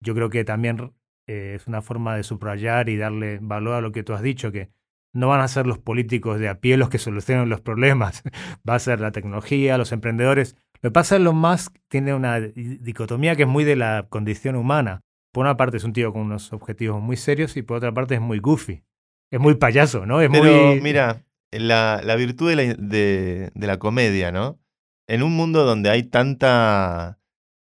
yo 0.00 0.14
creo 0.14 0.30
que 0.30 0.44
también 0.44 0.92
eh, 1.26 1.54
es 1.56 1.66
una 1.66 1.82
forma 1.82 2.16
de 2.16 2.22
subrayar 2.22 2.88
y 2.88 2.96
darle 2.96 3.38
valor 3.42 3.74
a 3.74 3.80
lo 3.80 3.92
que 3.92 4.02
tú 4.02 4.14
has 4.14 4.22
dicho, 4.22 4.52
que 4.52 4.70
no 5.12 5.28
van 5.28 5.40
a 5.40 5.48
ser 5.48 5.66
los 5.66 5.78
políticos 5.78 6.38
de 6.38 6.48
a 6.48 6.60
pie 6.60 6.76
los 6.76 6.90
que 6.90 6.98
solucionen 6.98 7.48
los 7.48 7.60
problemas, 7.60 8.22
va 8.68 8.76
a 8.76 8.78
ser 8.78 9.00
la 9.00 9.12
tecnología, 9.12 9.78
los 9.78 9.92
emprendedores. 9.92 10.56
Lo 10.80 10.90
que 10.90 10.92
pasa 10.92 11.16
es 11.16 11.18
que 11.18 11.22
Elon 11.22 11.36
Musk 11.36 11.76
tiene 11.88 12.14
una 12.14 12.38
dicotomía 12.40 13.34
que 13.34 13.42
es 13.42 13.48
muy 13.48 13.64
de 13.64 13.76
la 13.76 14.06
condición 14.08 14.54
humana. 14.54 15.00
Por 15.32 15.44
una 15.44 15.56
parte 15.56 15.76
es 15.76 15.84
un 15.84 15.92
tío 15.92 16.12
con 16.12 16.22
unos 16.22 16.52
objetivos 16.52 17.02
muy 17.02 17.16
serios 17.16 17.56
y 17.56 17.62
por 17.62 17.78
otra 17.78 17.92
parte 17.92 18.14
es 18.14 18.20
muy 18.20 18.38
goofy. 18.38 18.84
Es 19.30 19.40
muy 19.40 19.56
payaso, 19.56 20.06
¿no? 20.06 20.22
Es 20.22 20.30
muy... 20.30 20.80
mira, 20.80 21.22
la, 21.52 22.00
la 22.04 22.16
virtud 22.16 22.54
de 22.54 23.50
la, 23.54 23.78
comedia, 23.78 24.32
¿no? 24.32 24.60
En 25.06 25.22
un 25.22 25.34
mundo 25.36 25.64
donde 25.64 25.90
hay 25.90 26.02
tanta, 26.02 27.18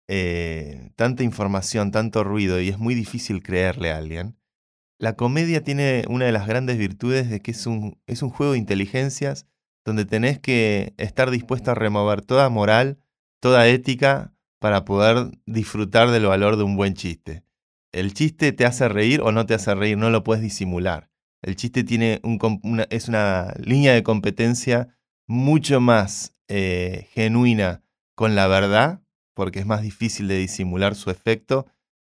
eh, 0.08 0.90
tanta 0.96 1.22
información, 1.22 1.92
tanto 1.92 2.24
ruido 2.24 2.60
y 2.60 2.68
es 2.68 2.78
muy 2.78 2.94
difícil 2.94 3.42
creerle 3.42 3.92
a 3.92 3.98
alguien, 3.98 4.36
la 4.98 5.14
comedia 5.14 5.62
tiene 5.62 6.04
una 6.08 6.24
de 6.24 6.32
las 6.32 6.46
grandes 6.46 6.76
virtudes 6.76 7.30
de 7.30 7.40
que 7.40 7.52
es 7.52 7.66
un, 7.66 8.00
es 8.06 8.22
un 8.22 8.30
juego 8.30 8.52
de 8.52 8.58
inteligencias 8.58 9.46
donde 9.84 10.04
tenés 10.04 10.40
que 10.40 10.94
estar 10.98 11.30
dispuesto 11.30 11.70
a 11.70 11.74
remover 11.74 12.20
toda 12.22 12.48
moral, 12.48 12.98
toda 13.40 13.68
ética 13.68 14.34
para 14.58 14.84
poder 14.84 15.30
disfrutar 15.46 16.10
del 16.10 16.26
valor 16.26 16.56
de 16.56 16.64
un 16.64 16.76
buen 16.76 16.94
chiste. 16.94 17.44
El 17.92 18.12
chiste 18.12 18.52
te 18.52 18.66
hace 18.66 18.88
reír 18.88 19.20
o 19.22 19.30
no 19.30 19.46
te 19.46 19.54
hace 19.54 19.74
reír, 19.74 19.96
no 19.96 20.10
lo 20.10 20.24
puedes 20.24 20.42
disimular. 20.42 21.10
El 21.42 21.56
chiste 21.56 21.84
tiene 21.84 22.20
un, 22.22 22.38
una, 22.62 22.86
es 22.90 23.08
una 23.08 23.54
línea 23.58 23.94
de 23.94 24.02
competencia 24.02 24.88
mucho 25.26 25.80
más 25.80 26.34
eh, 26.48 27.08
genuina 27.12 27.82
con 28.14 28.34
la 28.34 28.48
verdad, 28.48 29.02
porque 29.34 29.60
es 29.60 29.66
más 29.66 29.82
difícil 29.82 30.26
de 30.26 30.36
disimular 30.36 30.94
su 30.94 31.10
efecto, 31.10 31.66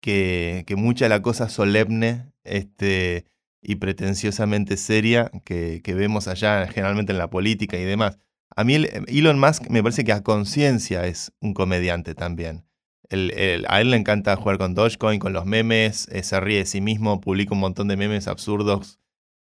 que, 0.01 0.65
que 0.67 0.77
mucha 0.77 1.09
la 1.09 1.21
cosa 1.21 1.49
solemne 1.49 2.33
este, 2.45 3.27
y 3.61 3.77
pretenciosamente 3.77 4.77
seria 4.79 5.31
que, 5.45 5.83
que, 5.83 5.95
vemos 5.95 6.29
allá 6.29 6.67
generalmente 6.69 7.13
en 7.13 7.19
la 7.19 7.29
política 7.29 7.77
y 7.77 7.85
demás. 7.85 8.19
A 8.57 8.65
mí 8.65 8.75
Elon 8.75 9.39
Musk 9.39 9.69
me 9.69 9.83
parece 9.83 10.05
que 10.05 10.13
a 10.13 10.23
conciencia 10.23 11.07
es 11.07 11.33
un 11.41 11.53
comediante 11.53 12.15
también. 12.15 12.65
El, 13.11 13.67
a 13.69 13.81
él 13.81 13.91
le 13.91 13.97
encanta 13.97 14.37
jugar 14.37 14.57
con 14.57 14.75
Dogecoin, 14.75 15.19
con 15.19 15.33
los 15.33 15.45
memes, 15.45 16.09
eh, 16.13 16.23
se 16.23 16.39
ríe 16.41 16.59
de 16.59 16.67
sí 16.67 16.81
mismo, 16.81 17.21
publica 17.21 17.55
un 17.55 17.61
montón 17.61 17.89
de 17.89 17.97
memes 17.97 18.29
absurdos 18.29 19.00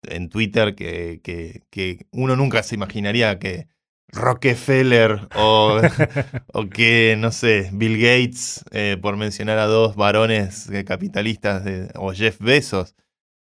en 0.09 0.29
Twitter 0.29 0.75
que, 0.75 1.21
que, 1.23 2.07
uno 2.12 2.37
nunca 2.37 2.62
se 2.62 2.75
imaginaría 2.75 3.38
que 3.38 3.69
Rockefeller 4.09 5.29
o, 5.35 5.81
o 6.53 6.69
que, 6.69 7.16
no 7.19 7.33
sé, 7.33 7.71
Bill 7.73 7.99
Gates, 7.99 8.64
eh, 8.71 8.97
por 9.01 9.16
mencionar 9.16 9.59
a 9.59 9.66
dos 9.66 9.97
varones 9.97 10.71
capitalistas, 10.87 11.64
o 11.97 12.12
Jeff 12.12 12.38
Bezos, 12.40 12.95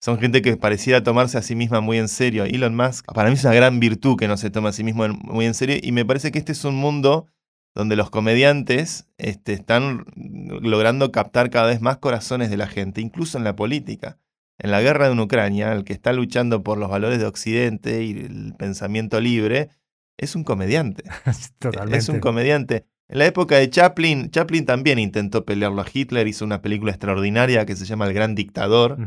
son 0.02 0.18
gente 0.18 0.42
que 0.42 0.56
pareciera 0.56 1.02
tomarse 1.04 1.38
a 1.38 1.42
sí 1.42 1.54
misma 1.54 1.80
muy 1.80 1.98
en 1.98 2.08
serio. 2.08 2.44
Elon 2.44 2.74
Musk, 2.74 3.06
para 3.12 3.28
mí 3.28 3.34
es 3.34 3.44
una 3.44 3.54
gran 3.54 3.78
virtud 3.78 4.16
que 4.16 4.26
no 4.26 4.36
se 4.36 4.50
toma 4.50 4.70
a 4.70 4.72
sí 4.72 4.82
mismo 4.82 5.06
muy 5.08 5.46
en 5.46 5.54
serio 5.54 5.76
y 5.80 5.92
me 5.92 6.04
parece 6.04 6.32
que 6.32 6.40
este 6.40 6.52
es 6.52 6.64
un 6.64 6.74
mundo 6.74 7.28
donde 7.74 7.94
los 7.96 8.10
comediantes 8.10 9.08
este, 9.16 9.52
están 9.52 10.04
logrando 10.16 11.12
captar 11.12 11.50
cada 11.50 11.68
vez 11.68 11.80
más 11.80 11.98
corazones 11.98 12.50
de 12.50 12.56
la 12.56 12.66
gente, 12.66 13.00
incluso 13.00 13.38
en 13.38 13.44
la 13.44 13.56
política. 13.56 14.18
En 14.62 14.70
la 14.70 14.80
guerra 14.80 15.10
de 15.10 15.20
Ucrania, 15.20 15.72
el 15.72 15.82
que 15.82 15.92
está 15.92 16.12
luchando 16.12 16.62
por 16.62 16.78
los 16.78 16.88
valores 16.88 17.18
de 17.18 17.26
Occidente 17.26 18.04
y 18.04 18.12
el 18.12 18.54
pensamiento 18.56 19.20
libre, 19.20 19.70
es 20.16 20.36
un 20.36 20.44
comediante. 20.44 21.02
Totalmente. 21.58 21.98
Es 21.98 22.08
un 22.08 22.20
comediante. 22.20 22.86
En 23.08 23.18
la 23.18 23.26
época 23.26 23.56
de 23.56 23.68
Chaplin, 23.68 24.30
Chaplin 24.30 24.64
también 24.64 25.00
intentó 25.00 25.44
pelearlo 25.44 25.82
a 25.82 25.86
Hitler, 25.92 26.28
hizo 26.28 26.44
una 26.44 26.62
película 26.62 26.92
extraordinaria 26.92 27.66
que 27.66 27.74
se 27.74 27.86
llama 27.86 28.06
El 28.06 28.14
Gran 28.14 28.36
Dictador, 28.36 28.98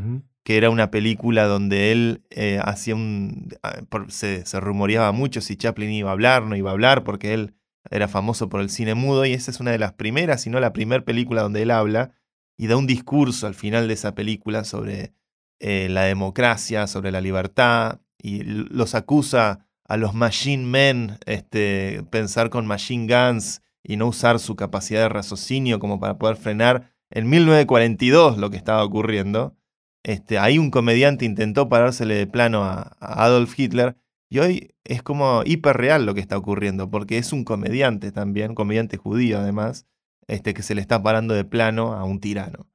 que 0.44 0.58
era 0.58 0.70
una 0.70 0.92
película 0.92 1.46
donde 1.46 1.94
él 1.94 2.22
eh, 2.32 2.60
hacía 2.62 2.96
un... 2.96 3.48
Ah, 3.64 3.80
se, 4.10 4.46
se 4.46 4.60
rumoreaba 4.60 5.14
mucho 5.14 5.40
si 5.40 5.56
Chaplin 5.56 5.90
iba 5.90 6.10
a 6.10 6.14
hablar, 6.14 6.44
no 6.44 6.58
iba 6.58 6.72
a 6.72 6.74
hablar, 6.74 7.06
porque 7.06 7.34
él 7.34 7.56
era 7.90 8.10
famoso 8.10 8.50
por 8.50 8.60
el 8.60 8.70
cine 8.70 8.94
mudo 8.94 9.26
y 9.26 9.32
esa 9.32 9.52
es 9.52 9.62
una 9.62 9.72
de 9.72 9.80
las 9.80 9.94
primeras, 9.94 10.42
si 10.42 10.50
no 10.50 10.60
la 10.60 10.74
primera 10.74 11.06
película 11.06 11.44
donde 11.44 11.62
él 11.62 11.72
habla 11.72 12.12
y 12.58 12.68
da 12.68 12.76
un 12.76 12.88
discurso 12.88 13.48
al 13.48 13.56
final 13.56 13.88
de 13.88 13.94
esa 13.94 14.16
película 14.16 14.66
sobre 14.66 15.14
eh, 15.60 15.88
la 15.90 16.04
democracia, 16.04 16.88
sobre 16.88 17.12
la 17.12 17.22
libertad 17.22 18.02
y 18.18 18.44
los 18.44 18.96
acusa 18.96 19.68
a 19.88 19.98
los 19.98 20.14
machine 20.14 20.66
men, 20.66 21.20
este, 21.26 22.04
pensar 22.10 22.50
con 22.50 22.66
machine 22.66 23.08
guns 23.08 23.62
y 23.84 23.98
no 23.98 24.08
usar 24.08 24.40
su 24.40 24.56
capacidad 24.56 25.02
de 25.02 25.10
raciocinio 25.10 25.80
como 25.80 26.00
para 26.00 26.18
poder 26.18 26.38
frenar 26.38 26.92
en 27.12 27.30
1942 27.30 28.38
lo 28.38 28.50
que 28.50 28.58
estaba 28.58 28.84
ocurriendo. 28.84 29.56
Este, 30.04 30.38
ahí 30.38 30.58
un 30.58 30.72
comediante 30.72 31.26
intentó 31.26 31.70
parársele 31.70 32.16
de 32.16 32.28
plano 32.28 32.64
a, 32.64 32.96
Adolf 33.00 33.58
Hitler 33.58 33.96
y 34.30 34.40
hoy 34.40 34.76
es 34.84 35.04
como 35.04 35.44
hiperreal 35.46 36.06
lo 36.06 36.14
que 36.14 36.20
está 36.22 36.38
ocurriendo, 36.38 36.90
porque 36.90 37.18
es 37.18 37.32
un 37.32 37.44
comediante 37.44 38.12
también, 38.12 38.56
comediante 38.56 38.98
judío 38.98 39.40
además, 39.40 39.86
este, 40.28 40.54
que 40.54 40.64
se 40.64 40.76
le 40.76 40.82
está 40.82 41.02
parando 41.02 41.34
de 41.34 41.46
plano 41.46 41.94
a 41.94 42.04
un 42.04 42.20
tirano. 42.20 42.68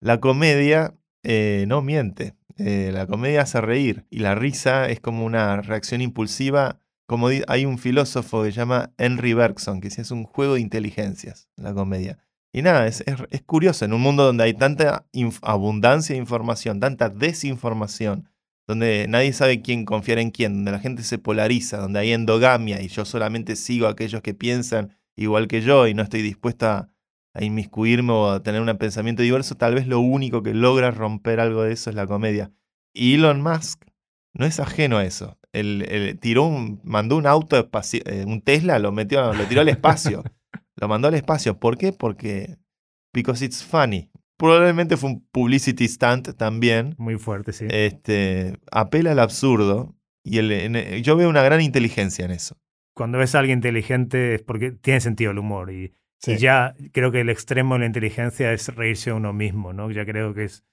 La 0.00 0.20
comedia 0.20 0.94
eh, 1.22 1.64
no 1.68 1.82
miente, 1.82 2.34
eh, 2.58 2.90
la 2.92 3.06
comedia 3.06 3.42
hace 3.42 3.60
reír 3.60 4.04
y 4.10 4.18
la 4.18 4.34
risa 4.34 4.88
es 4.88 5.00
como 5.00 5.24
una 5.24 5.60
reacción 5.62 6.00
impulsiva. 6.00 6.80
Como 7.06 7.28
hay 7.28 7.64
un 7.64 7.78
filósofo 7.78 8.42
que 8.42 8.52
se 8.52 8.58
llama 8.58 8.92
Henry 8.98 9.32
Bergson, 9.32 9.80
que 9.80 9.88
es 9.88 10.10
un 10.10 10.24
juego 10.24 10.54
de 10.54 10.60
inteligencias, 10.60 11.48
la 11.56 11.72
comedia. 11.72 12.18
Y 12.52 12.62
nada, 12.62 12.86
es, 12.86 13.04
es, 13.06 13.42
curioso, 13.42 13.84
en 13.84 13.92
un 13.92 14.00
mundo 14.00 14.24
donde 14.24 14.44
hay 14.44 14.54
tanta 14.54 15.06
abundancia 15.42 16.14
de 16.14 16.20
información, 16.20 16.80
tanta 16.80 17.08
desinformación, 17.08 18.28
donde 18.66 19.06
nadie 19.08 19.32
sabe 19.32 19.62
quién 19.62 19.84
confiar 19.84 20.18
en 20.18 20.30
quién, 20.30 20.54
donde 20.54 20.72
la 20.72 20.78
gente 20.78 21.02
se 21.02 21.18
polariza, 21.18 21.78
donde 21.78 22.00
hay 22.00 22.12
endogamia 22.12 22.82
y 22.82 22.88
yo 22.88 23.04
solamente 23.04 23.56
sigo 23.56 23.86
a 23.86 23.90
aquellos 23.90 24.20
que 24.22 24.34
piensan 24.34 24.96
igual 25.16 25.48
que 25.48 25.62
yo 25.62 25.86
y 25.86 25.94
no 25.94 26.02
estoy 26.02 26.22
dispuesta 26.22 26.90
a 27.34 27.44
inmiscuirme 27.44 28.12
o 28.12 28.30
a 28.30 28.42
tener 28.42 28.60
un 28.60 28.76
pensamiento 28.78 29.22
diverso, 29.22 29.56
tal 29.56 29.74
vez 29.74 29.86
lo 29.86 30.00
único 30.00 30.42
que 30.42 30.54
logra 30.54 30.90
romper 30.90 31.40
algo 31.40 31.62
de 31.62 31.72
eso 31.72 31.90
es 31.90 31.96
la 31.96 32.06
comedia. 32.06 32.52
Y 32.92 33.14
Elon 33.14 33.42
Musk 33.42 33.84
no 34.32 34.46
es 34.46 34.60
ajeno 34.60 34.98
a 34.98 35.04
eso. 35.04 35.38
Él, 35.52 36.18
tiró 36.20 36.44
un, 36.44 36.80
mandó 36.84 37.16
un 37.16 37.26
auto, 37.26 37.56
eh, 37.58 38.24
un 38.26 38.40
Tesla, 38.42 38.78
lo 38.78 38.92
metió, 38.92 39.32
lo 39.32 39.44
tiró 39.44 39.60
al 39.60 39.68
espacio. 39.68 40.24
Lo 40.80 40.86
mandó 40.86 41.08
al 41.08 41.14
espacio. 41.14 41.58
¿Por 41.58 41.76
qué? 41.76 41.92
Porque. 41.92 42.56
Because 43.12 43.44
it's 43.44 43.64
funny. 43.64 44.12
Probablemente 44.36 44.96
fue 44.96 45.10
un 45.10 45.26
publicity 45.32 45.88
stunt 45.88 46.36
también. 46.36 46.94
Muy 46.98 47.18
fuerte, 47.18 47.52
sí. 47.52 47.66
Este, 47.68 48.56
apela 48.70 49.10
al 49.10 49.18
absurdo. 49.18 49.96
Y 50.22 50.38
el, 50.38 51.02
yo 51.02 51.16
veo 51.16 51.28
una 51.28 51.42
gran 51.42 51.60
inteligencia 51.60 52.24
en 52.24 52.30
eso. 52.30 52.56
Cuando 52.94 53.18
ves 53.18 53.34
a 53.34 53.40
alguien 53.40 53.58
inteligente 53.58 54.36
es 54.36 54.42
porque 54.42 54.70
tiene 54.70 55.00
sentido 55.00 55.32
el 55.32 55.38
humor. 55.38 55.72
Y, 55.72 55.94
ya 56.26 56.74
creo 56.92 57.12
que 57.12 57.20
el 57.20 57.30
extremo 57.30 57.74
de 57.74 57.80
la 57.80 57.86
inteligencia 57.86 58.52
es 58.52 58.74
reírse 58.74 59.10
a 59.10 59.14
uno 59.14 59.32
mismo, 59.32 59.72
¿no? 59.72 59.90
Ya 59.90 60.04
creo 60.04 60.34
que 60.34 60.44
es. 60.44 60.64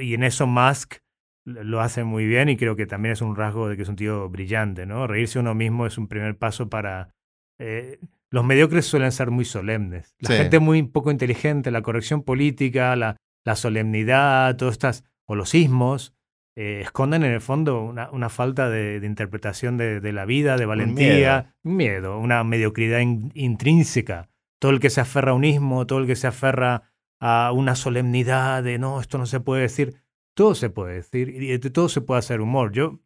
Y 0.00 0.14
en 0.14 0.24
eso 0.24 0.46
Musk 0.46 0.96
lo 1.44 1.80
hace 1.80 2.02
muy 2.04 2.26
bien 2.26 2.48
y 2.48 2.56
creo 2.56 2.76
que 2.76 2.86
también 2.86 3.12
es 3.12 3.22
un 3.22 3.36
rasgo 3.36 3.68
de 3.68 3.76
que 3.76 3.82
es 3.82 3.88
un 3.88 3.96
tío 3.96 4.28
brillante, 4.28 4.86
¿no? 4.86 5.06
Reírse 5.06 5.38
a 5.38 5.42
uno 5.42 5.54
mismo 5.54 5.86
es 5.86 5.98
un 5.98 6.08
primer 6.08 6.36
paso 6.36 6.68
para. 6.68 7.10
Eh, 7.58 7.98
los 8.30 8.44
mediocres 8.44 8.86
suelen 8.86 9.12
ser 9.12 9.30
muy 9.30 9.44
solemnes. 9.44 10.16
La 10.18 10.30
gente 10.30 10.58
muy 10.58 10.82
poco 10.82 11.10
inteligente, 11.10 11.70
la 11.70 11.82
corrección 11.82 12.22
política, 12.22 12.96
la, 12.96 13.16
la 13.44 13.54
solemnidad, 13.54 14.56
todas 14.56 14.72
estas, 14.72 15.04
o 15.26 15.36
los 15.36 15.50
sismos, 15.50 16.15
eh, 16.56 16.80
esconden 16.80 17.22
en 17.22 17.32
el 17.32 17.40
fondo 17.40 17.82
una, 17.82 18.10
una 18.10 18.28
falta 18.28 18.68
de, 18.68 19.00
interpretación 19.04 19.76
de, 19.76 20.12
la 20.12 20.24
vida, 20.24 20.56
de 20.56 20.66
valentía, 20.66 21.54
un 21.62 21.76
miedo, 21.76 22.18
una 22.18 22.42
mediocridad 22.44 23.00
intrínseca. 23.34 24.30
Todo 24.58 24.72
el 24.72 24.80
que 24.80 24.90
se 24.90 25.02
aferra 25.02 25.32
a 25.32 25.34
un 25.34 25.44
ismo, 25.44 25.86
todo 25.86 25.98
el 25.98 26.06
que 26.06 26.16
se 26.16 26.26
aferra 26.26 26.90
a 27.20 27.52
una 27.52 27.76
solemnidad 27.76 28.62
de 28.62 28.78
no, 28.78 29.00
esto 29.00 29.18
no 29.18 29.26
se 29.26 29.40
puede 29.40 29.62
decir, 29.62 30.02
todo 30.34 30.54
se 30.54 30.70
puede 30.70 30.94
decir 30.94 31.28
y 31.28 31.56
de 31.56 31.70
todo 31.70 31.88
se 31.88 32.00
puede 32.00 32.18
hacer 32.18 32.40
humor. 32.40 32.72
Yo, 32.72 33.00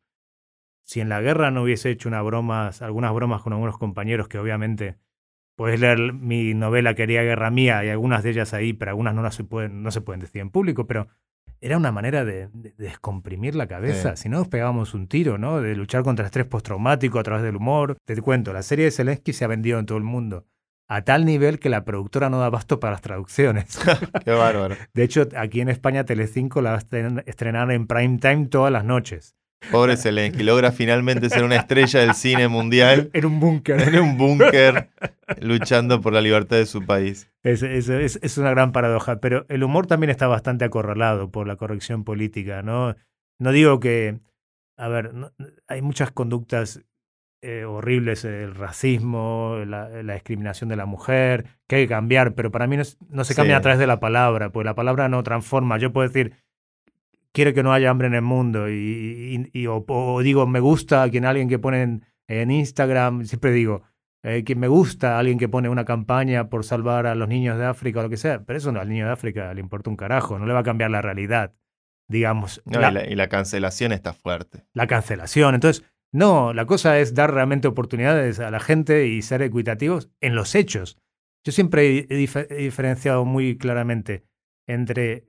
si 0.85 1.01
en 1.01 1.09
la 1.09 1.21
guerra 1.21 1.51
no 1.51 1.63
hubiese 1.63 1.91
hecho 1.91 2.09
una 2.09 2.23
bromas, 2.23 2.83
algunas 2.83 3.13
bromas 3.13 3.43
con 3.43 3.53
algunos 3.53 3.79
compañeros 3.79 4.29
que 4.29 4.39
obviamente 4.39 4.99
Puedes 5.61 5.79
leer 5.79 6.15
mi 6.15 6.55
novela 6.55 6.95
Quería 6.95 7.23
Guerra 7.23 7.51
Mía 7.51 7.85
y 7.85 7.91
algunas 7.91 8.23
de 8.23 8.31
ellas 8.31 8.55
ahí, 8.55 8.73
pero 8.73 8.93
algunas 8.93 9.15
no, 9.15 9.31
se, 9.31 9.45
pueden, 9.45 9.83
no 9.83 9.91
se 9.91 10.01
pueden 10.01 10.23
decir 10.23 10.41
en 10.41 10.49
público, 10.49 10.87
pero 10.87 11.09
era 11.61 11.77
una 11.77 11.93
manera 11.93 12.25
de, 12.25 12.49
descomprimir 12.79 13.55
la 13.55 13.67
cabeza. 13.67 14.17
Si 14.17 14.29
no, 14.29 14.39
nos 14.39 14.49
pegábamos 14.49 14.95
un 14.95 15.09
tiro, 15.09 15.39
¿no? 15.39 15.61
De 15.61 15.75
luchar 15.75 16.03
contra 16.03 16.25
el 16.25 16.27
estrés 16.27 16.47
postraumático 16.47 17.19
a 17.19 17.23
través 17.23 17.43
del 17.43 17.57
humor. 17.57 17.97
Te 18.05 18.21
cuento, 18.21 18.53
la 18.53 18.63
serie 18.63 18.87
de 18.87 18.91
Zelensky 18.91 19.33
se 19.33 19.45
ha 19.45 19.49
vendido 19.49 19.79
en 19.79 19.87
todo 19.87 19.99
el 19.99 20.05
mundo. 20.05 20.47
A 20.89 21.03
tal 21.03 21.25
nivel 21.25 21.61
que 21.61 21.69
la 21.69 21.85
productora 21.85 22.31
no 22.31 22.41
da 22.41 22.51
basto 22.51 22.81
para 22.81 22.93
las 22.93 23.03
traducciones. 23.03 23.79
Qué 24.25 24.33
bárbaro. 24.33 24.75
De 24.93 25.05
hecho, 25.05 25.29
aquí 25.37 25.61
en 25.61 25.69
España 25.69 26.05
Telecinco 26.05 26.63
la 26.63 26.71
va 26.73 26.77
a 26.77 27.23
estrenar 27.27 27.71
en 27.71 27.87
prime 27.87 28.19
time 28.19 28.47
todas 28.47 28.73
las 28.73 28.85
noches. 28.85 29.37
Pobre 29.71 29.97
Zelensky, 29.97 30.43
logra 30.43 30.73
finalmente 30.73 31.29
ser 31.29 31.45
una 31.45 31.57
estrella 31.57 32.01
del 32.01 32.15
cine 32.15 32.49
mundial. 32.49 33.11
En 33.15 33.27
un 33.27 33.41
búnker. 33.41 33.81
En 33.81 34.01
un 34.01 34.17
búnker, 34.17 34.89
luchando 35.41 36.01
por 36.01 36.13
la 36.13 36.21
libertad 36.21 36.57
de 36.57 36.67
su 36.67 36.85
país. 36.85 37.31
Es, 37.43 37.63
es, 37.63 38.39
una 38.39 38.51
gran 38.51 38.73
paradoja, 38.73 39.21
pero 39.21 39.47
el 39.49 39.63
humor 39.63 39.87
también 39.87 40.11
está 40.11 40.27
bastante 40.27 40.65
acorralado 40.65 41.31
por 41.31 41.47
la 41.47 41.57
corrección 41.57 42.05
política, 42.05 42.63
¿no? 42.63 42.97
No 43.39 43.53
digo 43.53 43.81
que, 43.81 44.21
a 44.77 44.89
ver, 44.89 45.13
hay 45.69 45.83
muchas 45.83 46.11
conductas 46.11 46.83
eh, 47.43 47.65
horribles, 47.65 48.27
el 48.27 48.55
racismo, 48.55 49.57
la, 49.67 49.89
discriminación 50.15 50.69
de 50.69 50.77
la 50.77 50.85
mujer, 50.85 51.47
que 51.67 51.77
hay 51.77 51.85
que 51.85 51.89
cambiar, 51.89 52.35
pero 52.35 52.51
para 52.51 52.67
mí 52.67 52.77
no, 52.77 53.25
se 53.25 53.35
cambia 53.35 53.57
a 53.57 53.61
través 53.63 53.79
de 53.79 53.87
la 53.87 53.99
palabra, 53.99 54.51
porque 54.51 54.67
la 54.67 54.75
palabra 54.75 55.09
no 55.09 55.23
transforma. 55.23 55.79
Yo 55.79 55.91
puedo 55.91 56.07
decir, 56.07 56.35
quiere 57.33 57.55
que 57.55 57.63
no 57.63 57.73
haya 57.73 57.91
hambre 57.91 58.09
en 58.09 58.15
el 58.15 58.23
mundo. 58.23 58.69
Y, 58.69 59.51
y, 59.53 59.67
o, 59.67 60.21
digo 60.23 60.47
me 60.47 60.61
gusta 60.61 61.03
a 61.03 61.11
quien 61.11 61.25
alguien 61.25 61.49
que 61.49 61.59
pone 61.59 62.01
en, 62.29 62.51
Instagram 62.51 63.25
siempre 63.25 63.51
digo 63.51 63.83
eh, 64.23 64.45
que 64.45 64.55
me 64.55 64.69
gusta 64.69 65.19
alguien 65.19 65.39
que 65.39 65.49
pone 65.49 65.69
una 65.69 65.85
campaña 65.85 66.49
por 66.49 66.65
salvar 66.65 67.07
a 67.07 67.17
los 67.17 67.29
niños 67.29 67.59
de 67.59 67.65
África 67.65 67.99
o 67.99 68.03
lo 68.05 68.09
que 68.09 68.17
sea 68.17 68.45
pero 68.45 68.57
eso 68.57 68.71
no 68.71 68.79
al 68.79 68.89
niño 68.89 69.07
de 69.07 69.13
África 69.13 69.53
le 69.53 69.61
importa 69.61 69.91
un 69.91 69.97
carajo 69.97 70.39
no 70.39 70.47
le 70.47 70.53
va 70.53 70.61
a 70.61 70.65
cambiar 70.65 70.93
la 70.93 71.03
realidad 71.03 71.55
digamos. 72.07 72.63
Y, 72.67 72.75
la, 72.75 73.05
y 73.05 73.15
la 73.15 73.29
cancelación 73.29 73.93
está 73.93 74.13
fuerte. 74.13 74.65
La 74.75 74.87
cancelación 74.87 75.57
entonces 75.57 75.85
no 76.13 76.53
la 76.53 76.67
cosa 76.67 77.01
es 77.01 77.15
dar 77.15 77.35
realmente 77.35 77.67
oportunidades 77.67 78.39
a 78.39 78.51
la 78.53 78.61
gente 78.61 79.09
y 79.09 79.23
ser 79.23 79.43
equitativos 79.43 80.09
en 80.21 80.37
los 80.37 80.55
hechos. 80.55 80.99
Yo 81.45 81.53
siempre 81.53 82.07
he 82.09 82.17
diferenciado 82.17 83.25
muy 83.25 83.57
claramente 83.59 84.30
entre 84.73 85.25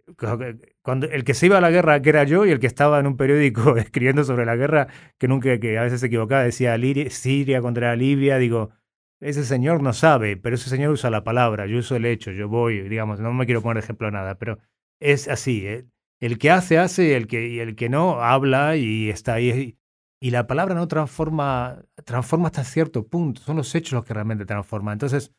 cuando 0.81 1.07
el 1.07 1.23
que 1.23 1.33
se 1.33 1.47
iba 1.47 1.57
a 1.57 1.61
la 1.61 1.71
guerra, 1.71 2.01
que 2.01 2.09
era 2.09 2.23
yo, 2.23 2.45
y 2.45 2.51
el 2.51 2.59
que 2.59 2.67
estaba 2.67 2.99
en 2.99 3.07
un 3.07 3.17
periódico 3.17 3.77
escribiendo 3.77 4.23
sobre 4.23 4.45
la 4.45 4.55
guerra, 4.55 4.87
que 5.17 5.27
nunca, 5.27 5.59
que 5.59 5.77
a 5.77 5.83
veces 5.83 5.99
se 5.99 6.07
equivocaba, 6.07 6.43
decía 6.43 6.77
Siria 7.09 7.61
contra 7.61 7.95
Libia, 7.95 8.37
digo, 8.37 8.71
ese 9.19 9.43
señor 9.43 9.81
no 9.83 9.93
sabe, 9.93 10.37
pero 10.37 10.55
ese 10.55 10.69
señor 10.69 10.91
usa 10.91 11.09
la 11.09 11.23
palabra, 11.23 11.67
yo 11.67 11.77
uso 11.77 11.95
el 11.95 12.05
hecho, 12.05 12.31
yo 12.31 12.49
voy, 12.49 12.81
digamos, 12.89 13.19
no 13.19 13.33
me 13.33 13.45
quiero 13.45 13.61
poner 13.61 13.83
ejemplo 13.83 14.07
de 14.07 14.13
nada, 14.13 14.35
pero 14.35 14.59
es 14.99 15.27
así, 15.27 15.65
¿eh? 15.67 15.85
el 16.19 16.37
que 16.37 16.51
hace, 16.51 16.77
hace, 16.77 17.09
y 17.09 17.11
el 17.11 17.27
que, 17.27 17.47
y 17.47 17.59
el 17.59 17.75
que 17.75 17.89
no, 17.89 18.21
habla 18.23 18.77
y 18.77 19.09
está 19.09 19.33
ahí. 19.33 19.77
Y 20.23 20.29
la 20.29 20.45
palabra 20.45 20.75
no 20.75 20.87
transforma, 20.87 21.83
transforma 22.05 22.47
hasta 22.47 22.63
cierto 22.63 23.07
punto, 23.07 23.41
son 23.41 23.57
los 23.57 23.73
hechos 23.73 23.93
los 23.93 24.05
que 24.05 24.13
realmente 24.13 24.45
transforman. 24.45 24.93
Entonces, 24.93 25.33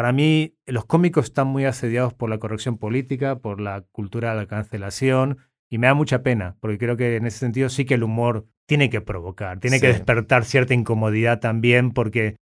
para 0.00 0.14
mí, 0.14 0.56
los 0.64 0.86
cómicos 0.86 1.26
están 1.26 1.48
muy 1.48 1.66
asediados 1.66 2.14
por 2.14 2.30
la 2.30 2.38
corrección 2.38 2.78
política, 2.78 3.40
por 3.40 3.60
la 3.60 3.82
cultura 3.92 4.30
de 4.30 4.36
la 4.36 4.46
cancelación, 4.46 5.36
y 5.68 5.76
me 5.76 5.88
da 5.88 5.92
mucha 5.92 6.22
pena, 6.22 6.56
porque 6.60 6.78
creo 6.78 6.96
que 6.96 7.16
en 7.16 7.26
ese 7.26 7.40
sentido 7.40 7.68
sí 7.68 7.84
que 7.84 7.96
el 7.96 8.02
humor 8.02 8.46
tiene 8.64 8.88
que 8.88 9.02
provocar, 9.02 9.60
tiene 9.60 9.78
que 9.78 9.88
despertar 9.88 10.46
cierta 10.46 10.72
incomodidad 10.72 11.40
también, 11.40 11.90
porque 11.90 12.36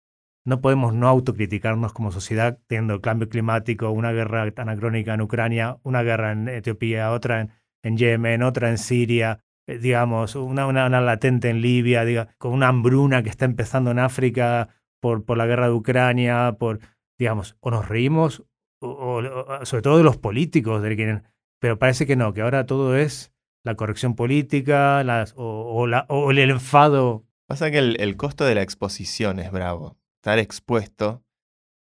no 0.45 0.61
podemos 0.61 0.95
no 0.95 1.09
autocriticarnos 1.09 1.93
como 1.93 2.13
sociedad 2.13 2.61
teniendo 2.69 2.95
el 2.95 3.01
cambio 3.01 3.29
climático, 3.29 3.91
una 3.91 4.13
guerra 4.13 4.53
anacrónica 4.57 5.15
en 5.15 5.23
Ucrania, 5.23 5.79
una 5.83 6.05
guerra 6.05 6.31
en 6.31 6.47
Etiopía, 6.47 7.11
otra 7.11 7.49
en, 7.83 7.97
Yemen, 7.97 8.45
otra 8.45 8.71
en 8.71 8.79
Siria, 8.79 9.41
eh, 9.67 9.79
digamos, 9.79 10.37
una, 10.37 10.65
una, 10.69 10.89
latente 11.01 11.51
en 11.51 11.61
Libia, 11.61 12.29
con 12.39 12.53
una 12.53 12.69
hambruna 12.69 13.25
que 13.25 13.31
está 13.31 13.47
empezando 13.47 13.91
en 13.91 13.99
África, 13.99 14.69
por, 15.01 15.25
por 15.25 15.37
la 15.37 15.47
guerra 15.47 15.67
de 15.67 15.73
Ucrania, 15.73 16.55
por, 16.57 16.79
digamos, 17.19 17.57
o 17.61 17.71
nos 17.71 17.89
reímos, 17.89 18.45
o, 18.81 19.23
sobre 19.65 19.83
todo 19.83 19.99
de 19.99 20.05
los 20.05 20.17
políticos, 20.17 20.83
de 20.83 21.23
pero 21.61 21.79
parece 21.79 22.07
que 22.07 22.17
no, 22.17 22.33
que 22.33 22.43
ahora 22.43 22.67
todo 22.67 22.97
es 22.97 23.33
la 23.65 23.75
corrección 23.75 24.15
política 24.15 25.03
las, 25.05 25.35
o, 25.37 25.87
la, 25.87 26.07
o 26.09 26.31
el 26.31 26.39
enfado. 26.39 27.27
Pasa 27.47 27.71
que 27.71 27.79
el, 27.79 28.17
costo 28.17 28.45
de 28.45 28.55
la 28.55 28.63
exposición 28.63 29.39
es 29.39 29.51
bravo. 29.51 29.99
Estar 30.21 30.39
expuesto, 30.39 31.25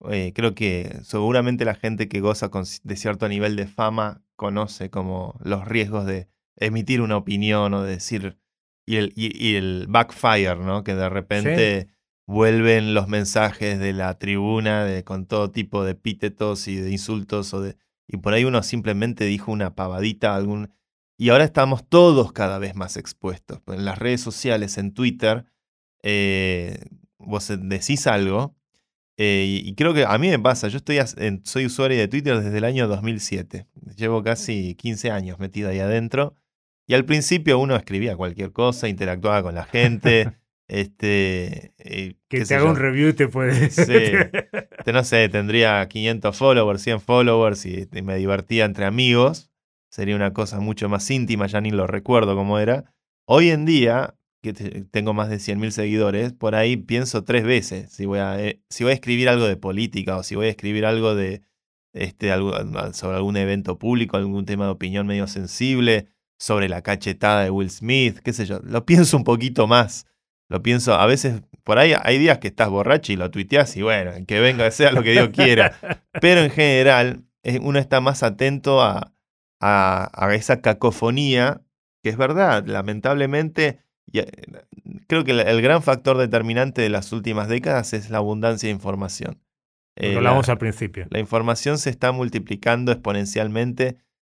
eh, 0.10 0.32
creo 0.34 0.56
que 0.56 1.00
seguramente 1.04 1.66
la 1.66 1.76
gente 1.76 2.08
que 2.08 2.22
goza 2.22 2.50
de 2.84 2.96
cierto 2.96 3.28
nivel 3.28 3.56
de 3.56 3.68
fama 3.68 4.24
conoce 4.36 4.90
como 4.90 5.40
los 5.44 5.68
riesgos 5.68 6.06
de 6.06 6.28
emitir 6.58 7.02
una 7.02 7.18
opinión 7.18 7.74
o 7.74 7.84
de 7.84 7.92
decir 7.92 8.38
y 8.86 8.98
el, 8.98 9.14
y, 9.16 9.56
el 9.56 9.88
backfire, 9.90 10.58
¿no? 10.58 10.84
Que 10.84 10.94
de 10.94 11.10
repente 11.10 11.88
vuelven 12.28 12.94
los 12.94 13.08
mensajes 13.08 13.80
de 13.80 13.94
la 13.94 14.18
tribuna 14.18 14.84
de, 14.84 15.04
con 15.04 15.26
todo 15.26 15.52
tipo 15.52 15.84
de 15.84 15.92
epítetos 15.92 16.68
y 16.68 16.76
de 16.78 16.92
insultos 16.92 17.54
y 18.08 18.18
por 18.18 18.34
ahí 18.34 18.46
uno 18.46 18.62
simplemente 18.64 19.26
dijo 19.26 19.52
una 19.52 19.76
pavadita, 19.76 20.36
algún, 20.36 20.72
y 21.18 21.30
ahora 21.30 21.44
estamos 21.44 21.88
todos 21.88 22.32
cada 22.34 22.60
vez 22.60 22.76
más 22.76 22.98
expuestos. 22.98 23.62
En 23.68 23.86
las 23.86 23.98
redes 23.98 24.22
sociales, 24.22 24.78
en 24.78 24.94
Twitter, 24.94 25.46
eh, 26.04 26.86
vos 27.18 27.52
decís 27.60 28.06
algo, 28.08 28.56
eh, 29.18 29.62
y 29.64 29.74
creo 29.76 29.94
que 29.94 30.06
a 30.06 30.18
mí 30.18 30.30
me 30.30 30.40
pasa, 30.40 30.68
yo 30.68 30.78
estoy, 30.78 31.00
soy 31.44 31.66
usuario 31.66 31.98
de 31.98 32.08
Twitter 32.08 32.42
desde 32.42 32.58
el 32.58 32.66
año 32.66 32.88
2007, 32.88 33.66
llevo 33.96 34.22
casi 34.24 34.76
15 34.76 35.10
años 35.10 35.40
metido 35.40 35.70
ahí 35.70 35.80
adentro, 35.80 36.36
y 36.86 36.94
al 36.94 37.06
principio 37.06 37.58
uno 37.58 37.76
escribía 37.76 38.16
cualquier 38.16 38.52
cosa, 38.52 38.88
interactuaba 38.88 39.42
con 39.42 39.56
la 39.56 39.64
gente. 39.64 40.38
este, 40.68 41.74
eh, 41.78 42.16
que 42.28 42.44
te 42.44 42.56
haga 42.56 42.70
un 42.70 42.76
review 42.76 43.14
te 43.14 43.28
puede. 43.28 43.70
Sí. 43.70 43.94
no 44.92 45.04
sé, 45.04 45.30
tendría 45.30 45.88
500 45.88 46.38
followers, 46.38 46.82
100 46.82 47.02
followers 47.02 47.66
y, 47.66 47.88
me 48.04 48.16
divertía 48.18 48.66
entre 48.66 48.86
amigos. 48.86 49.52
Sería 49.92 50.16
una 50.16 50.34
cosa 50.34 50.60
mucho 50.60 50.90
más 50.90 51.10
íntima, 51.10 51.48
ya 51.48 51.62
ni 51.62 51.72
lo 51.72 51.88
recuerdo 51.88 52.36
cómo 52.36 52.60
era. 52.60 52.94
Hoy 53.28 53.50
en 53.50 53.66
día, 53.66 54.16
que 54.42 54.54
tengo 54.92 55.14
más 55.14 55.30
de 55.30 55.38
100.000 55.38 55.70
seguidores, 55.72 56.34
por 56.34 56.56
ahí 56.56 56.78
pienso 56.78 57.24
tres 57.24 57.44
veces 57.44 57.92
si 57.92 58.06
voy, 58.06 58.20
a, 58.20 58.40
eh, 58.42 58.62
si 58.70 58.84
voy 58.84 58.92
a 58.92 58.96
escribir 58.96 59.30
algo 59.30 59.48
de 59.48 59.58
política 59.58 60.18
o 60.18 60.24
si 60.24 60.36
voy 60.36 60.48
a 60.48 60.50
escribir 60.50 60.86
algo 60.86 61.16
de 61.16 61.42
este, 61.94 62.30
sobre 62.94 63.16
algún 63.16 63.38
evento 63.38 63.80
público, 63.80 64.18
algún 64.18 64.46
tema 64.46 64.66
de 64.66 64.72
opinión 64.72 65.08
medio 65.08 65.28
sensible 65.28 66.08
sobre 66.38 66.68
la 66.68 66.82
cachetada 66.82 67.44
de 67.44 67.50
Will 67.50 67.70
Smith, 67.70 68.20
qué 68.20 68.34
sé 68.34 68.46
yo. 68.46 68.60
Lo 68.64 68.86
pienso 68.86 69.16
un 69.16 69.24
poquito 69.24 69.66
más. 69.66 70.06
Lo 70.50 70.62
pienso, 70.62 70.94
a 70.94 71.06
veces, 71.06 71.42
por 71.64 71.80
ahí 71.80 71.94
hay 72.00 72.18
días 72.18 72.38
que 72.38 72.48
estás 72.48 72.70
borracho 72.70 73.12
y 73.12 73.16
lo 73.16 73.32
tuiteas 73.32 73.76
y 73.78 73.82
bueno, 73.82 74.12
que 74.28 74.40
venga, 74.40 74.70
sea 74.72 74.92
lo 74.92 75.04
que 75.04 75.12
Dios 75.12 75.30
quiera. 75.30 75.78
Pero 76.22 76.42
en 76.42 76.52
general, 76.52 77.24
uno 77.62 77.80
está 77.80 78.02
más 78.02 78.24
atento 78.24 78.82
a, 78.82 79.14
a, 79.60 80.30
esa 80.34 80.62
cacofonía, 80.62 81.62
que 82.04 82.10
es 82.10 82.18
verdad, 82.18 82.66
lamentablemente, 82.66 83.80
eh, 84.14 84.30
creo 85.08 85.24
que 85.24 85.32
el, 85.32 85.62
gran 85.62 85.82
factor 85.82 86.18
determinante 86.18 86.82
de 86.82 86.90
las 86.90 87.12
últimas 87.12 87.48
décadas 87.48 87.94
es 87.94 88.10
la 88.10 88.20
abundancia 88.20 88.68
de 88.68 88.74
información. 88.74 89.42
Lo 89.96 90.08
eh, 90.08 90.16
hablamos 90.18 90.50
al 90.50 90.58
principio. 90.58 91.08
La 91.10 91.20
información 91.20 91.78
se 91.78 91.90
está 91.90 92.12
multiplicando 92.12 92.92
exponencialmente 92.92 93.98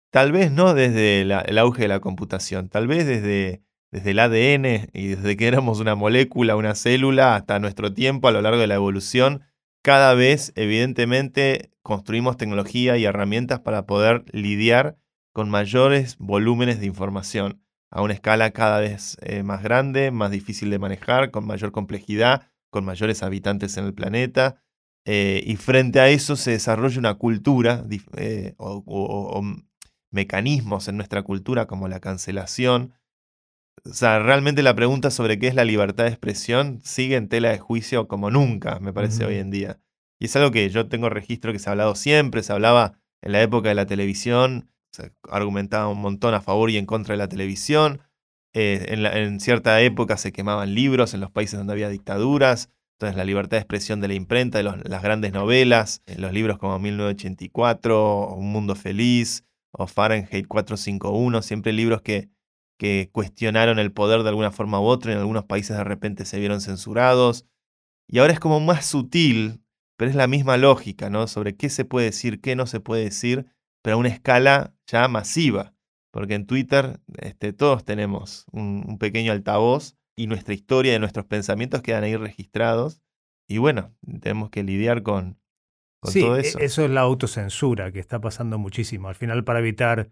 Tal 0.09 0.31
vez 0.31 0.51
no 0.51 0.73
desde 0.73 1.21
el 1.21 1.57
auge 1.57 1.83
de 1.83 1.87
la 1.89 1.99
computación, 1.99 2.69
tal 2.69 2.87
vez 2.87 3.05
desde, 3.05 3.61
desde 3.91 4.11
el 4.11 4.19
ADN 4.19 4.89
y 4.93 5.07
desde 5.07 5.37
que 5.37 5.47
éramos 5.47 5.79
una 5.79 5.95
molécula, 5.95 6.55
una 6.55 6.75
célula, 6.75 7.35
hasta 7.35 7.59
nuestro 7.59 7.93
tiempo 7.93 8.27
a 8.27 8.31
lo 8.31 8.41
largo 8.41 8.59
de 8.59 8.67
la 8.67 8.75
evolución, 8.75 9.43
cada 9.81 10.13
vez 10.13 10.51
evidentemente 10.55 11.71
construimos 11.81 12.37
tecnología 12.37 12.97
y 12.97 13.05
herramientas 13.05 13.61
para 13.61 13.85
poder 13.85 14.25
lidiar 14.31 14.97
con 15.33 15.49
mayores 15.49 16.17
volúmenes 16.17 16.79
de 16.79 16.87
información 16.87 17.61
a 17.89 18.01
una 18.01 18.13
escala 18.13 18.51
cada 18.51 18.79
vez 18.79 19.17
eh, 19.21 19.43
más 19.43 19.63
grande, 19.63 20.11
más 20.11 20.31
difícil 20.31 20.69
de 20.69 20.79
manejar, 20.79 21.31
con 21.31 21.45
mayor 21.45 21.71
complejidad, 21.71 22.49
con 22.69 22.83
mayores 22.85 23.23
habitantes 23.23 23.77
en 23.77 23.85
el 23.85 23.93
planeta. 23.93 24.61
Eh, 25.05 25.41
y 25.45 25.55
frente 25.55 26.01
a 26.01 26.09
eso 26.09 26.35
se 26.35 26.51
desarrolla 26.51 26.99
una 26.99 27.13
cultura 27.13 27.85
eh, 28.17 28.55
o, 28.57 29.41
mecanismos 30.11 30.87
en 30.87 30.97
nuestra 30.97 31.23
cultura 31.23 31.65
como 31.65 31.87
la 31.87 31.99
cancelación. 31.99 32.93
O 33.89 33.93
sea, 33.93 34.19
realmente 34.19 34.63
la 34.63 34.75
pregunta 34.75 35.11
sobre 35.11 35.39
qué 35.39 35.47
es 35.47 35.55
la 35.55 35.63
libertad 35.63 36.03
de 36.05 36.09
expresión 36.09 36.81
sigue 36.83 37.15
en 37.15 37.29
tela 37.29 37.49
de 37.49 37.59
juicio 37.59 38.07
como 38.07 38.29
nunca, 38.29 38.79
me 38.79 38.91
parece, 38.91 39.25
hoy 39.25 39.35
en 39.35 39.49
día. 39.49 39.79
Y 40.19 40.25
es 40.25 40.35
algo 40.35 40.51
que 40.51 40.69
yo 40.69 40.87
tengo 40.87 41.09
registro 41.09 41.53
que 41.53 41.59
se 41.59 41.69
ha 41.69 41.71
hablado 41.71 41.95
siempre, 41.95 42.43
se 42.43 42.51
hablaba 42.51 42.99
en 43.21 43.31
la 43.31 43.41
época 43.41 43.69
de 43.69 43.75
la 43.75 43.85
televisión, 43.85 44.69
se 44.91 45.11
argumentaba 45.29 45.87
un 45.87 46.01
montón 46.01 46.33
a 46.33 46.41
favor 46.41 46.69
y 46.69 46.77
en 46.77 46.85
contra 46.85 47.13
de 47.13 47.17
la 47.17 47.29
televisión. 47.29 48.01
Eh, 48.53 48.87
en, 48.89 49.39
cierta 49.39 49.79
época 49.81 50.17
se 50.17 50.31
quemaban 50.31 50.73
libros 50.73 51.13
en 51.13 51.19
los 51.19 51.31
países 51.31 51.57
donde 51.57 51.73
había 51.73 51.89
dictaduras. 51.89 52.69
Entonces 52.95 53.15
la 53.15 53.25
libertad 53.25 53.57
de 53.57 53.61
expresión 53.61 54.01
de 54.01 54.07
la 54.07 54.15
imprenta, 54.15 54.57
de 54.57 54.63
las 54.63 55.03
grandes 55.03 55.31
novelas, 55.31 56.01
en 56.07 56.21
los 56.21 56.33
libros 56.33 56.57
como 56.57 56.79
1984, 56.79 58.33
Un 58.33 58.51
Mundo 58.51 58.75
Feliz, 58.75 59.45
o 59.71 59.85
Fahrenheit 59.85 60.47
451, 60.47 61.41
siempre 61.43 61.73
libros 61.73 62.01
que, 62.01 62.29
que 62.77 63.09
cuestionaron 63.11 63.79
el 63.79 63.91
poder 63.91 64.23
de 64.23 64.29
alguna 64.29 64.51
forma 64.51 64.79
u 64.79 64.85
otra, 64.85 65.11
en 65.11 65.17
algunos 65.17 65.45
países 65.45 65.75
de 65.75 65.83
repente 65.83 66.25
se 66.25 66.39
vieron 66.39 66.61
censurados. 66.61 67.45
Y 68.07 68.19
ahora 68.19 68.33
es 68.33 68.39
como 68.39 68.59
más 68.59 68.85
sutil, 68.85 69.61
pero 69.97 70.09
es 70.09 70.15
la 70.15 70.27
misma 70.27 70.57
lógica, 70.57 71.09
¿no? 71.09 71.27
Sobre 71.27 71.55
qué 71.55 71.69
se 71.69 71.85
puede 71.85 72.07
decir, 72.07 72.39
qué 72.39 72.55
no 72.55 72.67
se 72.67 72.79
puede 72.79 73.03
decir, 73.03 73.47
pero 73.83 73.95
a 73.95 73.99
una 73.99 74.09
escala 74.09 74.73
ya 74.85 75.07
masiva. 75.07 75.73
Porque 76.11 76.35
en 76.35 76.45
Twitter 76.45 76.99
este, 77.17 77.51
todos 77.51 77.83
tenemos 77.83 78.45
un, 78.51 78.97
pequeño 78.97 79.31
altavoz 79.31 79.97
y 80.15 80.27
nuestra 80.27 80.53
historia 80.53 80.95
y 80.95 80.99
nuestros 80.99 81.25
pensamientos 81.25 81.81
quedan 81.81 82.03
ahí 82.03 82.15
registrados. 82.15 83.01
Y 83.47 83.57
bueno, 83.57 83.95
tenemos 84.21 84.49
que 84.49 84.63
lidiar 84.63 85.03
con, 85.03 85.39
sí, 86.03 86.23
e, 86.23 86.39
eso. 86.39 86.83
es 86.85 86.89
la 86.89 87.01
autocensura 87.01 87.91
que 87.91 87.99
está 87.99 88.19
pasando 88.21 88.57
muchísimo. 88.57 89.09
Al 89.09 89.15
final, 89.15 89.43
para 89.43 89.59
evitar 89.59 90.11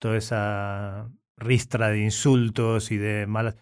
toda 0.00 0.16
esa 0.16 1.10
ristra 1.36 1.88
de 1.88 2.00
insultos 2.00 2.90
y 2.90 2.96
de 2.96 3.26
malas. 3.26 3.56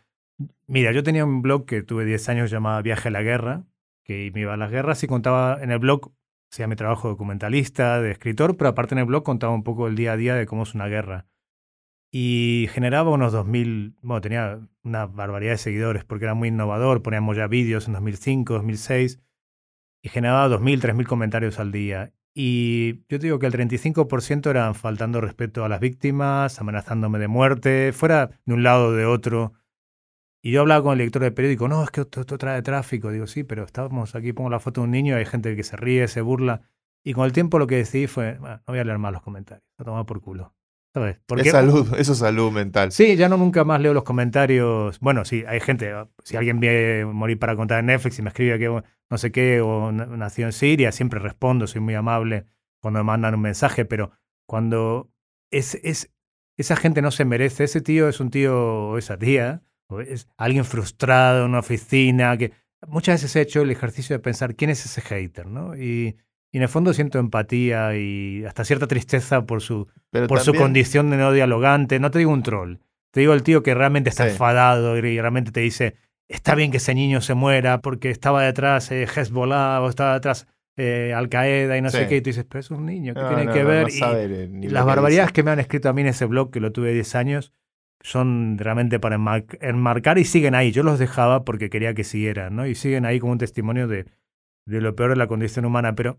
Mira, 0.66 0.92
yo 0.92 1.02
tenía 1.02 1.24
un 1.24 1.42
blog 1.42 1.66
que 1.66 1.82
tuve 1.82 2.04
10 2.04 2.28
años 2.28 2.50
llamado 2.50 2.82
Viaje 2.82 3.08
a 3.08 3.12
la 3.12 3.22
Guerra, 3.22 3.64
que 4.04 4.30
me 4.34 4.40
iba 4.40 4.54
a 4.54 4.56
las 4.56 4.70
guerras 4.70 5.02
y 5.02 5.06
contaba 5.06 5.58
en 5.62 5.70
el 5.70 5.78
blog, 5.78 6.12
hacía 6.50 6.66
mi 6.66 6.76
trabajo 6.76 7.08
documentalista, 7.08 8.00
de 8.00 8.10
escritor, 8.10 8.56
pero 8.56 8.70
aparte 8.70 8.94
en 8.94 9.00
el 9.00 9.06
blog 9.06 9.22
contaba 9.22 9.54
un 9.54 9.64
poco 9.64 9.86
el 9.88 9.96
día 9.96 10.12
a 10.12 10.16
día 10.16 10.34
de 10.34 10.46
cómo 10.46 10.64
es 10.64 10.74
una 10.74 10.86
guerra. 10.86 11.26
Y 12.10 12.68
generaba 12.70 13.10
unos 13.10 13.34
2.000, 13.34 13.96
bueno, 14.02 14.20
tenía 14.20 14.60
una 14.84 15.06
barbaridad 15.06 15.52
de 15.52 15.58
seguidores 15.58 16.04
porque 16.04 16.26
era 16.26 16.34
muy 16.34 16.48
innovador, 16.48 17.02
poníamos 17.02 17.36
ya 17.36 17.48
vídeos 17.48 17.88
en 17.88 17.94
2005, 17.94 18.54
2006 18.54 19.20
y 20.02 20.08
generaba 20.10 20.48
2.000, 20.48 20.80
3.000 20.80 21.06
comentarios 21.06 21.58
al 21.58 21.72
día. 21.72 22.12
Y 22.34 23.04
yo 23.08 23.20
te 23.20 23.26
digo 23.26 23.38
que 23.38 23.46
el 23.46 23.52
35% 23.52 24.50
eran 24.50 24.74
faltando 24.74 25.20
respeto 25.20 25.64
a 25.64 25.68
las 25.68 25.78
víctimas, 25.78 26.60
amenazándome 26.60 27.20
de 27.20 27.28
muerte, 27.28 27.92
fuera 27.92 28.30
de 28.44 28.54
un 28.54 28.64
lado 28.64 28.88
o 28.88 28.92
de 28.92 29.06
otro. 29.06 29.52
Y 30.42 30.50
yo 30.50 30.62
hablaba 30.62 30.82
con 30.82 30.92
el 30.92 30.98
lector 30.98 31.22
de 31.22 31.30
periódico, 31.30 31.68
no, 31.68 31.84
es 31.84 31.90
que 31.90 32.02
esto, 32.02 32.24
trae 32.24 32.60
tráfico. 32.62 33.10
Digo, 33.10 33.26
sí, 33.28 33.44
pero 33.44 33.64
estamos 33.64 34.14
aquí, 34.16 34.32
pongo 34.32 34.50
la 34.50 34.60
foto 34.60 34.80
de 34.80 34.86
un 34.86 34.90
niño, 34.90 35.16
hay 35.16 35.24
gente 35.24 35.54
que 35.54 35.62
se 35.62 35.76
ríe, 35.76 36.08
se 36.08 36.20
burla. 36.22 36.62
Y 37.04 37.14
con 37.14 37.24
el 37.24 37.32
tiempo 37.32 37.58
lo 37.58 37.66
que 37.68 37.76
decidí 37.76 38.08
fue, 38.08 38.38
no 38.40 38.60
voy 38.66 38.78
a 38.78 38.84
leer 38.84 38.98
más 38.98 39.12
los 39.12 39.22
comentarios, 39.22 39.64
a 39.78 39.84
tomar 39.84 40.04
por 40.04 40.20
culo. 40.20 40.54
Es 41.36 41.50
salud, 41.50 41.94
eso 41.98 42.12
es 42.12 42.18
salud 42.18 42.52
mental. 42.52 42.92
Sí, 42.92 43.16
ya 43.16 43.28
no 43.28 43.36
nunca 43.36 43.64
más 43.64 43.80
leo 43.80 43.92
los 43.92 44.04
comentarios. 44.04 45.00
Bueno, 45.00 45.24
sí, 45.24 45.44
hay 45.46 45.58
gente, 45.58 45.92
si 46.22 46.36
alguien 46.36 46.60
viene 46.60 47.04
morir 47.04 47.38
para 47.38 47.56
contar 47.56 47.80
en 47.80 47.86
Netflix 47.86 48.18
y 48.18 48.22
me 48.22 48.28
escribe 48.28 48.58
que 48.58 48.82
no 49.10 49.18
sé 49.18 49.32
qué 49.32 49.60
o 49.60 49.90
nació 49.90 50.46
en 50.46 50.52
Siria, 50.52 50.92
siempre 50.92 51.18
respondo, 51.18 51.66
soy 51.66 51.80
muy 51.80 51.94
amable 51.94 52.46
cuando 52.80 53.00
me 53.00 53.04
mandan 53.04 53.34
un 53.34 53.40
mensaje, 53.40 53.84
pero 53.84 54.12
cuando 54.46 55.10
es, 55.50 55.74
es, 55.82 56.12
esa 56.56 56.76
gente 56.76 57.02
no 57.02 57.10
se 57.10 57.24
merece, 57.24 57.64
ese 57.64 57.80
tío 57.80 58.08
es 58.08 58.20
un 58.20 58.30
tío 58.30 58.90
o 58.90 58.98
esa 58.98 59.18
tía, 59.18 59.62
o 59.88 60.00
es 60.00 60.28
alguien 60.36 60.64
frustrado 60.64 61.44
en 61.44 61.50
una 61.50 61.60
oficina, 61.60 62.36
que 62.36 62.52
muchas 62.86 63.22
veces 63.22 63.34
he 63.36 63.40
hecho 63.40 63.62
el 63.62 63.70
ejercicio 63.70 64.14
de 64.14 64.20
pensar 64.20 64.54
quién 64.54 64.70
es 64.70 64.84
ese 64.84 65.00
hater, 65.00 65.46
¿no? 65.46 65.76
Y 65.76 66.16
y 66.54 66.58
en 66.58 66.62
el 66.62 66.68
fondo 66.68 66.94
siento 66.94 67.18
empatía 67.18 67.96
y 67.96 68.44
hasta 68.44 68.64
cierta 68.64 68.86
tristeza 68.86 69.44
por 69.44 69.60
su, 69.60 69.88
por 70.28 70.38
su 70.38 70.54
condición 70.54 71.10
de 71.10 71.16
no 71.16 71.32
dialogante. 71.32 71.98
No 71.98 72.12
te 72.12 72.20
digo 72.20 72.30
un 72.30 72.44
troll, 72.44 72.76
te 73.10 73.18
digo 73.18 73.32
el 73.32 73.42
tío 73.42 73.64
que 73.64 73.74
realmente 73.74 74.08
está 74.08 74.28
enfadado 74.28 74.96
y 74.96 75.00
realmente 75.00 75.50
te 75.50 75.58
dice, 75.58 75.96
está 76.28 76.54
bien 76.54 76.70
que 76.70 76.76
ese 76.76 76.94
niño 76.94 77.20
se 77.22 77.34
muera 77.34 77.80
porque 77.80 78.08
estaba 78.08 78.44
detrás 78.44 78.92
eh, 78.92 79.02
Hezbollah 79.02 79.82
o 79.82 79.88
estaba 79.88 80.14
detrás 80.14 80.46
eh, 80.76 81.12
Al 81.12 81.28
Qaeda 81.28 81.76
y 81.76 81.82
no 81.82 81.90
sé 81.90 82.06
qué. 82.06 82.18
Y 82.18 82.20
tú 82.20 82.30
dices, 82.30 82.46
pero 82.48 82.60
es 82.60 82.70
un 82.70 82.86
niño, 82.86 83.14
¿qué 83.14 83.34
tiene 83.34 83.52
que 83.52 83.64
ver? 83.64 83.88
y, 83.90 84.68
las 84.68 84.84
barbaridades 84.84 85.32
que 85.32 85.42
me 85.42 85.50
han 85.50 85.58
escrito 85.58 85.88
a 85.88 85.92
mí 85.92 86.02
en 86.02 86.06
ese 86.06 86.24
blog, 86.24 86.52
que 86.52 86.60
lo 86.60 86.70
tuve 86.70 86.92
10 86.92 87.16
años, 87.16 87.52
son 88.00 88.58
realmente 88.58 89.00
para 89.00 89.16
enmarcar 89.60 90.18
y 90.18 90.24
siguen 90.24 90.54
ahí. 90.54 90.70
Yo 90.70 90.84
los 90.84 91.00
dejaba 91.00 91.44
porque 91.44 91.68
quería 91.68 91.94
que 91.94 92.04
siguieran, 92.04 92.54
¿no? 92.54 92.64
Y 92.64 92.76
siguen 92.76 93.06
ahí 93.06 93.18
como 93.18 93.32
un 93.32 93.38
testimonio 93.38 93.88
de 93.88 94.06
de 94.66 94.80
lo 94.80 94.94
peor 94.94 95.10
de 95.10 95.16
la 95.16 95.26
condición 95.26 95.64
humana, 95.64 95.94
pero 95.94 96.18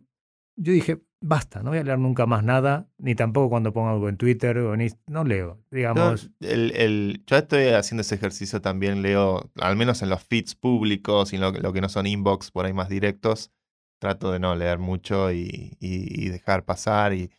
yo 0.56 0.74
dije, 0.74 1.02
basta, 1.22 1.64
no 1.64 1.72
voy 1.72 1.80
a 1.80 1.84
leer 1.84 2.00
nunca 2.00 2.26
más 2.26 2.44
nada, 2.44 2.88
ni 2.98 3.16
tampoco 3.16 3.50
cuando 3.50 3.74
pongo 3.74 3.90
algo 3.90 4.10
en 4.10 4.18
Twitter 4.18 4.58
o 4.60 4.74
en 4.74 4.96
no 5.08 5.24
leo, 5.24 5.60
digamos. 5.72 6.30
el, 6.40 6.72
el, 6.76 7.24
yo 7.26 7.38
estoy 7.38 7.68
haciendo 7.70 8.02
ese 8.02 8.16
ejercicio 8.16 8.62
también, 8.62 9.02
leo, 9.02 9.52
al 9.60 9.76
menos 9.76 10.02
en 10.02 10.10
los 10.10 10.24
feeds 10.24 10.56
públicos 10.56 11.34
y 11.34 11.38
lo, 11.38 11.52
lo 11.52 11.74
que 11.74 11.82
no 11.82 11.90
son 11.90 12.08
inbox 12.08 12.52
por 12.52 12.66
ahí 12.66 12.74
más 12.74 12.90
directos, 12.90 13.52
trato 14.00 14.32
de 14.32 14.40
no 14.40 14.56
leer 14.56 14.78
mucho 14.78 15.32
y, 15.32 15.78
y, 15.80 16.30
dejar 16.30 16.64
pasar, 16.64 17.14
y 17.14 17.32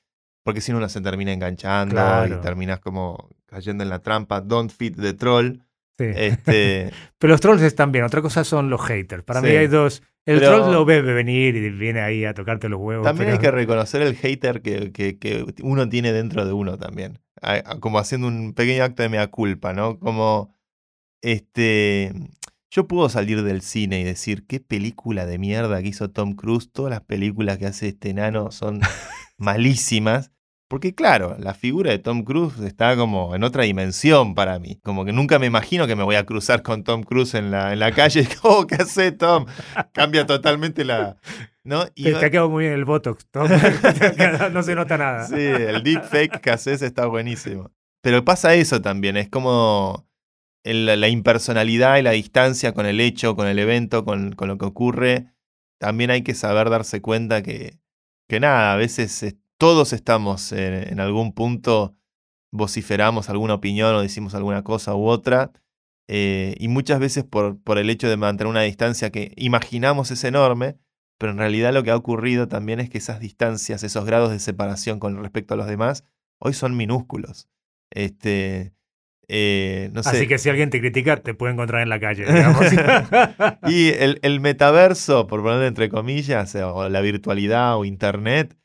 porque 0.42 0.60
si 0.60 0.72
no 0.72 0.78
uno 0.78 0.88
se 0.88 1.00
termina 1.00 1.32
enganchando 1.32 2.26
y 2.26 2.40
terminas 2.40 2.80
como 2.80 3.30
cayendo 3.46 3.84
en 3.84 3.90
la 3.90 4.00
trampa, 4.00 4.40
don't 4.40 4.70
feed 4.70 4.96
the 4.96 5.14
troll. 5.14 5.60
Este... 5.98 6.92
Pero 7.18 7.32
los 7.32 7.40
trolls 7.40 7.62
están 7.62 7.92
bien, 7.92 8.04
otra 8.04 8.20
cosa 8.20 8.44
son 8.44 8.68
los 8.68 8.82
haters. 8.82 9.22
Para 9.22 9.40
mí 9.40 9.48
hay 9.48 9.66
dos 9.66 10.02
el 10.26 10.40
troll 10.40 10.72
lo 10.72 10.84
ve 10.84 11.00
venir 11.02 11.54
y 11.54 11.70
viene 11.70 12.00
ahí 12.00 12.24
a 12.24 12.34
tocarte 12.34 12.68
los 12.68 12.80
huevos. 12.80 13.04
También 13.04 13.30
hay 13.30 13.38
que 13.38 13.50
reconocer 13.50 14.02
el 14.02 14.16
hater 14.16 14.60
que, 14.60 14.92
que, 14.92 15.46
uno 15.62 15.88
tiene 15.88 16.12
dentro 16.12 16.44
de 16.44 16.52
uno 16.52 16.76
también. 16.76 17.20
Como 17.80 17.98
haciendo 17.98 18.26
un 18.26 18.52
pequeño 18.52 18.82
acto 18.82 19.02
de 19.02 19.08
mea 19.08 19.28
culpa, 19.28 19.72
¿no? 19.72 20.00
Como, 20.00 20.52
este, 21.22 22.12
yo 22.70 22.88
puedo 22.88 23.08
salir 23.08 23.42
del 23.44 23.62
cine 23.62 24.00
y 24.00 24.04
decir, 24.04 24.46
qué 24.46 24.58
película 24.58 25.26
de 25.26 25.38
mierda 25.38 25.80
que 25.80 25.88
hizo 25.88 26.10
Tom 26.10 26.34
Cruise. 26.34 26.70
Todas 26.72 26.90
las 26.90 27.02
películas 27.02 27.58
que 27.58 27.66
hace 27.66 27.88
este 27.88 28.10
enano 28.10 28.50
son 28.50 28.80
malísimas. 29.38 30.32
Porque 30.68 30.94
claro, 30.94 31.36
la 31.38 31.54
figura 31.54 31.92
de 31.92 31.98
Tom 31.98 32.24
Cruise 32.24 32.58
está 32.58 32.96
como 32.96 33.36
en 33.36 33.44
otra 33.44 33.62
dimensión 33.62 34.34
para 34.34 34.58
mí. 34.58 34.80
Como 34.82 35.04
que 35.04 35.12
nunca 35.12 35.38
me 35.38 35.46
imagino 35.46 35.86
que 35.86 35.94
me 35.94 36.02
voy 36.02 36.16
a 36.16 36.26
cruzar 36.26 36.62
con 36.62 36.82
Tom 36.82 37.04
Cruise 37.04 37.34
en 37.34 37.52
la, 37.52 37.72
en 37.72 37.78
la 37.78 37.92
calle. 37.92 38.26
Oh, 38.42 38.66
¿qué 38.66 38.76
hace 38.76 39.12
Tom? 39.12 39.46
Cambia 39.92 40.26
totalmente 40.26 40.84
la... 40.84 41.16
¿no? 41.64 41.84
Y 41.94 42.04
te, 42.04 42.16
ha 42.16 42.30
quedado 42.30 42.48
muy 42.48 42.64
bien 42.64 42.74
el 42.74 42.84
Botox, 42.84 43.26
Tom. 43.30 43.48
no 44.52 44.62
se 44.62 44.74
nota 44.74 44.96
nada. 44.96 45.26
Sí, 45.26 45.34
el 45.34 45.82
deepfake 45.82 46.40
que 46.40 46.50
haces 46.50 46.82
está 46.82 47.06
buenísimo. 47.06 47.70
Pero 48.02 48.24
pasa 48.24 48.54
eso 48.54 48.80
también, 48.80 49.16
es 49.16 49.28
como 49.28 50.06
la 50.64 51.08
impersonalidad 51.08 51.98
y 51.98 52.02
la 52.02 52.12
distancia 52.12 52.72
con 52.72 52.86
el 52.86 53.00
hecho, 53.00 53.36
con 53.36 53.46
el 53.46 53.58
evento, 53.58 54.04
con, 54.04 54.32
con 54.32 54.48
lo 54.48 54.58
que 54.58 54.64
ocurre. 54.64 55.26
También 55.78 56.10
hay 56.10 56.22
que 56.22 56.34
saber 56.34 56.70
darse 56.70 57.00
cuenta 57.00 57.42
que, 57.42 57.78
que 58.28 58.40
nada, 58.40 58.72
a 58.72 58.76
veces 58.76 59.36
todos 59.58 59.92
estamos 59.92 60.52
en, 60.52 61.00
algún 61.00 61.32
punto, 61.32 61.96
vociferamos 62.52 63.30
alguna 63.30 63.54
opinión 63.54 63.94
o 63.94 64.02
decimos 64.02 64.34
alguna 64.34 64.62
cosa 64.62 64.94
u 64.94 65.06
otra, 65.06 65.52
eh, 66.08 66.54
y 66.58 66.68
muchas 66.68 67.00
veces 67.00 67.24
por, 67.24 67.60
por 67.62 67.78
el 67.78 67.90
hecho 67.90 68.08
de 68.08 68.16
mantener 68.16 68.50
una 68.50 68.62
distancia 68.62 69.10
que 69.10 69.32
imaginamos 69.36 70.10
es 70.10 70.22
enorme, 70.24 70.76
pero 71.18 71.32
en 71.32 71.38
realidad 71.38 71.72
lo 71.72 71.82
que 71.82 71.90
ha 71.90 71.96
ocurrido 71.96 72.48
también 72.48 72.80
es 72.80 72.90
que 72.90 72.98
esas 72.98 73.20
distancias, 73.20 73.82
esos 73.82 74.04
grados 74.04 74.30
de 74.30 74.38
separación 74.38 75.00
con 75.00 75.20
respecto 75.22 75.54
a 75.54 75.56
los 75.56 75.66
demás, 75.66 76.04
hoy 76.38 76.52
son 76.52 76.76
minúsculos. 76.76 77.48
Este, 77.90 78.74
eh, 79.28 79.90
no 79.92 80.02
sé. 80.02 80.10
Así 80.10 80.28
que 80.28 80.38
si 80.38 80.50
alguien 80.50 80.70
te 80.70 80.80
critica, 80.80 81.16
te 81.16 81.34
puede 81.34 81.54
encontrar 81.54 81.82
en 81.82 81.88
la 81.88 81.98
calle. 81.98 82.26
y 83.66 83.88
el, 83.88 84.18
el, 84.22 84.40
metaverso, 84.40 85.26
por 85.26 85.42
ponerlo 85.42 85.66
entre 85.66 85.88
comillas, 85.88 86.54
o 86.56 86.88
la 86.88 87.00
virtualidad 87.00 87.76
o 87.78 87.84
internet, 87.84 88.56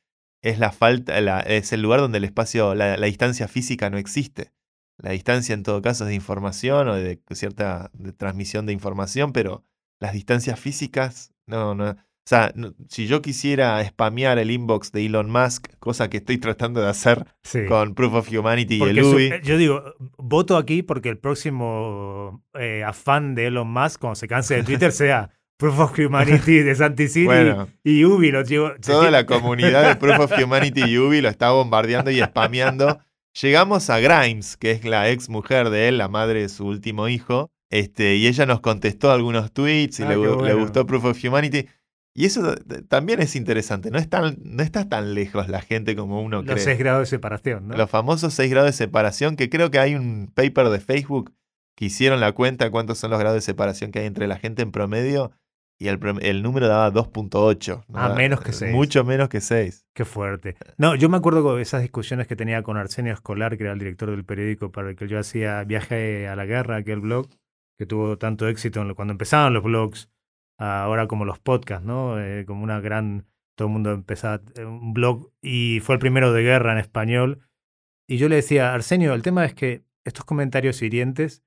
es 0.41 0.59
la 0.59 0.71
falta, 0.71 1.41
es 1.41 1.71
el 1.73 1.81
lugar 1.81 1.99
donde 1.99 2.17
el 2.17 2.23
espacio, 2.23 2.73
la, 2.75 2.97
distancia 2.97 3.47
física 3.47 3.89
no 3.89 3.97
existe. 3.97 4.51
La 4.97 5.11
distancia 5.11 5.53
en 5.53 5.63
todo 5.63 5.81
caso 5.81 6.03
es 6.03 6.09
de 6.09 6.15
información 6.15 6.87
o 6.87 6.95
de 6.95 7.19
cierta 7.31 7.91
transmisión 8.17 8.65
de 8.65 8.73
información, 8.73 9.33
pero 9.33 9.63
las 9.99 10.13
distancias 10.13 10.59
físicas, 10.59 11.33
no, 11.47 11.75
no. 11.75 11.95
O 12.23 12.29
sea, 12.31 12.53
si 12.87 13.07
yo 13.07 13.21
quisiera 13.23 13.83
spamear 13.83 14.37
el 14.37 14.51
inbox 14.51 14.91
de 14.91 15.05
Elon 15.07 15.31
Musk, 15.31 15.67
cosa 15.79 16.07
que 16.07 16.17
estoy 16.17 16.37
tratando 16.37 16.79
de 16.79 16.87
hacer 16.87 17.25
con 17.67 17.95
Proof 17.95 18.13
of 18.13 18.31
Humanity 18.31 18.75
y 18.77 18.83
el 18.83 19.03
UI. 19.03 19.31
yo 19.43 19.57
digo, 19.57 19.83
voto 20.17 20.55
aquí 20.55 20.83
porque 20.83 21.09
el 21.09 21.17
próximo 21.17 22.43
eh, 22.53 22.83
afán 22.83 23.33
de 23.33 23.47
Elon 23.47 23.67
Musk, 23.67 23.99
cuando 23.99 24.15
se 24.15 24.27
canse 24.27 24.55
de 24.55 24.63
Twitter, 24.63 24.91
sea 24.91 25.31
Proof 25.61 25.77
of 25.77 25.99
Humanity 25.99 26.63
de 26.63 26.73
Santicini 26.73 27.29
y 27.83 28.03
Ubi 28.03 28.31
lo 28.31 28.41
llevo. 28.41 28.71
Toda 28.83 29.11
la 29.11 29.27
comunidad 29.27 29.89
de 29.89 29.95
Proof 29.95 30.19
of 30.19 30.31
Humanity 30.43 30.81
y 30.87 30.97
Ubi 30.97 31.21
lo 31.21 31.29
está 31.29 31.51
bombardeando 31.51 32.09
y 32.09 32.19
spameando. 32.19 32.99
Llegamos 33.39 33.91
a 33.91 33.99
Grimes, 33.99 34.57
que 34.57 34.71
es 34.71 34.83
la 34.85 35.11
ex 35.11 35.29
mujer 35.29 35.69
de 35.69 35.87
él, 35.87 35.99
la 35.99 36.07
madre 36.07 36.41
de 36.41 36.49
su 36.49 36.65
último 36.65 37.09
hijo, 37.09 37.51
este, 37.69 38.15
y 38.15 38.25
ella 38.25 38.47
nos 38.47 38.61
contestó 38.61 39.11
algunos 39.11 39.53
tweets 39.53 39.99
y 39.99 40.03
ah, 40.03 40.09
le, 40.09 40.53
gustó 40.55 40.87
Proof 40.87 41.05
of 41.05 41.23
Humanity. 41.23 41.67
Y 42.15 42.25
eso 42.25 42.55
también 42.89 43.21
es 43.21 43.35
interesante, 43.35 43.91
no, 43.91 43.99
no 44.43 44.63
está 44.63 44.89
tan 44.89 45.13
lejos 45.13 45.47
la 45.47 45.61
gente 45.61 45.95
como 45.95 46.23
uno 46.23 46.41
cree. 46.41 46.55
Los 46.55 46.63
seis 46.63 46.79
grados 46.79 47.01
de 47.01 47.05
separación, 47.05 47.67
¿no? 47.67 47.77
Los 47.77 47.89
famosos 47.89 48.33
seis 48.33 48.49
grados 48.49 48.69
de 48.69 48.73
separación, 48.73 49.35
que 49.35 49.47
creo 49.47 49.69
que 49.69 49.77
hay 49.77 49.93
un 49.93 50.31
paper 50.33 50.69
de 50.69 50.79
Facebook 50.79 51.31
que 51.75 51.85
hicieron 51.85 52.19
la 52.19 52.31
cuenta 52.31 52.65
de 52.65 52.71
cuántos 52.71 52.97
son 52.97 53.11
los 53.11 53.19
grados 53.19 53.35
de 53.35 53.41
separación 53.41 53.91
que 53.91 53.99
hay 53.99 54.07
entre 54.07 54.27
la 54.27 54.39
gente 54.39 54.63
en 54.63 54.71
promedio 54.71 55.31
y 55.81 55.87
el, 55.87 56.43
número 56.43 56.67
daba 56.67 56.93
2.8. 56.93 57.85
Ah, 57.95 58.13
menos 58.15 58.41
que 58.41 58.53
6. 58.53 58.71
Mucho 58.71 59.03
menos 59.03 59.29
que 59.29 59.41
6. 59.41 59.87
Qué 59.95 60.05
fuerte. 60.05 60.55
No, 60.77 60.93
yo 60.93 61.09
me 61.09 61.17
acuerdo 61.17 61.55
de 61.55 61.63
esas 61.63 61.81
discusiones 61.81 62.27
que 62.27 62.35
tenía 62.35 62.61
con 62.61 62.77
Arsenio 62.77 63.11
Escolar, 63.11 63.57
que 63.57 63.63
era 63.63 63.73
el 63.73 63.79
director 63.79 64.11
del 64.11 64.23
periódico 64.23 64.71
para 64.71 64.91
el 64.91 64.95
que 64.95 65.07
yo 65.07 65.17
hacía 65.17 65.63
Viaje 65.63 66.27
a 66.27 66.35
la 66.35 66.45
Guerra, 66.45 66.75
aquel 66.75 66.99
blog, 66.99 67.29
que 67.79 67.87
tuvo 67.87 68.19
tanto 68.19 68.47
éxito 68.47 68.85
cuando 68.93 69.13
empezaban 69.13 69.53
los 69.53 69.63
blogs, 69.63 70.11
ahora 70.59 71.07
como 71.07 71.25
los 71.25 71.39
podcasts, 71.39 71.83
¿no? 71.83 72.21
Eh, 72.21 72.45
como 72.45 72.63
una 72.63 72.79
gran... 72.79 73.25
Todo 73.55 73.67
el 73.67 73.73
mundo 73.73 73.91
empezaba 73.91 74.39
eh, 74.53 74.63
un 74.63 74.93
blog 74.93 75.31
y 75.41 75.79
fue 75.79 75.95
el 75.95 75.99
primero 75.99 76.31
de 76.31 76.43
guerra 76.43 76.73
en 76.73 76.77
español. 76.77 77.39
Y 78.07 78.17
yo 78.17 78.29
le 78.29 78.35
decía, 78.35 78.75
Arsenio, 78.75 79.15
el 79.15 79.23
tema 79.23 79.45
es 79.45 79.55
que 79.55 79.83
estos 80.03 80.25
comentarios 80.25 80.79
hirientes, 80.83 81.41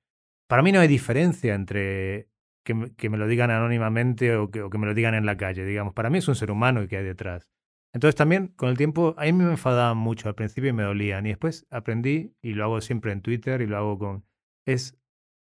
para 0.49 0.61
mí 0.61 0.73
no 0.73 0.81
hay 0.81 0.89
diferencia 0.89 1.55
entre 1.55 2.27
que, 2.65 3.09
me 3.09 3.17
lo 3.17 3.27
digan 3.27 3.51
anónimamente 3.51 4.35
o 4.35 4.49
que, 4.49 4.63
o 4.63 4.69
que, 4.69 4.77
me 4.77 4.87
lo 4.87 4.93
digan 4.93 5.13
en 5.13 5.25
la 5.25 5.37
calle, 5.37 5.63
digamos. 5.63 5.93
Para 5.93 6.09
mí 6.09 6.17
es 6.17 6.27
un 6.27 6.35
ser 6.35 6.51
humano 6.51 6.83
y 6.83 6.87
que 6.87 6.97
hay 6.97 7.05
detrás. 7.05 7.49
Entonces 7.93 8.15
también 8.15 8.47
con 8.47 8.69
el 8.69 8.77
tiempo, 8.77 9.15
a 9.17 9.23
mí 9.23 9.33
me 9.33 9.45
enfadaban 9.45 9.97
mucho 9.97 10.27
al 10.27 10.35
principio 10.35 10.71
y 10.71 10.73
me 10.73 10.83
dolían. 10.83 11.25
Y 11.25 11.29
después 11.29 11.65
aprendí, 11.69 12.35
y 12.41 12.53
lo 12.53 12.65
hago 12.65 12.81
siempre 12.81 13.13
en 13.13 13.21
Twitter 13.21 13.61
y 13.61 13.67
lo 13.67 13.77
hago 13.77 13.97
con... 13.97 14.25
Es 14.65 14.97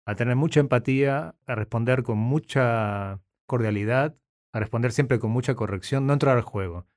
a 0.05 0.15
tener 0.15 0.37
mucha 0.37 0.61
empatía, 0.61 1.35
a 1.45 1.55
responder 1.55 2.03
con 2.03 2.17
mucha 2.17 3.19
cordialidad, 3.47 4.15
a 4.53 4.59
responder 4.59 4.93
siempre 4.93 5.19
con 5.19 5.31
mucha 5.31 5.55
corrección, 5.55 6.07
no 6.07 6.13
entrar 6.13 6.37
al 6.37 6.43
juego. 6.43 6.87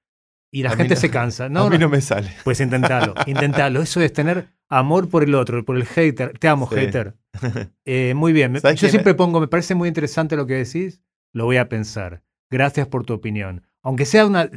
Y 0.53 0.63
la 0.63 0.77
gente 0.77 0.97
se 0.97 1.11
cansa. 1.11 1.49
No, 1.49 1.65
a 1.65 1.71
mí 1.71 1.79
no, 1.79 1.89
me 1.89 2.01
sale. 2.01 2.31
Pues 2.45 2.61
inténtalo, 2.61 3.15
inténtalo. 3.27 3.83
Eso 3.83 4.01
es 4.01 4.13
tener 4.13 4.49
amor 4.69 5.09
por 5.09 5.25
el 5.25 5.35
otro, 5.35 5.65
por 5.65 5.77
el 5.77 5.87
hater. 5.87 6.39
Te 6.39 6.49
amo, 6.49 6.67
hater. 6.67 7.17
Eh, 7.85 8.15
muy 8.15 8.33
bien. 8.33 8.55
Yo 8.55 8.89
siempre 8.89 9.15
pongo, 9.15 9.41
me 9.41 9.49
parece 9.49 9.75
muy 9.75 9.89
interesante 9.89 10.37
lo 10.37 10.47
que 10.47 10.55
decís, 10.55 11.01
lo 11.33 11.45
voy 11.45 11.57
a 11.57 11.69
pensar. 11.69 12.23
Gracias 12.51 12.87
por 12.87 13.05
tu 13.05 13.15
opinión. 13.15 13.67
Aunque 13.83 14.05
sea 14.05 14.27
una... 14.27 14.51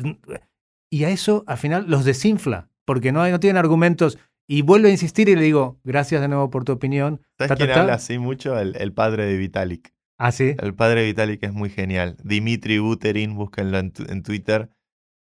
Y 0.89 1.05
a 1.05 1.09
eso 1.09 1.43
al 1.47 1.57
final 1.57 1.85
los 1.87 2.05
desinfla, 2.05 2.69
porque 2.85 3.11
no, 3.11 3.27
no 3.27 3.39
tienen 3.39 3.57
argumentos. 3.57 4.19
Y 4.47 4.61
vuelvo 4.61 4.87
a 4.87 4.91
insistir 4.91 5.29
y 5.29 5.35
le 5.35 5.41
digo, 5.41 5.79
gracias 5.83 6.21
de 6.21 6.27
nuevo 6.27 6.49
por 6.49 6.65
tu 6.65 6.71
opinión. 6.73 7.21
¿Sabes 7.39 7.57
quién 7.57 7.71
habla 7.71 7.95
así 7.95 8.19
mucho? 8.19 8.59
El, 8.59 8.93
padre 8.93 9.25
de 9.25 9.37
Vitalik. 9.37 9.93
Ah, 10.19 10.31
sí. 10.31 10.55
El 10.59 10.75
padre 10.75 11.01
de 11.01 11.07
Vitalik 11.07 11.43
es 11.43 11.53
muy 11.53 11.69
genial. 11.69 12.17
Dimitri 12.23 12.77
Buterin, 12.77 13.35
búsquenlo 13.35 13.79
en, 13.79 13.93
en 14.07 14.21
Twitter. 14.21 14.69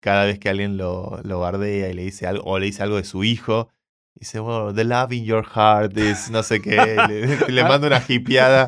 Cada 0.01 0.25
vez 0.25 0.37
que 0.37 0.49
alguien 0.49 0.77
lo, 0.77 1.19
lo 1.23 1.39
bardea 1.39 1.89
y 1.89 1.93
le 1.93 2.03
dice 2.03 2.27
algo, 2.27 2.43
o 2.43 2.59
le 2.59 2.65
dice 2.67 2.83
algo 2.83 2.97
de 2.97 3.05
su 3.05 3.23
hijo, 3.23 3.69
Dice, 4.15 4.39
wow, 4.39 4.73
the 4.73 4.83
love 4.83 5.11
in 5.11 5.25
your 5.25 5.43
heart 5.43 5.97
is 5.97 6.29
no 6.29 6.43
sé 6.43 6.61
qué. 6.61 6.77
le, 7.49 7.63
mando 7.63 7.87
una 7.87 8.01
hipiada. 8.07 8.67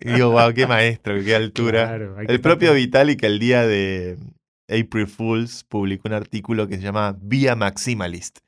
Y 0.00 0.12
digo, 0.12 0.30
wow, 0.30 0.52
qué 0.52 0.66
maestro, 0.66 1.14
qué 1.24 1.34
altura. 1.34 1.96
el 2.28 2.40
propio 2.40 2.74
Vitalik, 2.74 3.22
el 3.22 3.38
día 3.38 3.66
de 3.66 4.18
April 4.68 5.06
Fools, 5.06 5.64
publicó 5.64 6.08
un 6.08 6.14
artículo 6.14 6.68
que 6.68 6.76
se 6.76 6.82
llama 6.82 7.16
Via 7.20 7.56
Maximalist. 7.56 8.40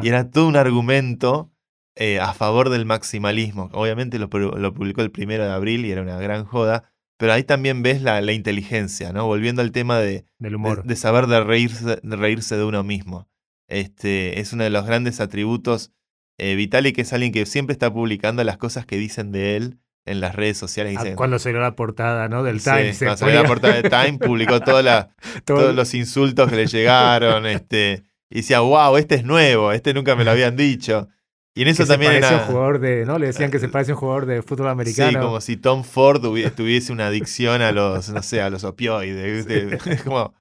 Y 0.00 0.08
era 0.08 0.30
todo 0.30 0.46
un 0.46 0.56
argumento 0.56 1.50
eh, 1.96 2.20
a 2.20 2.32
favor 2.32 2.70
del 2.70 2.86
maximalismo. 2.86 3.68
Obviamente 3.72 4.18
lo, 4.18 4.30
publicó 4.30 5.02
el 5.02 5.10
primero 5.10 5.44
de 5.44 5.50
abril 5.50 5.84
y 5.84 5.90
era 5.90 6.02
una 6.02 6.18
gran 6.18 6.44
joda. 6.44 6.84
Pero 7.18 7.32
ahí 7.32 7.44
también 7.44 7.82
ves 7.82 8.02
la, 8.02 8.20
la 8.20 8.32
inteligencia, 8.32 9.12
¿no? 9.12 9.26
Volviendo 9.26 9.62
al 9.62 9.72
tema 9.72 9.98
de, 9.98 10.24
Del 10.38 10.56
humor. 10.56 10.84
de, 10.84 10.96
saber 10.96 11.26
de 11.26 11.42
reírse, 11.44 12.00
de 12.02 12.16
reírse 12.16 12.56
de 12.56 12.64
uno 12.64 12.82
mismo. 12.82 13.28
Este, 13.68 14.40
es 14.40 14.52
uno 14.52 14.64
de 14.64 14.70
los 14.70 14.86
grandes 14.86 15.20
atributos. 15.20 15.92
Eh, 16.38 16.54
Vitalik 16.56 16.98
es 16.98 17.12
alguien 17.12 17.32
que 17.32 17.46
siempre 17.46 17.72
está 17.72 17.92
publicando 17.92 18.42
las 18.44 18.56
cosas 18.56 18.86
que 18.86 18.96
dicen 18.96 19.32
de 19.32 19.56
él 19.56 19.78
en 20.04 20.20
las 20.20 20.34
redes 20.34 20.58
sociales. 20.58 20.96
Ah, 20.98 21.14
cuando 21.14 21.38
salió 21.38 21.60
la 21.60 21.76
portada 21.76 22.28
¿no? 22.28 22.42
del 22.42 22.62
Time. 22.62 22.94
cuando 22.98 23.16
salió 23.16 23.42
la 23.42 23.48
portada 23.48 23.74
del 23.80 23.90
Time, 23.90 24.18
publicó 24.18 24.60
todos 25.44 25.74
los 25.74 25.94
insultos 25.94 26.50
que 26.50 26.56
le 26.56 26.66
llegaron. 26.66 27.46
Este, 27.46 28.02
y 28.30 28.36
decía, 28.36 28.60
wow, 28.60 28.96
este 28.96 29.16
es 29.16 29.24
nuevo, 29.24 29.72
este 29.72 29.94
nunca 29.94 30.16
me 30.16 30.24
lo 30.24 30.30
habían 30.32 30.56
dicho. 30.56 31.08
Y 31.54 31.62
en 31.62 31.68
eso 31.68 31.82
que 31.82 31.86
se 31.86 31.92
también 31.92 32.12
parece 32.12 32.28
era- 32.28 32.42
un 32.44 32.48
jugador 32.48 32.78
de, 32.78 33.04
¿no? 33.04 33.18
Le 33.18 33.26
decían 33.26 33.50
que 33.50 33.58
se 33.58 33.68
parece 33.68 33.92
a 33.92 33.94
un 33.94 34.00
jugador 34.00 34.24
de 34.24 34.40
fútbol 34.42 34.68
americano. 34.68 35.10
Sí, 35.10 35.16
como 35.16 35.40
si 35.42 35.56
Tom 35.58 35.84
Ford 35.84 36.22
tuviese 36.56 36.92
una 36.92 37.08
adicción 37.08 37.60
a 37.60 37.72
los, 37.72 38.08
no 38.08 38.22
sé, 38.22 38.40
a 38.40 38.48
los 38.48 38.64
opioides. 38.64 39.46
Es 39.86 40.02
como 40.02 40.34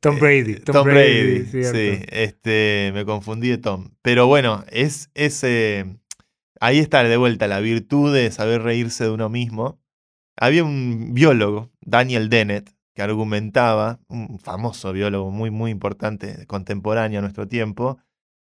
Tom 0.00 0.18
Brady. 0.18 0.52
eh, 0.52 0.60
Tom, 0.60 0.84
Brady, 0.84 1.44
sí, 1.46 2.04
este, 2.08 2.90
me 2.94 3.04
confundí 3.04 3.48
de 3.48 3.58
Tom. 3.58 3.90
Pero 4.02 4.26
bueno, 4.26 4.64
es, 4.70 5.10
es 5.14 5.42
eh, 5.44 5.84
ahí 6.60 6.78
está 6.78 7.02
de 7.02 7.16
vuelta 7.16 7.46
la 7.48 7.60
virtud 7.60 8.14
de 8.14 8.30
saber 8.30 8.62
reírse 8.62 9.04
de 9.04 9.10
uno 9.10 9.28
mismo. 9.28 9.80
Había 10.38 10.64
un 10.64 11.14
biólogo, 11.14 11.70
Daniel 11.80 12.28
Dennett, 12.28 12.70
que 12.94 13.02
argumentaba, 13.02 14.00
un 14.08 14.38
famoso 14.38 14.92
biólogo 14.92 15.30
muy, 15.30 15.50
muy 15.50 15.70
importante, 15.70 16.46
contemporáneo 16.46 17.18
a 17.18 17.22
nuestro 17.22 17.46
tiempo, 17.48 17.98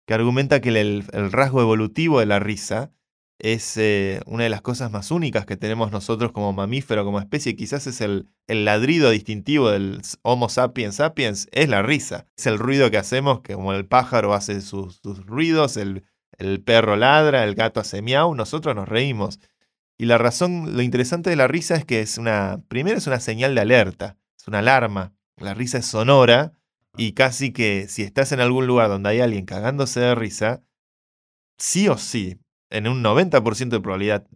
que 0.08 0.14
argumenta 0.14 0.60
que 0.60 0.70
el, 0.70 1.06
el 1.14 1.32
rasgo 1.32 1.62
evolutivo 1.62 2.20
de 2.20 2.26
la 2.26 2.40
risa 2.40 2.92
es 3.40 3.78
eh, 3.78 4.22
una 4.26 4.44
de 4.44 4.50
las 4.50 4.62
cosas 4.62 4.92
más 4.92 5.12
únicas 5.12 5.46
que 5.46 5.56
tenemos 5.56 5.92
nosotros 5.92 6.34
como 6.34 6.52
mamífero, 6.52 7.06
como 7.06 7.20
especie. 7.20 7.56
Quizás 7.56 7.88
es 7.88 8.02
el, 8.02 8.28
el 8.48 8.66
ladrido 8.66 9.10
distintivo 9.10 9.70
del 9.72 10.02
Homo 10.22 10.50
sapiens 10.50 10.96
sapiens, 10.96 11.48
es 11.52 11.70
la 11.70 11.82
risa. 11.82 12.26
Es 12.38 12.48
el 12.48 12.60
ruido 12.60 12.92
que 12.92 12.98
hacemos, 12.98 13.40
que 13.42 13.54
como 13.54 13.74
el 13.74 13.86
pájaro 13.86 14.34
hace 14.34 14.60
sus, 14.60 15.00
sus 15.02 15.26
ruidos, 15.26 15.78
el, 15.78 16.04
el 16.38 16.62
perro 16.62 16.98
ladra, 16.98 17.46
el 17.46 17.56
gato 17.56 17.80
hace 17.80 18.02
miau, 18.02 18.36
nosotros 18.36 18.76
nos 18.76 18.90
reímos. 18.90 19.40
Y 19.98 20.06
la 20.06 20.18
razón, 20.18 20.76
lo 20.76 20.82
interesante 20.82 21.30
de 21.30 21.36
la 21.38 21.48
risa 21.48 21.76
es 21.76 21.86
que 21.86 22.02
es 22.02 22.18
una, 22.18 22.62
primero 22.68 22.98
es 22.98 23.08
una 23.08 23.20
señal 23.22 23.56
de 23.56 23.62
alerta, 23.62 24.18
es 24.38 24.48
una 24.48 24.60
alarma. 24.60 25.14
La 25.38 25.54
risa 25.54 25.78
es 25.78 25.86
sonora 25.86 26.54
y 26.98 27.14
casi 27.14 27.52
que 27.54 27.88
si 27.88 28.04
estás 28.04 28.34
en 28.34 28.42
algún 28.42 28.68
lugar 28.68 28.90
donde 28.90 29.10
hay 29.10 29.22
alguien 29.22 29.46
cagándose 29.46 30.02
de 30.02 30.16
risa, 30.16 30.62
sí 31.58 31.88
o 31.88 31.98
sí, 31.98 32.40
en 32.70 32.88
un 32.88 33.04
90% 33.04 33.70
de 33.70 33.80
probabilidad, 33.80 34.28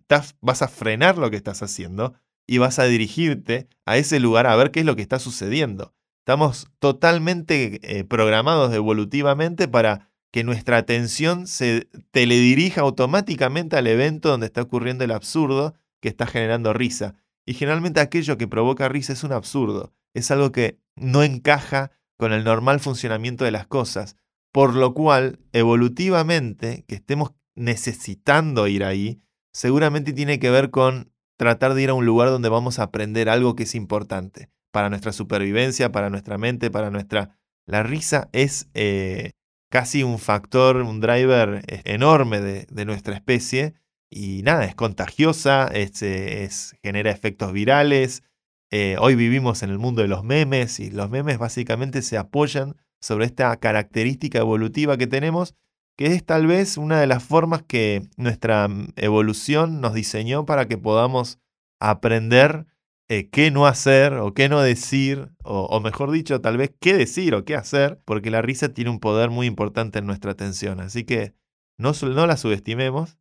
vas 0.41 0.61
a 0.61 0.67
frenar 0.67 1.17
lo 1.17 1.29
que 1.29 1.37
estás 1.37 1.61
haciendo 1.63 2.13
y 2.47 2.57
vas 2.57 2.79
a 2.79 2.85
dirigirte 2.85 3.67
a 3.85 3.97
ese 3.97 4.19
lugar 4.19 4.47
a 4.47 4.55
ver 4.55 4.71
qué 4.71 4.81
es 4.81 4.85
lo 4.85 4.95
que 4.95 5.01
está 5.01 5.19
sucediendo. 5.19 5.93
Estamos 6.19 6.67
totalmente 6.79 7.79
eh, 7.83 8.03
programados 8.03 8.73
evolutivamente 8.73 9.67
para 9.67 10.09
que 10.31 10.43
nuestra 10.43 10.77
atención 10.77 11.47
se 11.47 11.89
teledirija 12.11 12.81
automáticamente 12.81 13.75
al 13.75 13.87
evento 13.87 14.29
donde 14.29 14.47
está 14.47 14.61
ocurriendo 14.61 15.03
el 15.03 15.11
absurdo 15.11 15.75
que 16.01 16.09
está 16.09 16.25
generando 16.25 16.73
risa. 16.73 17.15
Y 17.45 17.53
generalmente 17.53 17.99
aquello 17.99 18.37
que 18.37 18.47
provoca 18.47 18.89
risa 18.89 19.13
es 19.13 19.23
un 19.23 19.31
absurdo, 19.31 19.93
es 20.13 20.31
algo 20.31 20.51
que 20.51 20.79
no 20.95 21.23
encaja 21.23 21.91
con 22.17 22.33
el 22.33 22.43
normal 22.43 22.79
funcionamiento 22.79 23.43
de 23.45 23.51
las 23.51 23.67
cosas, 23.67 24.15
por 24.51 24.75
lo 24.75 24.93
cual 24.93 25.39
evolutivamente 25.51 26.85
que 26.87 26.95
estemos 26.95 27.33
necesitando 27.55 28.67
ir 28.67 28.83
ahí, 28.83 29.21
seguramente 29.51 30.13
tiene 30.13 30.39
que 30.39 30.49
ver 30.49 30.69
con 30.69 31.11
tratar 31.37 31.73
de 31.73 31.83
ir 31.83 31.89
a 31.89 31.93
un 31.93 32.05
lugar 32.05 32.29
donde 32.29 32.49
vamos 32.49 32.79
a 32.79 32.83
aprender 32.83 33.29
algo 33.29 33.55
que 33.55 33.63
es 33.63 33.75
importante 33.75 34.49
para 34.71 34.89
nuestra 34.89 35.11
supervivencia, 35.11 35.91
para 35.91 36.09
nuestra 36.09 36.37
mente, 36.37 36.71
para 36.71 36.89
nuestra... 36.89 37.37
La 37.65 37.81
risa 37.83 38.29
es 38.33 38.69
eh, 38.73 39.31
casi 39.71 40.03
un 40.03 40.19
factor, 40.19 40.77
un 40.77 40.99
driver 40.99 41.63
eh, 41.67 41.81
enorme 41.85 42.41
de, 42.41 42.65
de 42.69 42.85
nuestra 42.85 43.15
especie 43.15 43.73
y 44.09 44.41
nada, 44.43 44.65
es 44.65 44.75
contagiosa, 44.75 45.67
es, 45.67 46.01
eh, 46.03 46.43
es- 46.43 46.75
genera 46.83 47.09
efectos 47.11 47.51
virales. 47.53 48.23
Eh, 48.71 48.97
hoy 48.99 49.15
vivimos 49.15 49.63
en 49.63 49.69
el 49.69 49.79
mundo 49.79 50.01
de 50.01 50.07
los 50.07 50.23
memes 50.23 50.79
y 50.79 50.89
los 50.91 51.09
memes 51.09 51.37
básicamente 51.37 52.01
se 52.01 52.17
apoyan 52.17 52.75
sobre 52.99 53.25
esta 53.25 53.55
característica 53.57 54.39
evolutiva 54.39 54.97
que 54.97 55.07
tenemos, 55.07 55.55
que 55.97 56.07
es 56.07 56.25
tal 56.25 56.47
vez 56.47 56.77
una 56.77 56.99
de 56.99 57.07
las 57.07 57.23
formas 57.23 57.63
que 57.63 58.03
nuestra 58.17 58.67
mm, 58.67 58.93
evolución 58.95 59.81
nos 59.81 59.93
diseñó 59.93 60.45
para 60.45 60.67
que 60.67 60.77
podamos 60.77 61.39
aprender 61.79 62.65
eh, 63.09 63.29
qué 63.29 63.51
no 63.51 63.67
hacer 63.67 64.13
o 64.13 64.33
qué 64.33 64.49
no 64.49 64.61
decir, 64.61 65.29
o, 65.43 65.79
mejor 65.81 66.09
dicho, 66.11 66.39
tal 66.41 66.57
vez 66.57 66.73
qué 66.79 66.93
decir 66.93 67.35
o 67.35 67.43
qué 67.43 67.55
hacer, 67.55 67.99
porque 68.05 68.31
la 68.31 68.41
risa 68.41 68.73
tiene 68.73 68.89
un 68.89 68.99
poder 68.99 69.29
muy 69.29 69.45
importante 69.45 69.99
en 69.99 70.05
nuestra 70.05 70.31
atención. 70.31 70.79
Así 70.79 71.03
que 71.03 71.33
no, 71.77 71.91
la 72.25 72.37
subestimemos, 72.37 73.19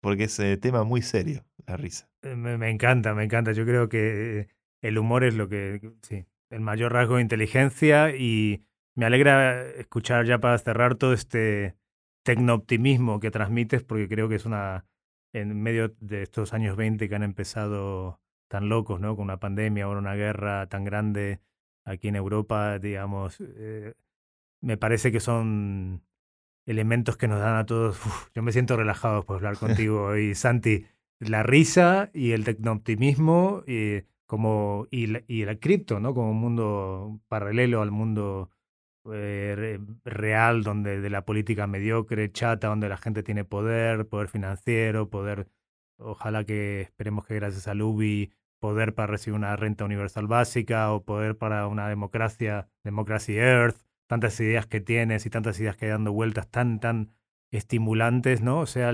porque 0.00 0.24
es 0.24 0.38
un 0.38 0.58
tema 0.60 0.84
muy 0.84 1.02
serio, 1.02 1.44
la 1.66 1.76
risa. 1.76 2.08
Eh, 2.22 2.36
Me, 2.36 2.56
me 2.56 2.70
encanta, 2.70 3.14
me 3.14 3.24
encanta. 3.24 3.52
Yo 3.52 3.66
creo 3.66 3.88
que 3.88 4.40
eh, 4.40 4.48
el 4.80 4.96
humor 4.96 5.24
es 5.24 5.34
lo 5.34 5.48
que, 5.48 5.80
sí, 6.02 6.24
el 6.50 6.60
mayor 6.60 6.92
rasgo 6.92 7.16
de 7.16 7.22
inteligencia 7.22 8.14
y 8.16 8.62
me 8.94 9.06
alegra 9.06 9.66
escuchar 9.70 10.24
ya 10.24 10.38
para 10.38 10.56
cerrar 10.58 10.94
todo 10.94 11.12
este 11.12 11.74
tecnooptimismo 12.26 13.20
que 13.20 13.30
transmites 13.30 13.84
porque 13.84 14.08
creo 14.08 14.28
que 14.28 14.34
es 14.34 14.44
una, 14.44 14.84
en 15.32 15.62
medio 15.62 15.94
de 16.00 16.22
estos 16.22 16.52
años 16.52 16.76
20 16.76 17.08
que 17.08 17.14
han 17.14 17.22
empezado 17.22 18.20
tan 18.48 18.68
locos, 18.68 19.00
¿no? 19.00 19.14
Con 19.16 19.24
una 19.24 19.38
pandemia, 19.38 19.84
ahora 19.84 20.00
una 20.00 20.16
guerra 20.16 20.68
tan 20.68 20.84
grande 20.84 21.40
aquí 21.84 22.08
en 22.08 22.16
Europa, 22.16 22.80
digamos, 22.80 23.38
eh, 23.40 23.94
me 24.60 24.76
parece 24.76 25.12
que 25.12 25.20
son 25.20 26.02
elementos 26.66 27.16
que 27.16 27.28
nos 27.28 27.40
dan 27.40 27.56
a 27.56 27.66
todos. 27.66 28.04
uf, 28.04 28.28
yo 28.34 28.42
me 28.42 28.52
siento 28.52 28.76
relajado 28.76 29.24
por 29.24 29.36
hablar 29.36 29.56
contigo 29.58 30.06
hoy, 30.06 30.34
Santi. 30.34 30.86
La 31.20 31.42
risa 31.44 32.10
y 32.12 32.32
el 32.32 32.44
tecnooptimismo 32.44 33.62
y, 33.66 34.02
como, 34.26 34.88
y, 34.90 35.06
la, 35.06 35.22
y 35.28 35.42
el 35.42 35.58
cripto, 35.60 36.00
¿no? 36.00 36.12
Como 36.12 36.32
un 36.32 36.40
mundo 36.40 37.20
paralelo 37.28 37.82
al 37.82 37.92
mundo 37.92 38.50
eh, 39.12 39.54
re- 39.56 39.80
real, 40.04 40.62
donde 40.62 41.00
de 41.00 41.10
la 41.10 41.24
política 41.24 41.66
mediocre, 41.66 42.30
chata, 42.32 42.68
donde 42.68 42.88
la 42.88 42.96
gente 42.96 43.22
tiene 43.22 43.44
poder, 43.44 44.06
poder 44.08 44.28
financiero, 44.28 45.10
poder, 45.10 45.48
ojalá 45.98 46.44
que 46.44 46.82
esperemos 46.82 47.26
que 47.26 47.34
gracias 47.36 47.68
al 47.68 47.82
UBI, 47.82 48.32
poder 48.58 48.94
para 48.94 49.08
recibir 49.08 49.36
una 49.36 49.54
renta 49.56 49.84
universal 49.84 50.26
básica 50.26 50.92
o 50.92 51.04
poder 51.04 51.36
para 51.36 51.66
una 51.68 51.88
democracia, 51.88 52.68
Democracy 52.84 53.36
Earth, 53.36 53.76
tantas 54.06 54.38
ideas 54.40 54.66
que 54.66 54.80
tienes 54.80 55.26
y 55.26 55.30
tantas 55.30 55.58
ideas 55.60 55.76
que 55.76 55.86
hay 55.86 55.90
dando 55.92 56.12
vueltas 56.12 56.48
tan, 56.48 56.80
tan 56.80 57.12
estimulantes, 57.50 58.40
¿no? 58.42 58.60
O 58.60 58.66
sea, 58.66 58.92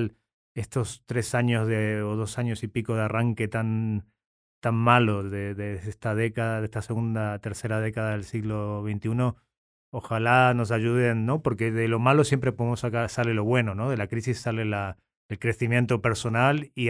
estos 0.55 1.03
tres 1.07 1.35
años 1.35 1.67
de, 1.67 2.03
o 2.03 2.17
dos 2.17 2.39
años 2.39 2.63
y 2.63 2.69
pico 2.69 2.95
de 2.95 3.03
arranque 3.03 3.49
tan, 3.49 4.07
tan 4.61 4.75
malo 4.75 5.23
de 5.23 5.75
esta 5.87 6.15
década, 6.15 6.61
de 6.61 6.67
esta 6.67 6.83
segunda, 6.83 7.39
tercera 7.41 7.81
década 7.81 8.13
del 8.13 8.25
siglo 8.25 8.83
XXI, 8.83 9.35
ojalá 9.93 10.55
nos 10.55 10.71
ayuden, 10.71 11.27
¿no? 11.27 11.43
Porque 11.43 11.71
de 11.71 11.87
lo 11.87 11.99
malo 11.99 12.25
siempre 12.25 12.51
podemos 12.51 12.81
sacar, 12.81 13.09
sale 13.09 13.35
lo 13.35 13.45
bueno, 13.45 13.75
¿no? 13.75 13.91
De 13.91 13.97
la 13.97 14.09
crisis 14.09 14.41
sale 14.41 14.65
la, 14.65 14.97
el 15.29 15.39
crecimiento 15.39 16.01
personal 16.01 16.73
y 16.75 16.89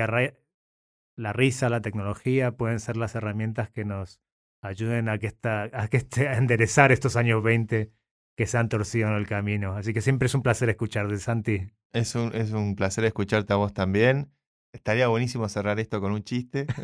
la 1.17 1.33
risa, 1.33 1.69
la 1.69 1.83
tecnología 1.83 2.53
pueden 2.53 2.81
ser 2.81 2.97
las 2.97 3.15
herramientas 3.15 3.71
que 3.71 3.85
nos 3.85 4.21
ayuden 4.63 5.09
a 5.09 5.19
que 5.19 5.27
esta, 5.27 5.65
a 5.73 5.89
que 5.89 5.99
este, 5.99 6.29
a 6.29 6.39
enderezar 6.39 6.93
estos 6.93 7.17
años 7.17 7.43
20 7.43 7.93
que 8.37 8.47
se 8.47 8.57
han 8.57 8.69
torcido 8.69 9.09
en 9.09 9.15
el 9.15 9.27
camino. 9.27 9.75
Así 9.75 9.93
que 9.93 10.01
siempre 10.01 10.27
es 10.27 10.35
un 10.35 10.43
placer 10.43 10.71
escucharte, 10.71 11.19
Santi. 11.19 11.73
Es 11.93 12.15
un, 12.15 12.35
es 12.35 12.53
un 12.53 12.77
placer 12.77 13.05
escucharte 13.05 13.53
a 13.53 13.57
vos 13.57 13.75
también. 13.75 14.33
Estaría 14.73 15.07
buenísimo 15.09 15.49
cerrar 15.51 15.79
esto 15.81 16.01
con 16.01 16.13
un 16.13 16.25
chiste. 16.25 16.67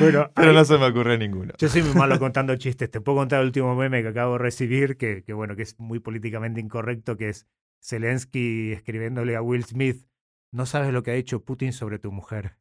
Bueno, 0.00 0.30
pero 0.34 0.52
no 0.52 0.64
se 0.64 0.78
me 0.78 0.86
ocurre 0.86 1.18
ninguno. 1.18 1.54
Yo 1.58 1.68
soy 1.68 1.82
muy 1.82 1.94
malo 1.94 2.18
contando 2.20 2.56
chistes. 2.56 2.90
Te 2.90 3.00
puedo 3.00 3.18
contar 3.18 3.40
el 3.40 3.46
último 3.46 3.74
meme 3.74 4.02
que 4.02 4.08
acabo 4.08 4.34
de 4.34 4.38
recibir, 4.38 4.96
que, 4.96 5.22
que 5.24 5.32
bueno, 5.32 5.56
que 5.56 5.62
es 5.62 5.78
muy 5.78 5.98
políticamente 5.98 6.60
incorrecto, 6.60 7.16
que 7.16 7.30
es 7.30 7.46
Zelensky 7.82 8.72
escribiéndole 8.72 9.36
a 9.36 9.42
Will 9.42 9.64
Smith, 9.64 10.06
no 10.50 10.66
sabes 10.66 10.92
lo 10.92 11.02
que 11.02 11.10
ha 11.10 11.14
hecho 11.14 11.44
Putin 11.44 11.72
sobre 11.72 11.98
tu 11.98 12.10
mujer. 12.10 12.56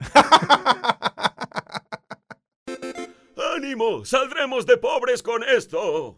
¡Ánimo! 3.56 4.04
¡Saldremos 4.04 4.66
de 4.66 4.78
pobres 4.78 5.24
con 5.24 5.44
esto! 5.44 6.18